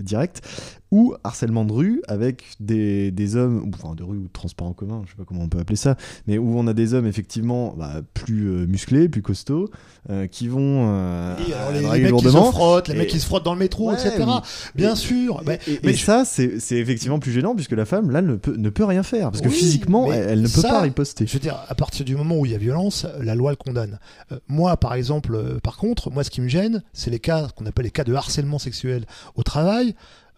[0.00, 0.42] direct,
[0.90, 4.72] ou harcèlement de rue avec des, des hommes, enfin de rue ou de transport en
[4.72, 7.06] commun, je sais pas comment on peut appeler ça, mais où on a des hommes
[7.06, 9.68] effectivement bah, plus musclés, plus costauds,
[10.08, 13.26] euh, qui vont euh, alors les, mecs qui se frottent, les Et- mecs qui se
[13.26, 14.24] frottent dans le métro, Ouais, etc.
[14.26, 14.32] oui.
[14.74, 15.40] Bien Et- sûr.
[15.42, 18.22] Et, Mais- et- mais et je- ça, c'est effectivement plus gênant puisque la femme, là,
[18.22, 19.30] ne peut, ne peut rien faire.
[19.30, 21.26] Parce que Oui, physiquement, elle, elle ne peut ça, pas riposter.
[21.26, 23.56] Je veux dire, à partir du moment où il y a violence, la loi le
[23.56, 23.98] condamne.
[24.32, 27.48] Euh, moi, par exemple, euh, par contre, moi, ce qui me gêne, c'est les cas
[27.56, 29.04] qu'on appelle les cas de harcèlement sexuel
[29.34, 29.94] au travail,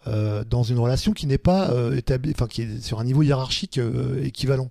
[0.07, 3.21] euh, dans une relation qui n'est pas euh, établie, enfin, qui est sur un niveau
[3.23, 4.69] hiérarchique euh, équivalent.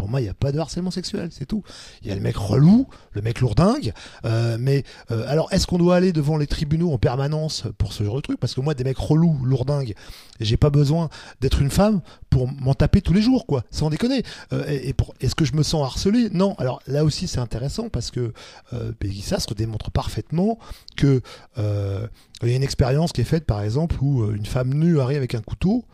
[0.00, 1.62] Pour moi, il n'y a pas de harcèlement sexuel, c'est tout.
[2.00, 3.92] Il y a le mec relou, le mec lourdingue,
[4.24, 8.02] euh, mais euh, alors, est-ce qu'on doit aller devant les tribunaux en permanence pour ce
[8.02, 8.40] genre de truc?
[8.40, 9.94] Parce que moi, des mecs relous, lourdingues,
[10.40, 11.10] j'ai pas besoin
[11.42, 12.00] d'être une femme
[12.30, 14.22] pour m'en taper tous les jours, quoi, sans déconner.
[14.54, 16.30] Euh, et et est-ce que je me sens harcelé?
[16.32, 16.54] Non.
[16.58, 18.32] Alors là aussi, c'est intéressant parce que
[18.72, 20.58] euh, Peggy Sastre démontre parfaitement
[20.96, 21.20] que
[21.58, 22.06] euh,
[22.42, 25.18] il y a une expérience qui est faite, par exemple, où une femme nue arrive
[25.18, 25.84] avec un couteau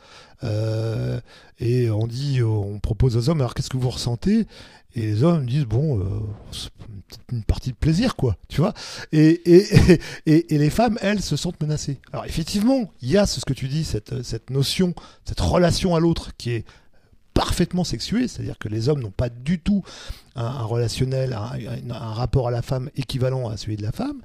[0.44, 1.20] euh,
[1.58, 4.46] et on dit, on propose aux hommes, alors qu'est-ce que vous ressentez?
[4.94, 6.04] Et les hommes disent, bon, euh,
[7.32, 8.72] une partie de plaisir, quoi, tu vois.
[9.12, 11.98] Et, et, et, et les femmes, elles, se sentent menacées.
[12.12, 14.94] Alors effectivement, il y a ce que tu dis, cette, cette notion,
[15.24, 16.64] cette relation à l'autre qui est
[17.34, 19.82] parfaitement sexuée, c'est-à-dire que les hommes n'ont pas du tout
[20.36, 24.22] un, un relationnel, un- un rapport à la femme équivalent à celui de la femme.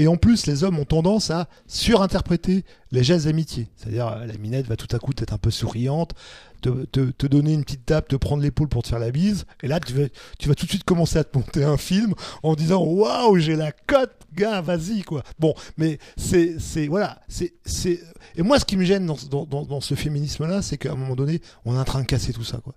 [0.00, 3.68] Et en plus, les hommes ont tendance à surinterpréter les gestes d'amitié.
[3.76, 6.14] C'est-à-dire, euh, la minette va tout à coup être un peu souriante,
[6.62, 9.44] te, donner une petite tape, te prendre l'épaule pour te faire la bise.
[9.62, 10.08] Et là, tu vas,
[10.54, 14.16] tout de suite commencer à te monter un film en disant Waouh, j'ai la cote,
[14.34, 15.22] gars, vas-y, quoi.
[15.38, 16.56] Bon, mais c'est.
[16.86, 17.20] voilà.
[17.28, 18.00] c'est c'est
[18.36, 21.76] Et moi, ce qui me gêne dans ce féminisme-là, c'est qu'à un moment donné, on
[21.76, 22.74] est en train de casser tout ça, quoi.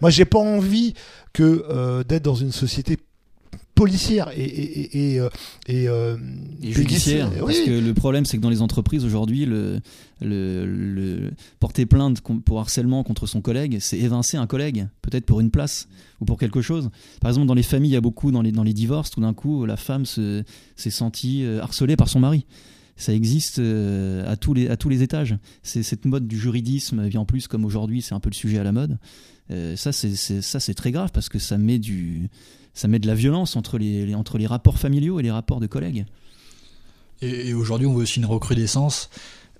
[0.00, 0.94] Moi, j'ai pas envie
[1.32, 2.98] que euh, d'être dans une société
[3.76, 5.20] policière et et
[5.68, 7.30] et, et, judiciaire.
[7.38, 9.80] Parce que le problème, c'est que dans les entreprises aujourd'hui, le,
[10.20, 11.30] le, le,
[11.60, 15.86] porter plainte pour harcèlement contre son collègue, c'est évincer un collègue, peut-être pour une place
[16.20, 16.90] ou pour quelque chose.
[17.20, 19.20] Par exemple, dans les familles, il y a beaucoup dans les dans les divorces, tout
[19.20, 20.44] d'un coup, la femme s'est
[20.76, 22.46] sentie harcelée par son mari
[22.98, 25.36] ça existe à tous les à tous les étages.
[25.62, 28.58] C'est cette mode du juridisme, et en plus comme aujourd'hui c'est un peu le sujet
[28.58, 28.96] à la mode.
[29.50, 32.28] Euh, ça, c'est ça, c'est très grave parce que ça met du,
[32.76, 35.66] ça met de la violence entre les, entre les rapports familiaux et les rapports de
[35.66, 36.04] collègues.
[37.22, 39.08] Et, aujourd'hui, on voit aussi une recrudescence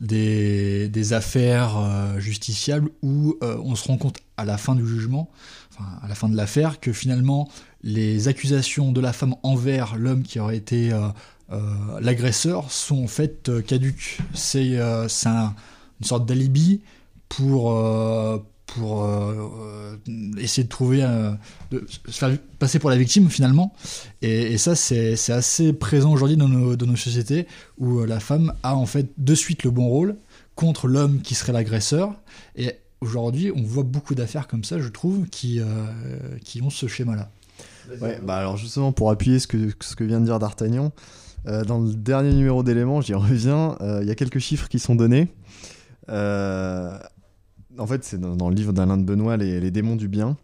[0.02, 5.30] des, affaires euh, justiciables où euh, on se rend compte à la fin du jugement,
[5.72, 7.48] enfin, à la fin de l'affaire, que finalement
[7.82, 10.90] les accusations de la femme envers l'homme qui aurait été
[12.00, 14.18] l'agresseur sont en fait caduques.
[14.34, 15.06] C'est un,
[16.00, 16.82] une sorte d'alibi
[17.28, 17.72] pour
[18.66, 21.32] pour euh, euh, essayer de trouver, euh,
[21.70, 23.72] de se faire passer pour la victime finalement.
[24.22, 27.46] Et, ça, c'est assez présent aujourd'hui dans nos, dans nos, sociétés
[27.78, 30.16] où la femme a en fait de suite le bon rôle
[30.54, 32.14] contre l'homme qui serait l'agresseur.
[32.56, 35.60] Et aujourd'hui, on voit beaucoup d'affaires comme ça, je trouve, qui,
[36.44, 37.30] qui ont ce schéma-là.
[38.00, 40.92] Ouais, bah alors justement, pour appuyer ce que, ce que vient de dire D'Artagnan,
[41.44, 45.28] dans le dernier numéro d'éléments, j'y reviens, il y a quelques chiffres qui sont donnés.
[47.78, 50.36] En fait, c'est dans, le livre d'Alain de Benoît, les, démons du bien.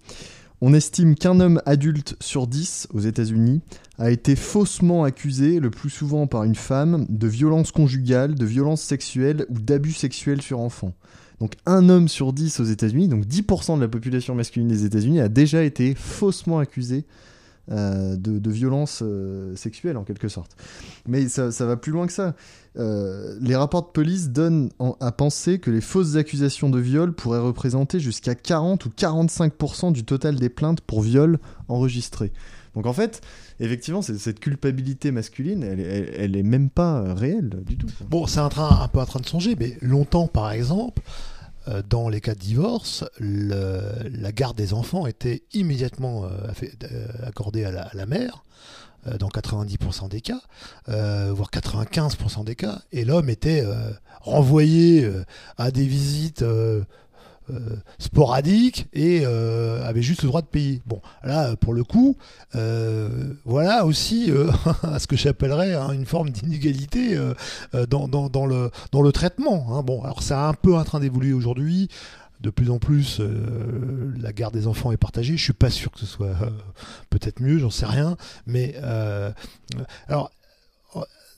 [0.60, 3.60] On estime qu'un homme adulte sur dix aux États-Unis
[3.98, 8.80] a été faussement accusé, le plus souvent par une femme, de violence conjugale, de violence
[8.80, 10.94] sexuelle ou d'abus sexuels sur enfants.
[11.40, 15.20] Donc un homme sur dix aux États-Unis, donc 10% de la population masculine des États-Unis,
[15.20, 17.04] a déjà été faussement accusé
[17.68, 20.56] de, de, violence euh, sexuelle en quelque sorte.
[21.06, 22.34] Mais ça, va plus loin que ça.
[22.76, 24.70] Euh, les rapports de police donnent
[25.00, 30.04] à penser que les fausses accusations de viol pourraient représenter jusqu'à 40 ou 45% du
[30.04, 32.32] total des plaintes pour viol enregistrées.
[32.74, 33.20] Donc en fait,
[33.60, 37.86] effectivement, cette culpabilité masculine, elle, elle, est même pas réelle du tout.
[38.08, 41.10] Bon, c'est un, train, un peu en train de changer, mais longtemps, par exemple, euh,
[41.88, 46.28] dans les cas de divorce, la garde des enfants était immédiatement euh,
[46.84, 48.44] euh, accordée à la, mère,
[49.18, 50.40] dans 90% des cas,
[50.86, 53.64] voire 95% des cas, et l'homme était
[54.20, 55.10] renvoyé
[55.58, 56.44] à des visites
[57.50, 60.80] euh, sporadique et euh, avait juste le droit de payer.
[60.86, 62.16] Bon, là, pour le coup,
[62.54, 64.30] euh, voilà aussi
[64.98, 67.18] ce que j'appellerais hein, une forme d'inégalité
[67.88, 69.66] dans, dans, le, dans le traitement.
[69.70, 69.82] Hein.
[69.82, 71.88] Bon, alors c'est un peu en train d'évoluer aujourd'hui
[72.40, 73.20] de plus en plus,
[74.18, 75.36] la garde des enfants est partagée.
[75.36, 76.34] Je suis pas sûr que ce soit
[77.08, 78.16] peut-être mieux, j'en sais rien.
[78.46, 78.74] Mais
[80.08, 80.32] alors,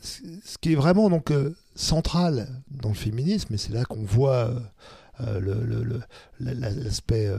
[0.00, 1.30] ce qui est vraiment donc
[1.74, 4.50] central dans le féminisme, et c'est là qu'on voit
[6.40, 7.38] l'aspect euh,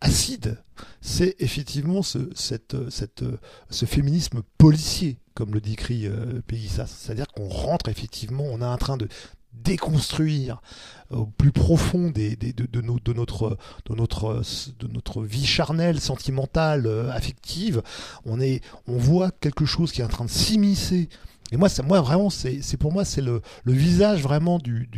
[0.00, 0.58] acide,
[1.00, 3.24] c'est effectivement ce, cette, cette,
[3.70, 6.40] ce féminisme policier, comme le décrit euh.
[6.86, 9.08] C'est-à-dire qu'on rentre effectivement, on est en train de
[9.52, 10.60] déconstruire
[11.10, 13.56] au plus profond des, de, de, de, notre,
[13.86, 14.42] de, notre,
[14.78, 17.82] de notre vie charnelle, sentimentale, affective.
[18.24, 21.08] On, est, on voit quelque chose qui est en train de s'immiscer
[21.54, 24.88] et moi, moi vraiment, c'est pour moi, c'est le, visage vraiment du,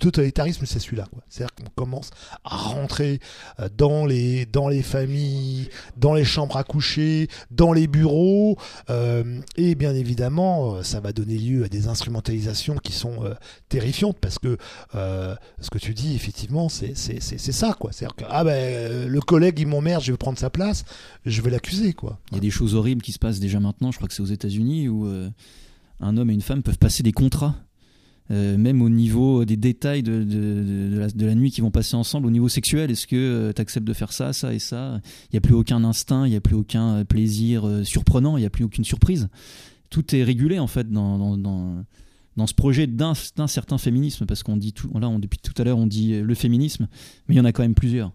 [0.00, 1.06] totalitarisme, c'est celui-là.
[1.28, 2.08] C'est-à-dire qu'on commence
[2.42, 3.20] à rentrer
[3.60, 5.68] euh, dans les, dans les familles,
[5.98, 8.56] dans les chambres à coucher, dans les bureaux,
[8.88, 13.18] euh, et bien évidemment, euh, ça va donner lieu à des instrumentalisations qui sont
[13.68, 14.56] terrifiantes parce que
[14.94, 17.20] ce que tu dis, effectivement, c'est ça.
[17.20, 20.84] C'est-à-dire que ah ben le collègue il m'emmerde, je vais prendre sa place,
[21.26, 21.94] je vais l'accuser.
[22.30, 23.90] Il y a des choses horribles qui se passent déjà maintenant.
[23.90, 25.06] Je crois que c'est aux États-Unis où
[26.00, 27.56] un homme et une femme peuvent passer des contrats.
[28.32, 32.30] Euh, même au niveau des détails de, de, la, nuit qu'ils vont passer ensemble, au
[32.30, 35.00] niveau sexuel, est-ce que euh, tu acceptes de faire ça, ça et ça?
[35.26, 38.40] Il n'y a plus aucun instinct, il n'y a plus aucun plaisir euh, surprenant, il
[38.40, 39.28] n'y a plus aucune surprise.
[39.90, 41.84] Tout est régulé en fait dans, dans,
[42.36, 45.78] dans, ce projet d'un certain féminisme, parce qu'on dit tout, là, depuis tout à l'heure,
[45.78, 46.88] on dit le féminisme,
[47.28, 48.12] mais il y en a quand même plusieurs.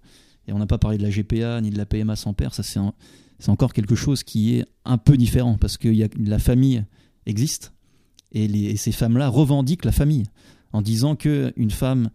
[0.47, 2.63] Et on n'a pas parlé de la GPA ni de la PMA sans père, ça
[2.63, 6.83] c'est encore quelque chose qui est un peu différent, parce que y a, la famille
[7.25, 7.73] existe
[8.31, 10.25] et, ces femmes-là revendiquent la famille
[10.73, 12.09] en disant que une femme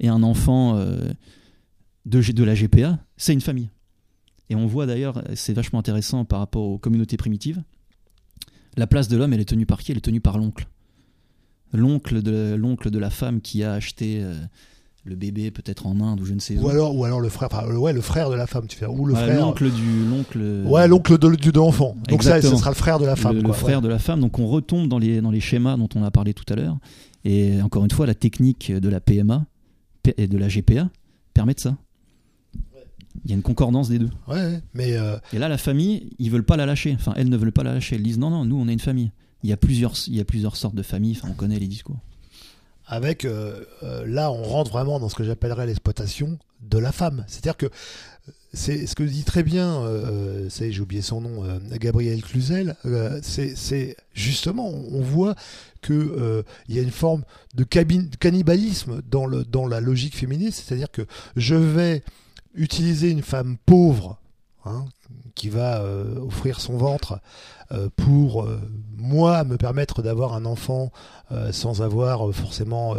[0.00, 1.10] et un enfant euh,
[2.06, 3.70] de, la GPA, c'est une famille.
[4.48, 7.62] Et on voit d'ailleurs, c'est vachement intéressant par rapport aux communautés primitives,
[8.76, 9.92] la place de l'homme, elle est tenue par qui?
[9.92, 10.68] Elle est tenue par l'oncle.
[11.72, 14.34] L'oncle de, l'oncle de la femme qui a acheté euh,
[15.04, 16.64] le bébé peut-être en Inde ou je ne sais où.
[16.64, 18.86] Ou alors, ou alors le frère, enfin, ouais, le frère de la femme, tu fais,
[18.86, 19.40] ou le frère.
[19.40, 20.38] L'oncle du, l'oncle.
[20.66, 21.96] Ouais, l'oncle de, de l'enfant.
[22.08, 23.40] Donc ça, ce sera le frère de la femme.
[23.40, 24.20] Le, frère de la femme.
[24.20, 26.78] Donc on retombe dans les dans les schémas dont on a parlé tout à l'heure.
[27.24, 29.44] Et encore une fois, la technique de la PMA
[30.16, 30.88] et de la GPA
[31.34, 31.76] permet de ça.
[33.24, 34.10] Il y a une concordance des deux.
[34.28, 36.94] Ouais, mais euh, Et là, la famille, ils veulent pas la lâcher.
[36.94, 37.96] Enfin, elles ne veulent pas la lâcher.
[37.96, 39.10] Elles disent non, non, nous, on est une famille.
[39.42, 41.16] Il y a plusieurs, il y a plusieurs sortes de familles.
[41.18, 41.98] Enfin, on connaît les discours.
[42.90, 47.24] Avec euh, euh, là on rentre vraiment dans ce que j'appellerais l'exploitation de la femme.
[47.28, 47.70] C'est à dire que
[48.52, 52.74] c'est ce que dit très bien euh, j'ai oublié son nom Gabriel Cluzel
[53.22, 55.36] c'est justement on voit
[55.82, 57.22] que euh, il y a une forme
[57.54, 60.64] de cannibalisme dans le dans la logique féministe.
[60.66, 61.06] C'est à dire que
[61.36, 62.02] je vais
[62.54, 64.18] utiliser une femme pauvre
[64.64, 64.84] hein,
[65.34, 67.18] qui va euh, offrir son ventre
[67.72, 68.60] euh, pour euh,
[68.96, 70.90] moi me permettre d'avoir un enfant
[71.52, 72.96] sans avoir forcément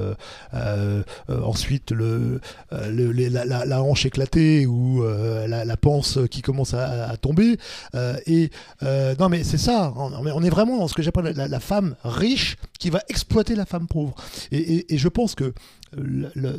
[1.28, 2.40] ensuite le,
[2.72, 7.58] la, hanche éclatée ou la, panse qui commence à, tomber.
[8.26, 8.50] Et
[9.20, 12.56] non mais c'est ça on, on est vraiment dans ce que j'appelle la, femme riche
[12.80, 14.16] qui va exploiter la femme pauvre.
[14.54, 15.54] Et, je pense que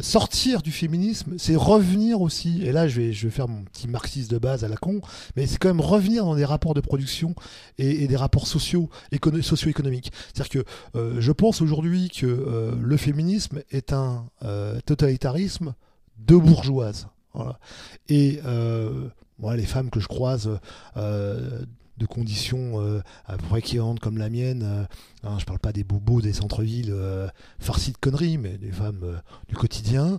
[0.03, 3.89] sortir du féminisme c'est revenir aussi et là je vais je vais faire mon petit
[3.89, 5.01] marxiste de base à la con
[5.47, 7.35] c'est quand même revenir dans des rapports de production
[7.79, 12.97] et, des rapports sociaux écono- socio-économiques c'est-à-dire que euh, je pense aujourd'hui que euh, le
[12.97, 15.75] féminisme est un euh, totalitarisme
[16.19, 17.09] de bourgeoise.
[18.09, 18.41] Et
[19.39, 20.51] moi, les femmes que je croise
[22.03, 23.01] de conditions euh,
[24.01, 24.85] comme la mienne, euh,
[25.25, 27.29] hein, je parle pas des bobos des centres-villes euh,
[27.59, 30.19] farcis de conneries, mais des femmes du quotidien.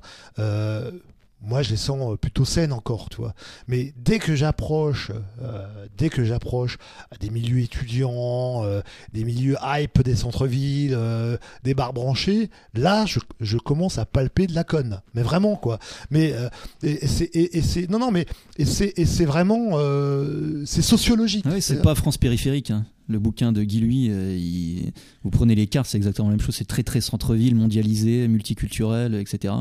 [1.43, 3.33] Moi, je les sens euh, plutôt saines encore, tu vois.
[3.67, 5.11] Mais dès que j'approche,
[5.41, 5.65] euh,
[5.97, 6.77] dès que j'approche
[7.19, 8.81] des milieux étudiants, euh,
[9.13, 14.47] des milieux hype des centres-villes, euh, des bars branchés, là, je, je commence à palper
[14.47, 15.01] de la conne.
[15.13, 15.79] Mais vraiment, quoi.
[16.09, 16.49] Mais euh,
[16.81, 18.25] et, et c'est et, et c'est non non mais
[18.57, 21.45] et c'est et c'est vraiment euh, c'est sociologique.
[21.45, 22.71] Ouais, c'est pas France périphérique.
[22.71, 22.85] hein.
[23.07, 24.89] Le bouquin de Guy Louis, euh,
[25.23, 26.55] vous prenez les cartes, c'est exactement la même chose.
[26.55, 29.53] C'est très très centre-ville, mondialisé, multiculturel, etc.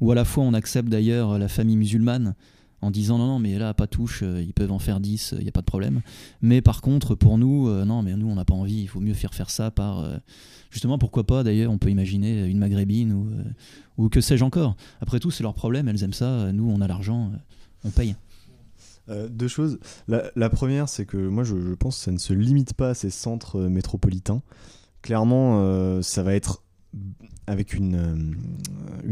[0.00, 2.34] Où à la fois on accepte d'ailleurs la famille musulmane
[2.80, 5.42] en disant non non mais là pas touche, euh, ils peuvent en faire 10, il
[5.42, 6.00] n'y a pas de problème.
[6.42, 9.00] Mais par contre pour nous, euh, non mais nous on n'a pas envie, il faut
[9.00, 10.04] mieux faire faire ça par
[10.70, 13.28] justement pourquoi pas d'ailleurs on peut imaginer une maghrébine ou
[13.96, 14.76] ou que sais-je encore.
[15.00, 17.30] Après tout c'est leur problème, elles aiment ça, nous on a l'argent,
[17.84, 18.16] on paye.
[19.10, 19.78] Euh, deux choses.
[20.06, 23.10] La, première, c'est que moi, je, pense que ça ne se limite pas à ces
[23.10, 24.42] centres euh, métropolitains.
[25.02, 26.62] Clairement, euh, ça va être
[27.46, 28.36] avec une,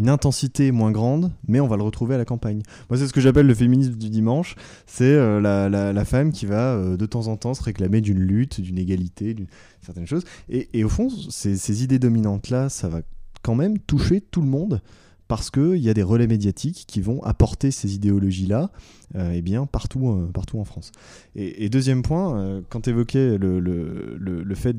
[0.07, 2.63] intensité moins grande, mais on va le retrouver à la campagne.
[2.91, 4.57] Moi, c'est ce que j'appelle le féminisme du dimanche.
[4.87, 9.33] C'est la, femme qui va de temps en temps se réclamer d'une lutte, d'une égalité,
[9.33, 9.47] d'une
[9.81, 10.25] certaine chose.
[10.51, 13.01] Et, au fond, ces idées dominantes-là, ça va
[13.43, 14.83] quand même toucher tout le monde
[15.29, 18.71] parce qu'il y a des relais médiatiques qui vont apporter ces idéologies-là
[19.15, 20.93] euh, eh bien, partout, euh, partout en France.
[21.35, 24.77] Et, deuxième point, euh, quand tu évoquais le, le, le, fait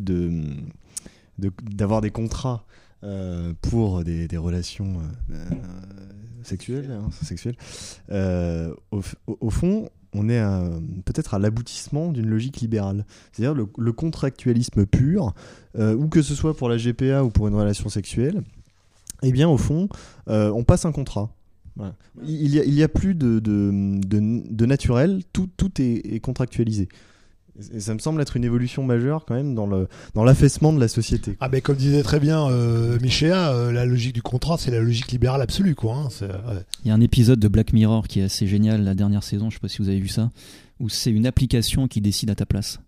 [1.38, 2.66] d'avoir des contrats
[3.04, 4.98] euh, pour des, relations
[6.44, 7.56] sexuelles, hein, sexuelles
[8.92, 10.42] au, fond, on est
[11.06, 13.06] peut-être à l'aboutissement d'une logique libérale.
[13.32, 15.34] C'est-à-dire le, contractualisme pur,
[15.78, 18.44] ou que ce soit pour la GPA ou pour une relation sexuelle,
[19.24, 19.90] eh bien, au fond,
[20.30, 21.34] euh, on passe un contrat.
[21.76, 21.94] Voilà.
[22.26, 26.14] Il y a, il y a plus de, de, de- de naturel, tout, tout est,
[26.14, 26.88] est contractualisé.
[27.74, 30.80] Et ça me semble être une évolution majeure quand même dans le dans l'affaissement de
[30.80, 31.38] la société.
[31.40, 34.80] Ah mais comme disait très bien euh, Michéa, euh, la logique du contrat, c'est la
[34.80, 35.96] logique libérale absolue, quoi.
[35.96, 36.08] hein.
[36.22, 36.62] Ouais.
[36.86, 39.50] Il y a un épisode de Black Mirror qui est assez génial, la dernière saison,
[39.50, 40.30] je sais pas si vous avez vu ça,
[40.80, 42.80] où c'est une application qui décide à ta place.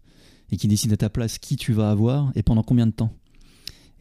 [0.51, 3.11] Et qui décide à ta place qui tu vas avoir et pendant combien de temps?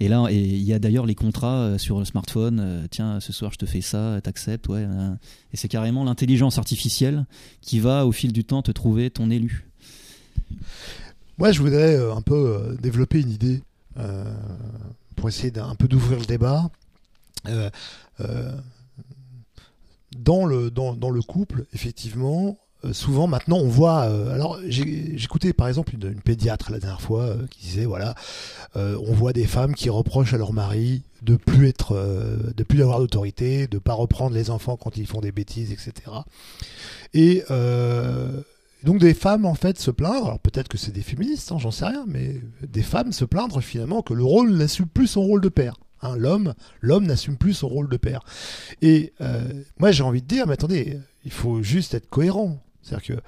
[0.00, 2.60] Et là, il y a d'ailleurs les contrats euh, sur le smartphone.
[2.60, 4.86] euh, tiens, ce soir je te fais ça, t'acceptes, ouais.
[4.88, 5.14] euh.
[5.52, 7.26] et c'est carrément l'intelligence artificielle
[7.60, 9.66] qui va au fil du temps te trouver ton élu.
[11.36, 13.62] Moi, je voudrais un peu développer une idée
[15.16, 16.70] pour essayer d'un un peu d'ouvrir le débat.
[20.16, 22.56] Dans, le, dans, dans le couple, effectivement,
[22.92, 24.02] souvent maintenant on voit.
[24.05, 28.14] euh, alors j'écoutais par exemple une, pédiatre la dernière fois euh, qui disait voilà,
[28.76, 32.62] euh, on voit des femmes qui reprochent à leur mari de plus être, euh, de
[32.62, 35.92] plus avoir d'autorité, de pas reprendre les enfants quand ils font des bêtises, etc.
[37.14, 38.40] Et euh,
[38.84, 41.72] donc des femmes en fait se plaindre, alors peut-être que c'est des féministes, hein, j'en
[41.72, 45.40] sais rien, mais des femmes se plaindre finalement que le rôle n'assume plus son rôle
[45.40, 45.74] de père.
[46.00, 48.20] Hein, l'homme, l'homme n'assume plus son rôle de père.
[48.82, 49.42] Et euh,
[49.80, 52.62] moi j'ai envie de dire, mais attendez, il faut juste être cohérent.
[52.89, 53.23] C'est-à-dire que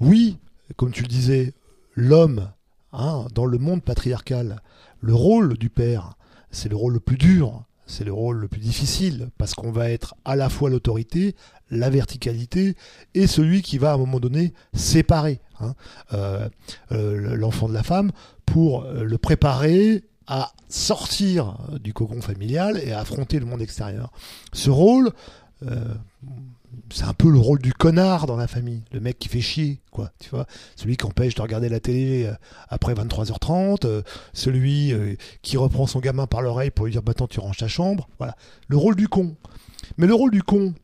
[0.00, 0.38] oui,
[0.76, 1.54] comme tu le disais,
[1.94, 2.50] l'homme,
[2.92, 4.60] hein, dans le monde patriarcal,
[5.00, 6.16] le rôle du père,
[6.50, 9.90] c'est le rôle le plus dur, c'est le rôle le plus difficile, parce qu'on va
[9.90, 11.36] être à la fois l'autorité,
[11.70, 12.76] la verticalité,
[13.14, 15.74] et celui qui va à un moment donné séparer hein,
[16.12, 16.48] euh,
[16.92, 18.10] euh, l'enfant de la femme
[18.44, 24.10] pour le préparer à sortir du cocon familial et à affronter le monde extérieur.
[24.52, 25.12] Ce rôle,
[25.62, 25.94] euh,
[26.92, 29.80] c'est un peu le rôle du connard dans la famille, le mec qui fait chier,
[29.90, 30.46] quoi, tu vois,
[30.76, 32.34] celui qui empêche de regarder la télé euh,
[32.68, 37.26] après 23h30, euh, celui euh, qui reprend son gamin par l'oreille pour lui dire maintenant
[37.26, 38.36] tu ranges ta chambre, voilà,
[38.68, 39.36] le rôle du con.
[39.98, 40.74] Mais le rôle du con,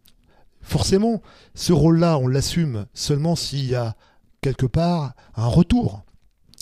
[0.60, 1.22] forcément,
[1.54, 3.96] ce rôle-là, on l'assume seulement s'il y a
[4.40, 6.02] quelque part un retour.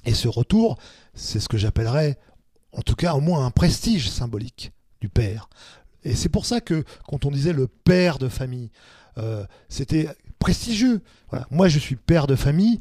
[0.06, 0.78] Et ce retour,
[1.14, 2.18] c'est ce que j'appellerais,
[2.72, 5.48] en tout cas au moins un prestige symbolique du père.
[6.04, 8.70] Et c'est pour ça que quand on disait le père de famille,
[9.18, 10.08] euh, c'était
[10.38, 11.02] prestigieux.
[11.50, 12.78] Moi, je suis père de famille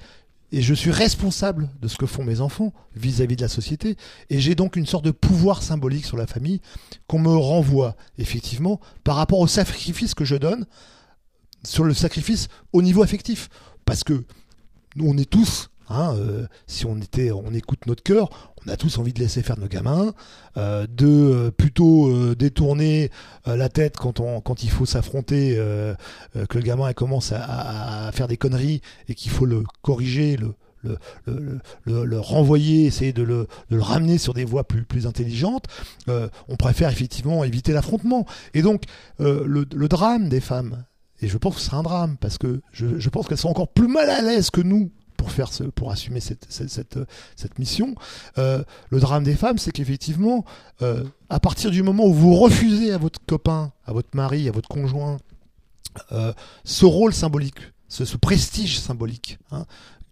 [0.51, 3.97] et je suis responsable de ce que font mes enfants vis-à-vis de la société.
[4.29, 6.61] Et j'ai donc une sorte de pouvoir symbolique sur la famille
[7.07, 10.65] qu'on me renvoie, effectivement, par rapport au sacrifice que je donne,
[11.63, 13.49] sur le sacrifice au niveau affectif.
[13.85, 14.23] Parce que
[14.95, 18.29] nous, on est tous Hein, euh, si on était, on écoute notre cœur,
[18.63, 20.13] on a tous envie de laisser faire nos gamins,
[20.57, 23.09] euh, de euh, plutôt détourner
[23.45, 29.15] la tête quand, il faut s'affronter, que le gamin commence à, faire des conneries et
[29.15, 30.37] qu'il faut le corriger,
[30.83, 35.65] le, renvoyer, essayer de le, ramener sur des voies plus, intelligentes.
[36.07, 38.25] On préfère effectivement éviter l'affrontement.
[38.53, 38.83] Et donc,
[39.19, 40.83] le, drame des femmes,
[41.21, 43.69] et je pense que c'est un drame, parce que je, je pense qu'elles sont encore
[43.69, 46.97] plus mal à l'aise que nous pour faire pour assumer cette, cette,
[47.35, 47.93] cette, mission.
[48.37, 50.45] Euh, le drame des femmes, c'est qu'effectivement,
[50.81, 54.53] euh, à partir du moment où vous refusez à votre copain, à votre mari, à
[54.53, 55.17] votre conjoint,
[56.13, 56.31] euh,
[56.63, 57.59] ce rôle symbolique,
[57.89, 59.65] ce, prestige symbolique hein,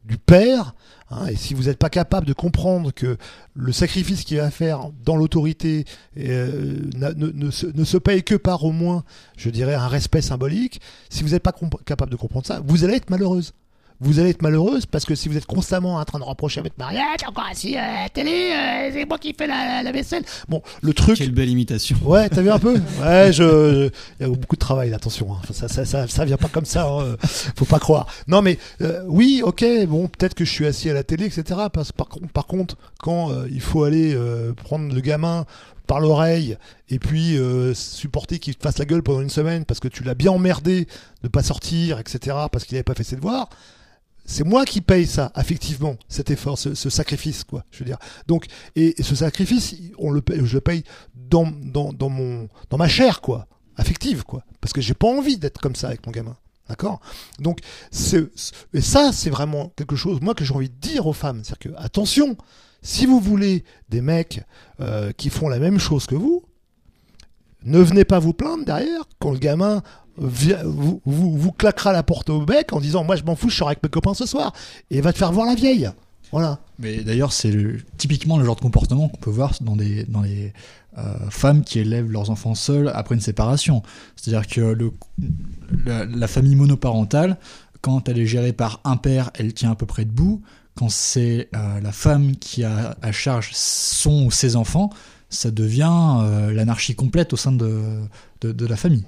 [0.04, 0.76] du père,
[1.10, 3.18] hein, et si vous n'êtes pas capable de comprendre que
[3.54, 5.86] le sacrifice qu'il va faire dans l'autorité
[6.18, 9.06] ne, ne se, ne se paye que par au moins,
[9.38, 11.54] je dirais, un respect symbolique, si vous n'êtes pas
[11.86, 13.54] capable de comprendre ça, vous allez être malheureuse
[14.00, 16.64] vous allez être malheureuse parce que si vous êtes constamment en train de reprocher à
[16.64, 19.82] votre mari, ah, t'es encore assis à la télé, euh, c'est moi qui fais la,
[19.84, 20.24] la vaisselle.
[20.48, 21.18] Bon, le truc.
[21.18, 21.98] Quelle belle imitation.
[22.04, 25.34] Ouais, t'as vu un peu Ouais, je, il y a beaucoup de travail, là, attention.
[25.34, 25.40] hein.
[25.52, 26.88] Ça, ça, ça, ça vient pas comme ça.
[26.88, 27.16] hein.
[27.56, 28.08] Faut pas croire.
[28.28, 29.66] Non, mais euh, oui, ok.
[29.88, 31.60] Bon, peut-être que je suis assis à la télé, etc.
[31.74, 35.46] Parce, par, par contre, quand euh, il faut aller euh, prendre le gamin
[35.88, 36.58] par l'oreille
[36.90, 40.04] et puis euh, supporter qu'il te fasse la gueule pendant une semaine parce que tu
[40.04, 40.86] l'as bien emmerdé
[41.24, 42.36] de pas sortir, etc.
[42.52, 43.50] Parce qu'il avait pas fait ses devoirs.
[44.30, 47.64] C'est moi qui paye ça, affectivement, cet effort, ce, ce sacrifice, quoi.
[47.72, 47.98] Je veux dire.
[48.28, 48.46] Donc,
[48.76, 50.84] et, ce sacrifice, on le je le paye
[51.16, 53.48] dans, dans, dans mon, dans ma chair, quoi,
[53.78, 54.44] affective, quoi.
[54.60, 56.36] Parce que j'ai pas envie d'être comme ça avec mon gamin.
[56.68, 57.00] D'accord?
[57.40, 57.60] Donc,
[57.90, 61.14] c'est, c'est- et ça, c'est vraiment quelque chose, moi, que j'ai envie de dire aux
[61.14, 61.42] femmes.
[61.46, 62.36] C'est-à-dire que, attention,
[62.82, 64.42] si vous voulez des mecs
[64.82, 66.44] euh, qui font la même chose que vous,
[67.66, 69.82] ne venez pas vous plaindre derrière quand le gamin
[70.18, 73.56] vient- vous, vous, claquera la porte au bec en disant Moi, je m'en fous, je
[73.58, 74.54] serai avec mes copains ce soir.
[74.92, 75.90] Et va te faire voir la vieille.
[76.32, 76.60] Voilà.
[76.80, 77.56] Mais d'ailleurs, c'est
[77.98, 80.54] typiquement le genre de comportement qu'on peut voir dans, dans les
[80.98, 83.82] euh, femmes qui élèvent leurs enfants seuls après une séparation.
[84.16, 84.92] C'est-à-dire que le,
[85.86, 87.38] la, la famille monoparentale,
[87.82, 90.42] quand elle est gérée par un père, elle tient à peu près debout.
[90.76, 94.90] Quand c'est euh, la femme qui a à charge son ou ses enfants,
[95.30, 97.82] ça devient euh, l'anarchie complète au sein de,
[98.42, 99.06] de, la famille.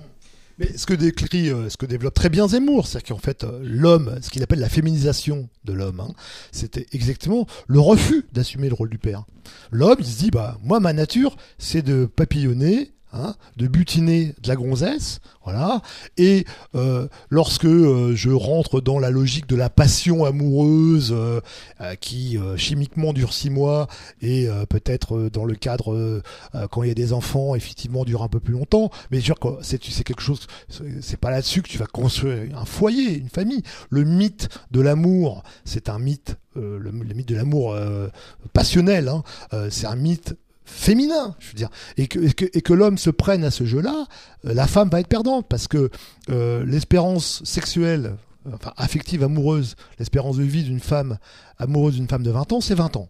[0.57, 3.59] Mais ce que décrit, euh, ce que développe très bien Zemmour, c'est qu'en fait, euh,
[3.63, 6.13] l'homme, ce qu'il appelle la féminisation de l'homme, hein,
[6.51, 9.23] c'était exactement le refus d'assumer le rôle du père.
[9.71, 14.47] L'homme, il se dit, bah, moi, ma nature, c'est de papillonner, hein, de butiner de
[14.47, 15.81] la gonzesse, voilà.
[16.17, 16.45] Et
[16.75, 21.41] euh, lorsque euh, je rentre dans la logique de la passion amoureuse euh,
[21.81, 23.87] euh, qui euh, chimiquement dure six mois
[24.21, 26.21] et euh, peut-être dans le cadre
[26.71, 29.47] quand il y a des enfants effectivement dure un peu plus longtemps, mais dire que
[29.61, 30.47] c'est quelque chose,
[31.01, 33.63] c'est pas là-dessus que tu vas construire un foyer, une famille.
[33.89, 37.75] Le mythe de l'amour, c'est un mythe, le, le mythe de l'amour
[38.53, 39.23] passionnel, hein,
[39.69, 40.35] c'est un mythe
[40.69, 44.05] féminin, je veux dire, et que, l'homme se prenne à ce jeu-là,
[44.45, 45.89] euh, la femme va être perdante parce que
[46.29, 48.15] euh, l'espérance sexuelle,
[48.47, 51.17] euh, enfin affective, amoureuse, l'espérance de vie d'une femme
[51.57, 53.09] amoureuse d'une femme de 20 ans, c'est 20 ans.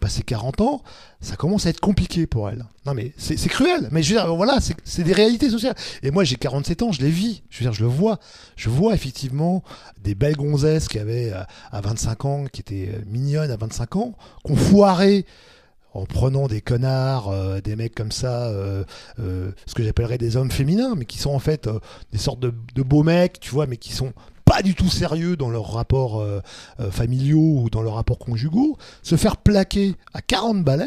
[0.00, 0.82] Passé 40 ans,
[1.20, 2.64] ça commence à être compliqué pour elle.
[2.86, 5.74] Non mais c'est cruel, mais je veux dire, voilà, c'est- des réalités sociales.
[6.04, 8.20] Et moi j'ai 47 ans, je les vis, je veux dire, je le vois.
[8.54, 9.64] Je vois effectivement
[10.00, 11.32] des belles gonzesses qui avaient
[11.72, 14.14] à 25 ans, qui étaient mignonnes à 25 ans,
[14.44, 15.26] qu'on foiré
[15.98, 18.84] en prenant des connards, euh, des mecs comme ça, euh,
[19.18, 21.68] euh, ce que j'appellerais des hommes féminins, mais qui sont en fait
[22.12, 24.12] des sortes de, beaux mecs, tu vois, mais qui sont
[24.44, 26.24] pas du tout sérieux dans leurs rapports
[26.90, 30.86] familiaux ou dans leurs rapports conjugaux, se faire plaquer à 40 balais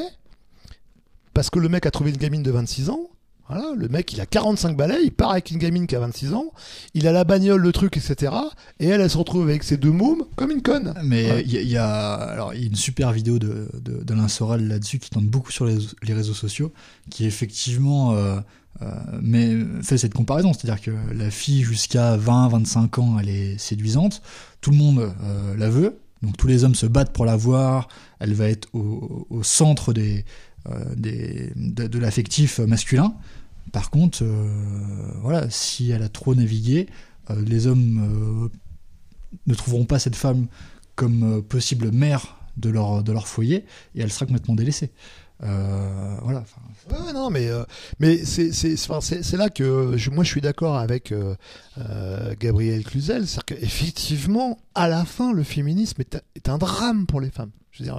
[1.33, 3.09] parce que le mec a trouvé une gamine de 26 ans,
[3.51, 6.33] Voilà, le mec, il a 45 balais, il part avec une gamine qui a 26
[6.33, 6.51] ans,
[6.93, 8.31] il a la bagnole, le truc, etc.
[8.79, 10.93] Et elle, elle se retrouve avec ses deux mômes comme une conne.
[11.03, 11.43] Mais Ouais.
[11.45, 14.03] il y, a- il y a alors il y a une super vidéo de de,
[14.03, 16.71] d'Alain Soral là-dessus qui tourne beaucoup sur les, les réseaux sociaux,
[17.09, 18.39] qui effectivement euh,
[18.81, 18.91] euh,
[19.21, 24.21] mais fait cette comparaison, c'est-à-dire que la fille jusqu'à 20-25 ans, elle est séduisante,
[24.61, 27.89] tout le monde euh, la veut, donc tous les hommes se battent pour la voir,
[28.19, 30.23] elle va être au, au centre des,
[30.95, 33.13] des de, de l'affectif masculin.
[33.71, 34.47] Par contre, euh,
[35.21, 36.87] voilà, si elle a trop navigué,
[37.29, 40.47] euh, les hommes euh, ne trouveront pas cette femme
[40.95, 43.65] comme possible mère de leur, foyer
[43.95, 44.91] et elle sera complètement délaissée.
[45.39, 46.43] Voilà.
[47.15, 47.49] non, mais,
[47.99, 48.51] mais c'est,
[49.37, 51.35] là que je, moi je suis d'accord avec euh,
[52.39, 53.25] Gabriel Cluzel.
[53.25, 56.01] C'est-à-dire qu'effectivement, à la fin, le féminisme
[56.35, 57.51] est, un- drame pour les femmes.
[57.71, 57.89] Je veux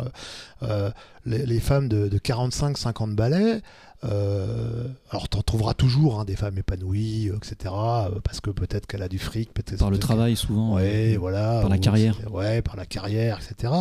[1.26, 3.62] les femmes de, de 45-50 balais,
[4.04, 7.72] euh, alors t'en trouveras toujours hein, des femmes épanouies, euh, etc.
[7.74, 10.74] euh, parce que peut-être qu'elle a du fric, peut-être Par le travail, souvent.
[10.74, 11.60] Ouais, euh, voilà.
[11.60, 12.16] par la ou- carrière.
[12.32, 13.72] Ouais, par la carrière, etc.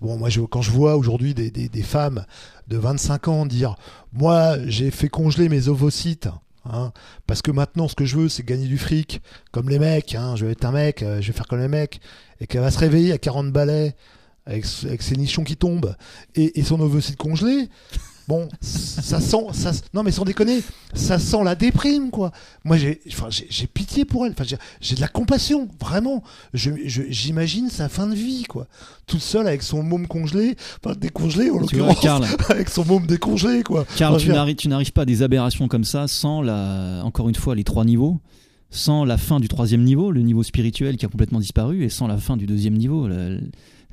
[0.00, 2.24] Bon, moi, je, quand je vois aujourd'hui des, des, des femmes
[2.68, 3.74] de 25 ans dire
[4.12, 6.28] Moi, j'ai fait congeler mes ovocytes.
[6.68, 6.92] Hein,
[7.28, 9.20] parce que maintenant, ce que je veux, c'est gagner du fric,
[9.52, 10.14] comme les mecs.
[10.16, 12.00] Hein, je vais être un mec, euh, je vais faire comme les mecs.
[12.40, 13.94] Et qu'elle va se réveiller à 40 balais
[14.46, 15.94] avec, avec ses nichons qui tombent
[16.34, 17.68] et, et son ovocyte congelé.
[18.28, 20.60] Bon, ça sent, ça, non mais sans déconner,
[20.94, 22.32] ça sent la déprime quoi.
[22.64, 24.42] Moi j'ai, enfin, j'ai, j'ai pitié pour elle, enfin,
[24.80, 26.24] j'ai, de la compassion, vraiment.
[26.52, 28.66] Je, je- j'imagine sa fin de vie quoi,
[29.06, 32.00] toute seule avec son môme congelé, enfin décongelé en l'occurrence,
[32.50, 33.84] avec son môme décongelé quoi.
[33.96, 37.02] Karl, Enfin, je tu n'arrives, tu n'arrives pas à des aberrations comme ça sans la,
[37.04, 38.20] encore une fois, les trois niveaux,
[38.70, 42.08] sans la fin du troisième niveau, le niveau spirituel qui a complètement disparu, et sans
[42.08, 43.06] la fin du deuxième niveau.
[43.06, 43.36] La-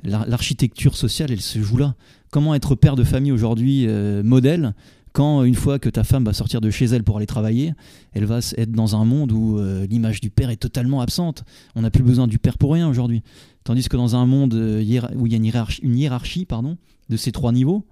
[0.04, 1.94] L'architecture sociale, elle se joue là.
[2.30, 4.74] Comment être père de famille aujourd'hui euh, modèle
[5.14, 7.72] quand une fois que ta femme va sortir de chez elle pour aller travailler,
[8.14, 11.44] elle va être dans un monde où euh, l'image du père est totalement absente.
[11.76, 13.22] On n'a plus besoin du père pour rien aujourd'hui.
[13.62, 14.82] Tandis que dans un monde euh,
[15.14, 15.38] où il y a
[15.82, 16.76] une hiérarchie, pardon,
[17.10, 17.86] de ces trois niveaux,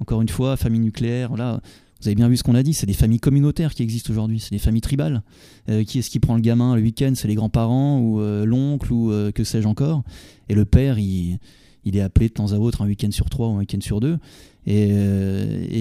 [0.00, 1.60] encore une fois, famille nucléaire, voilà,
[2.04, 4.38] vous avez bien vu ce qu'on a dit, c'est des familles communautaires qui existent aujourd'hui,
[4.38, 5.22] c'est des familles tribales.
[5.70, 7.12] Euh, qui est-ce qui prend le gamin le week-end?
[7.14, 10.02] C'est les grands-parents ou euh, l'oncle ou euh, que sais-je encore?
[10.50, 11.38] Et le père, il,
[11.86, 14.18] est appelé de temps à autre un week-end sur trois ou un week-end sur deux.
[14.66, 14.90] Et,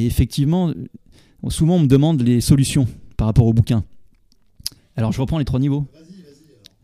[0.06, 0.72] effectivement,
[1.50, 2.88] souvent on me demande les solutions
[3.18, 3.84] par rapport au bouquin.
[4.95, 5.88] Alors je reprends les trois niveaux.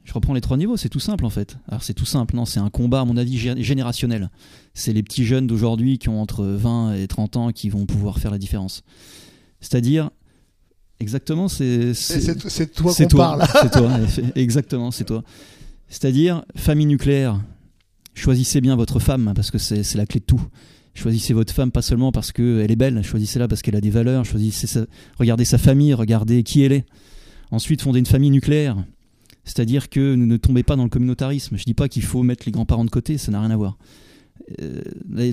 [0.03, 1.57] Je reprends les trois niveaux, c'est tout simple en fait.
[1.69, 4.31] Alors c'est tout simple, non, c'est un combat à mon avis gé- générationnel.
[4.73, 8.19] C'est les petits jeunes d'aujourd'hui qui ont entre 20 et 30 ans qui vont pouvoir
[8.19, 8.83] faire la différence.
[9.61, 10.09] C'est-à-dire,
[10.99, 11.93] exactement, c'est...
[11.93, 13.43] C'est, toi qu'on parle.
[13.61, 13.99] c'est toi,
[14.35, 15.23] exactement, c'est toi.
[15.87, 17.41] C'est-à-dire, famille nucléaire,
[18.13, 20.41] choisissez bien votre femme, parce que c'est la clé de tout.
[20.95, 24.25] Choisissez votre femme pas seulement parce qu'elle est belle, choisissez-la parce qu'elle a des valeurs,
[24.25, 24.85] choisissez sa-
[25.17, 26.85] regardez sa famille, regardez qui elle est.
[27.51, 28.75] Ensuite, fondez une famille nucléaire.
[29.45, 31.57] C'est-à-dire que ne ne tombez pas dans le communautarisme.
[31.57, 33.77] Je dis pas qu'il faut mettre les grands-parents de côté, ça n'a rien à voir.
[34.61, 34.81] Euh,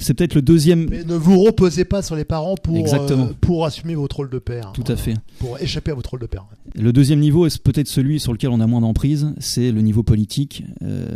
[0.01, 0.89] c'est peut-être le deuxième.
[0.89, 3.27] Mais ne vous reposez pas sur les parents pour, Exactement.
[3.27, 4.73] euh, pour assumer votre rôle de père.
[4.73, 5.15] Tout à fait.
[5.39, 6.47] Pour échapper à votre rôle de père.
[6.75, 10.03] Le deuxième niveau est peut-être celui sur lequel on a moins d'emprise, c'est le niveau
[10.03, 10.65] politique.
[10.83, 11.07] Euh,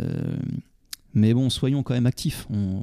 [1.13, 2.47] mais bon, soyons quand même actifs.
[2.49, 2.79] On,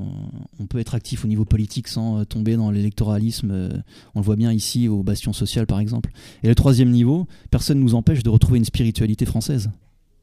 [0.60, 3.70] on peut être actif au niveau politique sans tomber dans l'électoralisme.
[4.14, 6.10] on le voit bien ici au Bastion Social, par exemple.
[6.43, 9.70] Et le troisième niveau, personne ne nous empêche de retrouver une spiritualité française.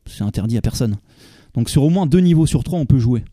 [0.05, 0.97] C'est interdit à personne.
[1.55, 3.23] Donc sur au moins deux niveaux sur trois, on peut jouer.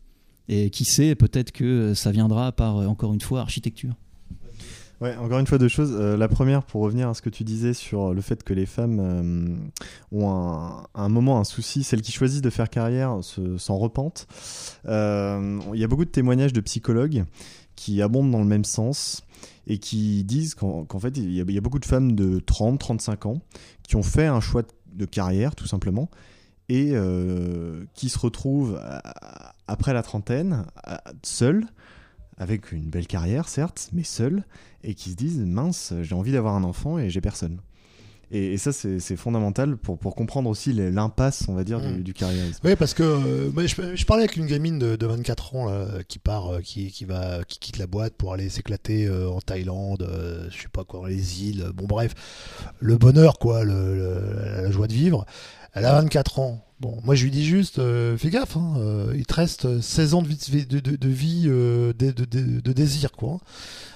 [0.49, 3.93] Et qui sait, peut-être que euh, ça viendra par, euh, encore une fois, architecture.
[5.01, 5.95] Ouais, encore une fois deux choses.
[5.97, 8.65] Euh, la première, pour revenir à ce que tu disais sur le fait que les
[8.65, 9.69] femmes
[10.11, 10.29] ont
[10.95, 14.27] un, moment un souci, celles qui choisissent de faire carrière se- s'en repentent.
[14.85, 14.89] Il
[15.79, 17.25] y a beaucoup de témoignages de psychologues
[17.75, 19.23] qui abondent dans le même sens
[19.67, 23.41] et qui disent qu'en fait, il y, a, beaucoup de femmes de 30, 35 ans
[23.81, 24.61] qui ont fait un choix
[24.93, 26.09] de- carrière, tout simplement,
[26.69, 26.93] et
[27.93, 28.79] qui se retrouvent
[29.67, 31.65] après la trentaine, à- seules,
[32.37, 34.43] avec une belle carrière, certes, mais seules,
[34.83, 37.59] et qui se disent mince, j'ai envie d'avoir un enfant et j'ai personne.
[38.31, 41.97] Et, et ça, c'est fondamental pour, pour comprendre aussi l'impasse, on va dire, Mm.
[41.97, 42.59] du, du carriérisme.
[42.63, 45.85] Oui, parce que euh, je, je parlais avec une gamine de, de 24 ans là,
[46.07, 49.39] qui part, euh, qui, qui va, qui quitte la boîte pour aller s'éclater euh, en
[49.39, 51.69] Thaïlande, euh, je sais pas quoi, dans les îles.
[51.75, 52.15] Bon, bref,
[52.79, 55.25] le bonheur, quoi, le, le- la joie de vivre.
[55.73, 56.65] Elle a 24 ans.
[56.83, 60.15] Bon, moi, je lui dis juste, euh, fais gaffe, hein, euh, il te reste 16
[60.15, 63.39] ans de vie, de, de- de vie euh, de, désir, quoi.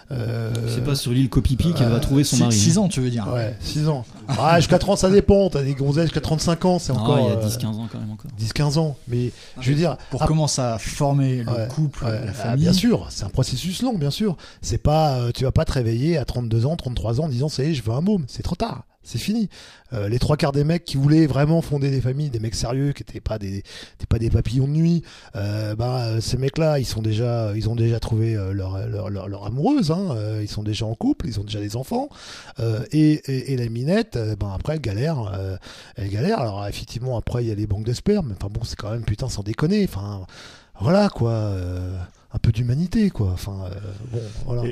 [0.10, 2.56] Euh, C'est pas sur l'île Copipi qu'elle va trouver son six- mari.
[2.56, 2.60] hein.
[2.60, 4.06] six ans, tu veux dire Ouais, 6 ans.
[4.30, 5.50] Ah, jusqu'à 30, ça dépend.
[5.50, 7.20] T'as des gonzesses jusqu'à 35 ans, c'est Non, encore.
[7.20, 8.32] il y a euh, 10-15 ans quand même encore.
[8.40, 8.96] 10-15 ans.
[9.10, 12.34] Mais je veux dire, Pour ah, commencer à former le Ouais, couple, ouais, la ah,
[12.34, 12.64] famille.
[12.64, 14.38] bien sûr, c'est un processus long, bien sûr.
[14.62, 17.66] C'est pas, tu vas pas te réveiller à 32 ans, 33 ans en disant, ça
[17.66, 18.24] y est, je veux un môme.
[18.30, 18.86] C'est trop tard.
[19.08, 19.48] C'est fini.
[19.94, 22.92] Euh, les trois quarts des mecs qui voulaient vraiment fonder des familles, des mecs sérieux,
[22.92, 23.64] qui n'étaient pas des,
[24.10, 25.02] pas des papillons de nuit,
[25.38, 29.92] euh, bah, ces mecs-là, ils sont déjà, ils ont déjà trouvé euh, leur, leur, amoureuse,
[29.92, 32.10] hein, ils sont déjà en couple, ils ont déjà des enfants,
[32.92, 35.40] et, la minette, ben après elle galère,
[35.96, 36.40] elle galère.
[36.40, 39.06] Alors effectivement, après il y a les banques de sperme, enfin bon, c'est quand même
[39.06, 39.88] putain sans déconner.
[40.80, 41.54] Voilà quoi
[42.32, 43.32] un peu d'humanité, quoi.
[43.32, 43.80] Enfin, euh,
[44.12, 44.64] bon, voilà.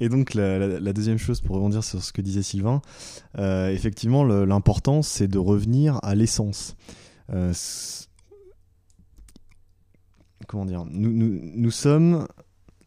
[0.00, 2.82] Et, donc, la, deuxième chose, pour rebondir sur ce que disait Sylvain,
[3.38, 6.76] euh, effectivement, l'important, c'est de revenir à l'essence.
[7.30, 7.52] Euh,
[10.46, 12.26] comment dire nous, nous, nous, sommes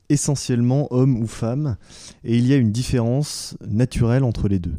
[0.09, 1.77] essentiellement hommes ou femmes,
[2.23, 4.75] et il y a une différence naturelle entre les deux.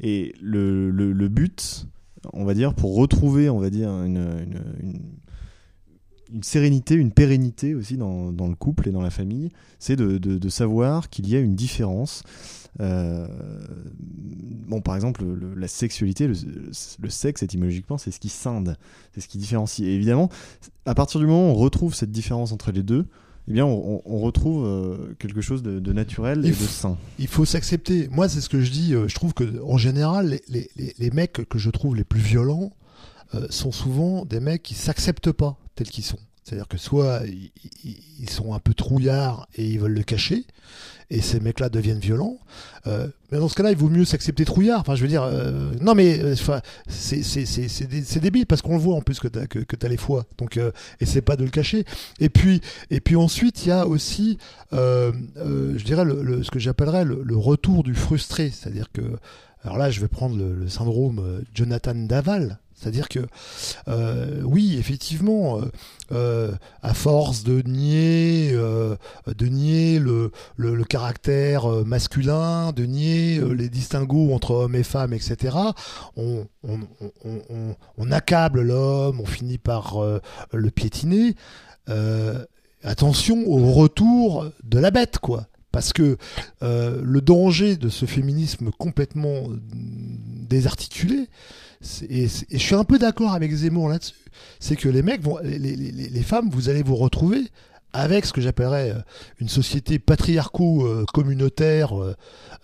[0.00, 1.86] Et le, le, but,
[2.32, 5.00] on va dire, pour retrouver, on va dire, une, une une
[6.42, 10.48] sérénité, une pérennité aussi dans, dans, le couple et dans la famille, c'est de, de,
[10.48, 12.22] savoir qu'il y a une différence.
[12.80, 13.26] Euh,
[14.68, 15.24] bon, par exemple,
[15.56, 16.34] la sexualité, le,
[17.08, 18.76] sexe, étymologiquement, c'est ce qui scinde,
[19.14, 19.86] c'est ce qui différencie.
[19.86, 20.28] Et évidemment,
[20.86, 23.06] à partir du moment où on retrouve cette différence entre les deux,
[23.48, 26.96] eh bien, on, on retrouve euh, quelque chose de, de naturel et de sain.
[27.18, 28.08] Il faut s'accepter.
[28.12, 28.94] Moi, c'est ce que je dis.
[28.94, 32.20] Euh, je trouve que, en général, les, les, les mecs que je trouve les plus
[32.20, 32.72] violents,
[33.48, 35.56] sont souvent des mecs qui s'acceptent pas
[35.88, 36.18] qu'ils sont.
[36.44, 37.22] C'est-à-dire que soit
[37.84, 40.44] ils sont un peu trouillards et ils veulent le cacher,
[41.10, 42.38] et ces mecs-là deviennent violents.
[42.86, 44.80] Euh, mais dans ce cas-là, il vaut mieux s'accepter trouillard.
[44.80, 48.94] Enfin, je veux dire, euh, non, mais euh, enfin, c'est débile parce qu'on le voit
[48.94, 50.24] en plus que tu que, que as les foies.
[50.38, 50.58] Donc,
[51.00, 51.84] essaie pas de le cacher.
[52.20, 54.38] Et puis, et puis ensuite, il y a aussi,
[54.72, 58.50] je dirais, le, ce que j'appellerais le, retour du frustré.
[58.50, 59.02] C'est-à-dire que,
[59.64, 63.20] alors là, je vais prendre le syndrome Jonathan Daval c'est-à-dire que,
[63.88, 65.64] euh, oui, effectivement, euh,
[66.12, 66.52] euh,
[66.82, 68.52] à force de nier,
[69.98, 75.56] le, caractère masculin, de nier les distinguos entre hommes et femmes, etc.,
[76.16, 76.46] on,
[78.10, 79.98] accable l'homme, on finit par
[80.52, 81.34] le piétiner.
[82.82, 85.46] attention au retour de la bête, quoi.
[85.70, 86.16] Parce que
[86.62, 89.48] le danger de ce féminisme complètement
[90.48, 91.28] désarticulé,
[92.08, 94.14] et, je suis un peu d'accord avec Zemmour là-dessus.
[94.58, 97.42] C'est que les mecs vont, les, les, les, femmes, vous allez vous retrouver
[97.92, 99.00] avec ce que j'appellerais euh,
[99.40, 102.14] une société patriarco-communautaire euh,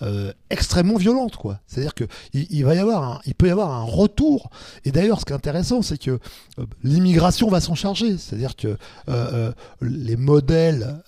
[0.03, 1.36] euh, extrêmement violente.
[1.66, 2.65] C'est-à-dire que il,
[3.36, 4.51] peut y avoir un retour.
[4.85, 6.19] Et d'ailleurs, ce qui est intéressant, c'est que
[6.82, 8.16] l'immigration va s'en charger.
[8.19, 8.77] C'est-à-dire que
[9.81, 11.03] les modèles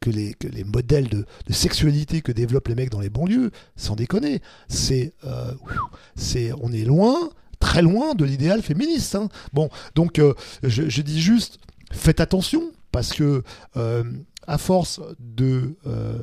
[0.00, 5.12] que les modèles de, sexualité que développent les mecs dans les banlieues, sans déconner, c'est
[5.26, 7.30] on est loin
[7.60, 9.14] très loin de l'idéal féministe.
[9.14, 9.28] Hein.
[9.52, 10.20] Bon, donc
[10.62, 11.58] je, dis juste,
[11.92, 13.42] faites attention, parce que
[13.76, 14.04] euh,
[14.46, 15.00] à force
[15.40, 16.18] euh,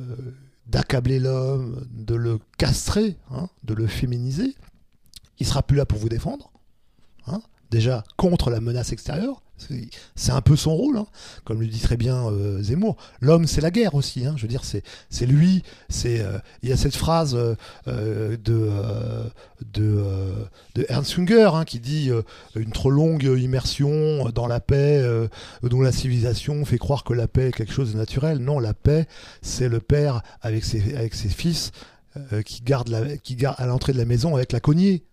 [0.66, 4.54] d'accabler l'homme, de le castrer, hein, de le féminiser,
[5.38, 6.50] il sera plus là pour vous défendre.
[7.70, 9.42] Déjà contre la menace extérieure,
[10.14, 11.06] c'est un peu son rôle, hein.
[11.44, 12.96] comme le dit très bien euh, Zemmour.
[13.20, 14.26] L'homme, c'est la guerre aussi.
[14.26, 14.34] Hein.
[14.36, 15.62] Je veux dire, c'est lui.
[16.06, 17.36] Euh, il y a cette phrase
[17.86, 18.70] euh, de
[20.88, 22.10] Ernst Junger hein, qui dit
[22.54, 25.04] une trop longue immersion dans la paix,
[25.62, 28.38] dont la civilisation fait croire que la paix est quelque chose de naturel.
[28.38, 29.06] Non, la paix,
[29.42, 31.72] c'est le père avec ses fils
[32.44, 32.92] qui garde
[33.58, 35.04] à l'entrée de la maison avec la cognée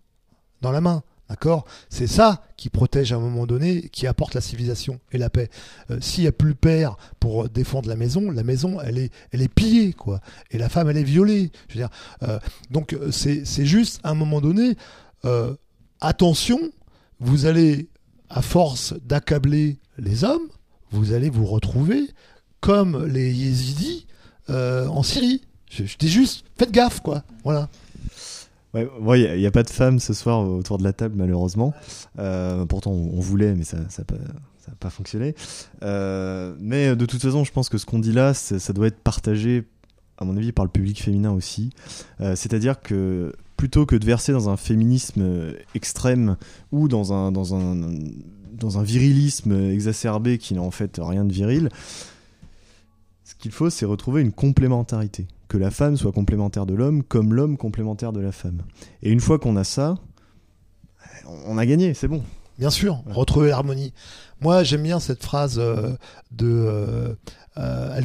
[0.60, 1.02] dans la main.
[1.28, 1.66] D'accord?
[1.90, 5.50] C'est ça qui protège à un moment donné, qui apporte la civilisation et la paix.
[5.90, 9.12] Euh, s'il n'y a plus le père pour défendre la maison, la maison, elle est,
[9.32, 10.20] elle est pillée, quoi.
[10.50, 11.50] Et la femme, elle est violée.
[11.68, 11.90] Je veux dire,
[12.22, 12.38] euh,
[12.70, 14.76] donc, euh, c'est juste, à un moment donné,
[16.00, 16.58] attention,
[17.20, 17.88] vous allez,
[18.30, 20.48] à force d'accabler les hommes,
[20.90, 22.08] vous allez vous retrouver
[22.60, 24.06] comme les yézidis
[24.48, 25.42] en Syrie.
[25.70, 27.24] Je, je dis juste, faites gaffe, quoi.
[27.44, 27.68] Voilà.
[28.74, 31.72] Ouais, il n'y a, pas de femmes ce soir autour de la table, malheureusement.
[32.18, 34.04] Euh, pourtant, on, voulait, mais ça n'a ça
[34.78, 35.34] pas, fonctionné.
[35.82, 39.00] Euh, mais de toute façon, je pense que ce qu'on dit là, ça doit être
[39.00, 39.64] partagé,
[40.18, 41.70] à mon avis, par le public féminin aussi.
[42.20, 46.36] Euh, c'est-à-dire que plutôt que de verser dans un féminisme extrême
[46.70, 47.74] ou dans un, dans un,
[48.52, 51.70] dans un virilisme exacerbé qui n'a en fait rien de viril,
[53.28, 57.34] ce qu'il faut, c'est retrouver une complémentarité que la femme soit complémentaire de l'homme comme
[57.34, 58.62] l'homme complémentaire de la femme.
[59.02, 59.96] Et une fois qu'on a ça,
[61.44, 62.22] on a gagné, c'est bon.
[62.58, 63.92] Bien sûr, retrouver l'harmonie.
[64.40, 65.94] Moi, j'aime bien cette phrase euh,
[66.30, 67.14] de euh,
[67.58, 68.00] euh,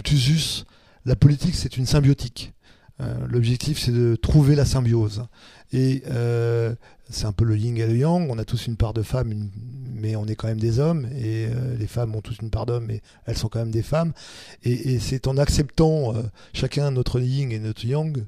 [1.06, 2.54] la politique, c'est une symbiotique.
[3.28, 5.26] L'objectif, c'est de trouver la symbiose.
[5.74, 6.04] Et
[7.10, 8.30] c'est un peu le yin et le yang.
[8.30, 9.50] On a tous une part de femme,
[9.94, 11.08] mais on est quand même des hommes.
[11.18, 13.84] Et euh, les femmes ont tous une part d'hommes, mais elles sont quand même des
[13.84, 14.14] femmes.
[14.64, 16.24] Et, c'est en acceptant euh,
[16.54, 18.26] chacun notre yin et notre yang,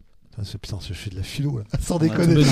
[0.62, 1.64] Putain, je fais de la philo là.
[1.82, 2.44] Sans déconner.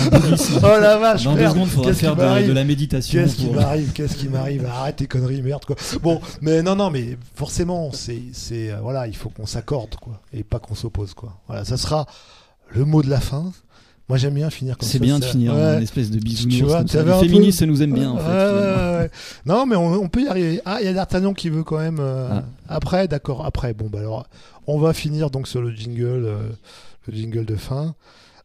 [0.58, 3.22] Oh la vache, Dans deux secondes, faudra Qu'est-ce faire qui de, m'arrive de la méditation.
[3.22, 5.76] Qu'est-ce qui m'arrive Qu'est-ce qui m'arrive Arrête tes conneries, merde quoi.
[6.02, 8.22] Bon, mais non, non, mais forcément, c'est,
[8.72, 11.42] euh, voilà, il faut qu'on s'accorde quoi, et pas qu'on s'oppose quoi.
[11.48, 12.06] Voilà, ça sera
[12.70, 13.52] le mot de la fin.
[14.10, 14.92] Moi, j'aime bien finir comme ça.
[14.94, 15.78] C'est bien de finir ouais.
[15.78, 16.58] en espèce de bisounours.
[16.58, 18.24] Tu vois, Les un peu- féministes nous aiment bien en fait.
[18.30, 19.12] Ouais, ouais.
[19.46, 20.62] Non, mais on, on peut y arriver.
[20.66, 22.00] Ah, il y a D'Artagnan qui veut quand même.
[22.02, 22.44] euh, Ah.
[22.68, 23.74] Après, d'accord, après.
[23.74, 24.28] Bon, bah alors,
[24.68, 26.38] on va finir donc sur le jingle, euh,
[27.08, 27.96] le jingle de fin.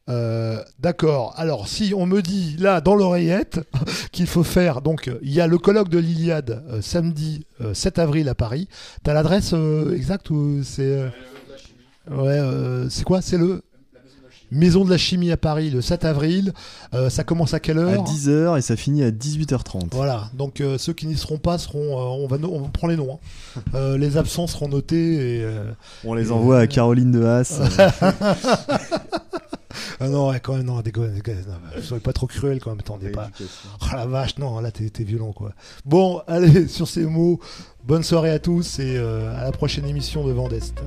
[0.09, 1.35] Euh, d'accord.
[1.37, 3.61] Alors, si on me dit là dans l'oreillette
[4.13, 7.99] qu'il faut faire, donc il y a le colloque de l'Iliade euh, samedi euh, 7
[7.99, 8.69] avril à Paris.
[9.03, 11.09] T'as l'adresse euh, exacte ou c'est euh,
[12.11, 13.21] Ouais, euh, c'est quoi?
[13.21, 13.63] C'est le
[14.51, 16.53] Maison de la chimie à Paris le 7 avril.
[16.95, 19.89] Euh, ça commence à quelle À heure 10h et ça finit à 18h30.
[19.93, 22.87] voilà, donc euh, ceux qui n'y seront pas seront, euh, on va, no- on prend
[22.87, 23.19] les noms.
[23.75, 23.97] hein.
[23.99, 25.47] Les absents seront notés et
[26.05, 27.61] On les envoie à Caroline de Haas.
[30.01, 32.71] ah non, ouais, quand même non, déconne, déconne, non, bah, soyez pas trop cruel quand
[32.71, 33.31] même, attendez pas.
[33.83, 35.53] Oh la vache, non, là t'es violent quoi.
[35.85, 37.39] Bon, allez, sur ces mots,
[37.85, 40.83] bonne soirée à tous et euh, à la prochaine émission de Vendeste.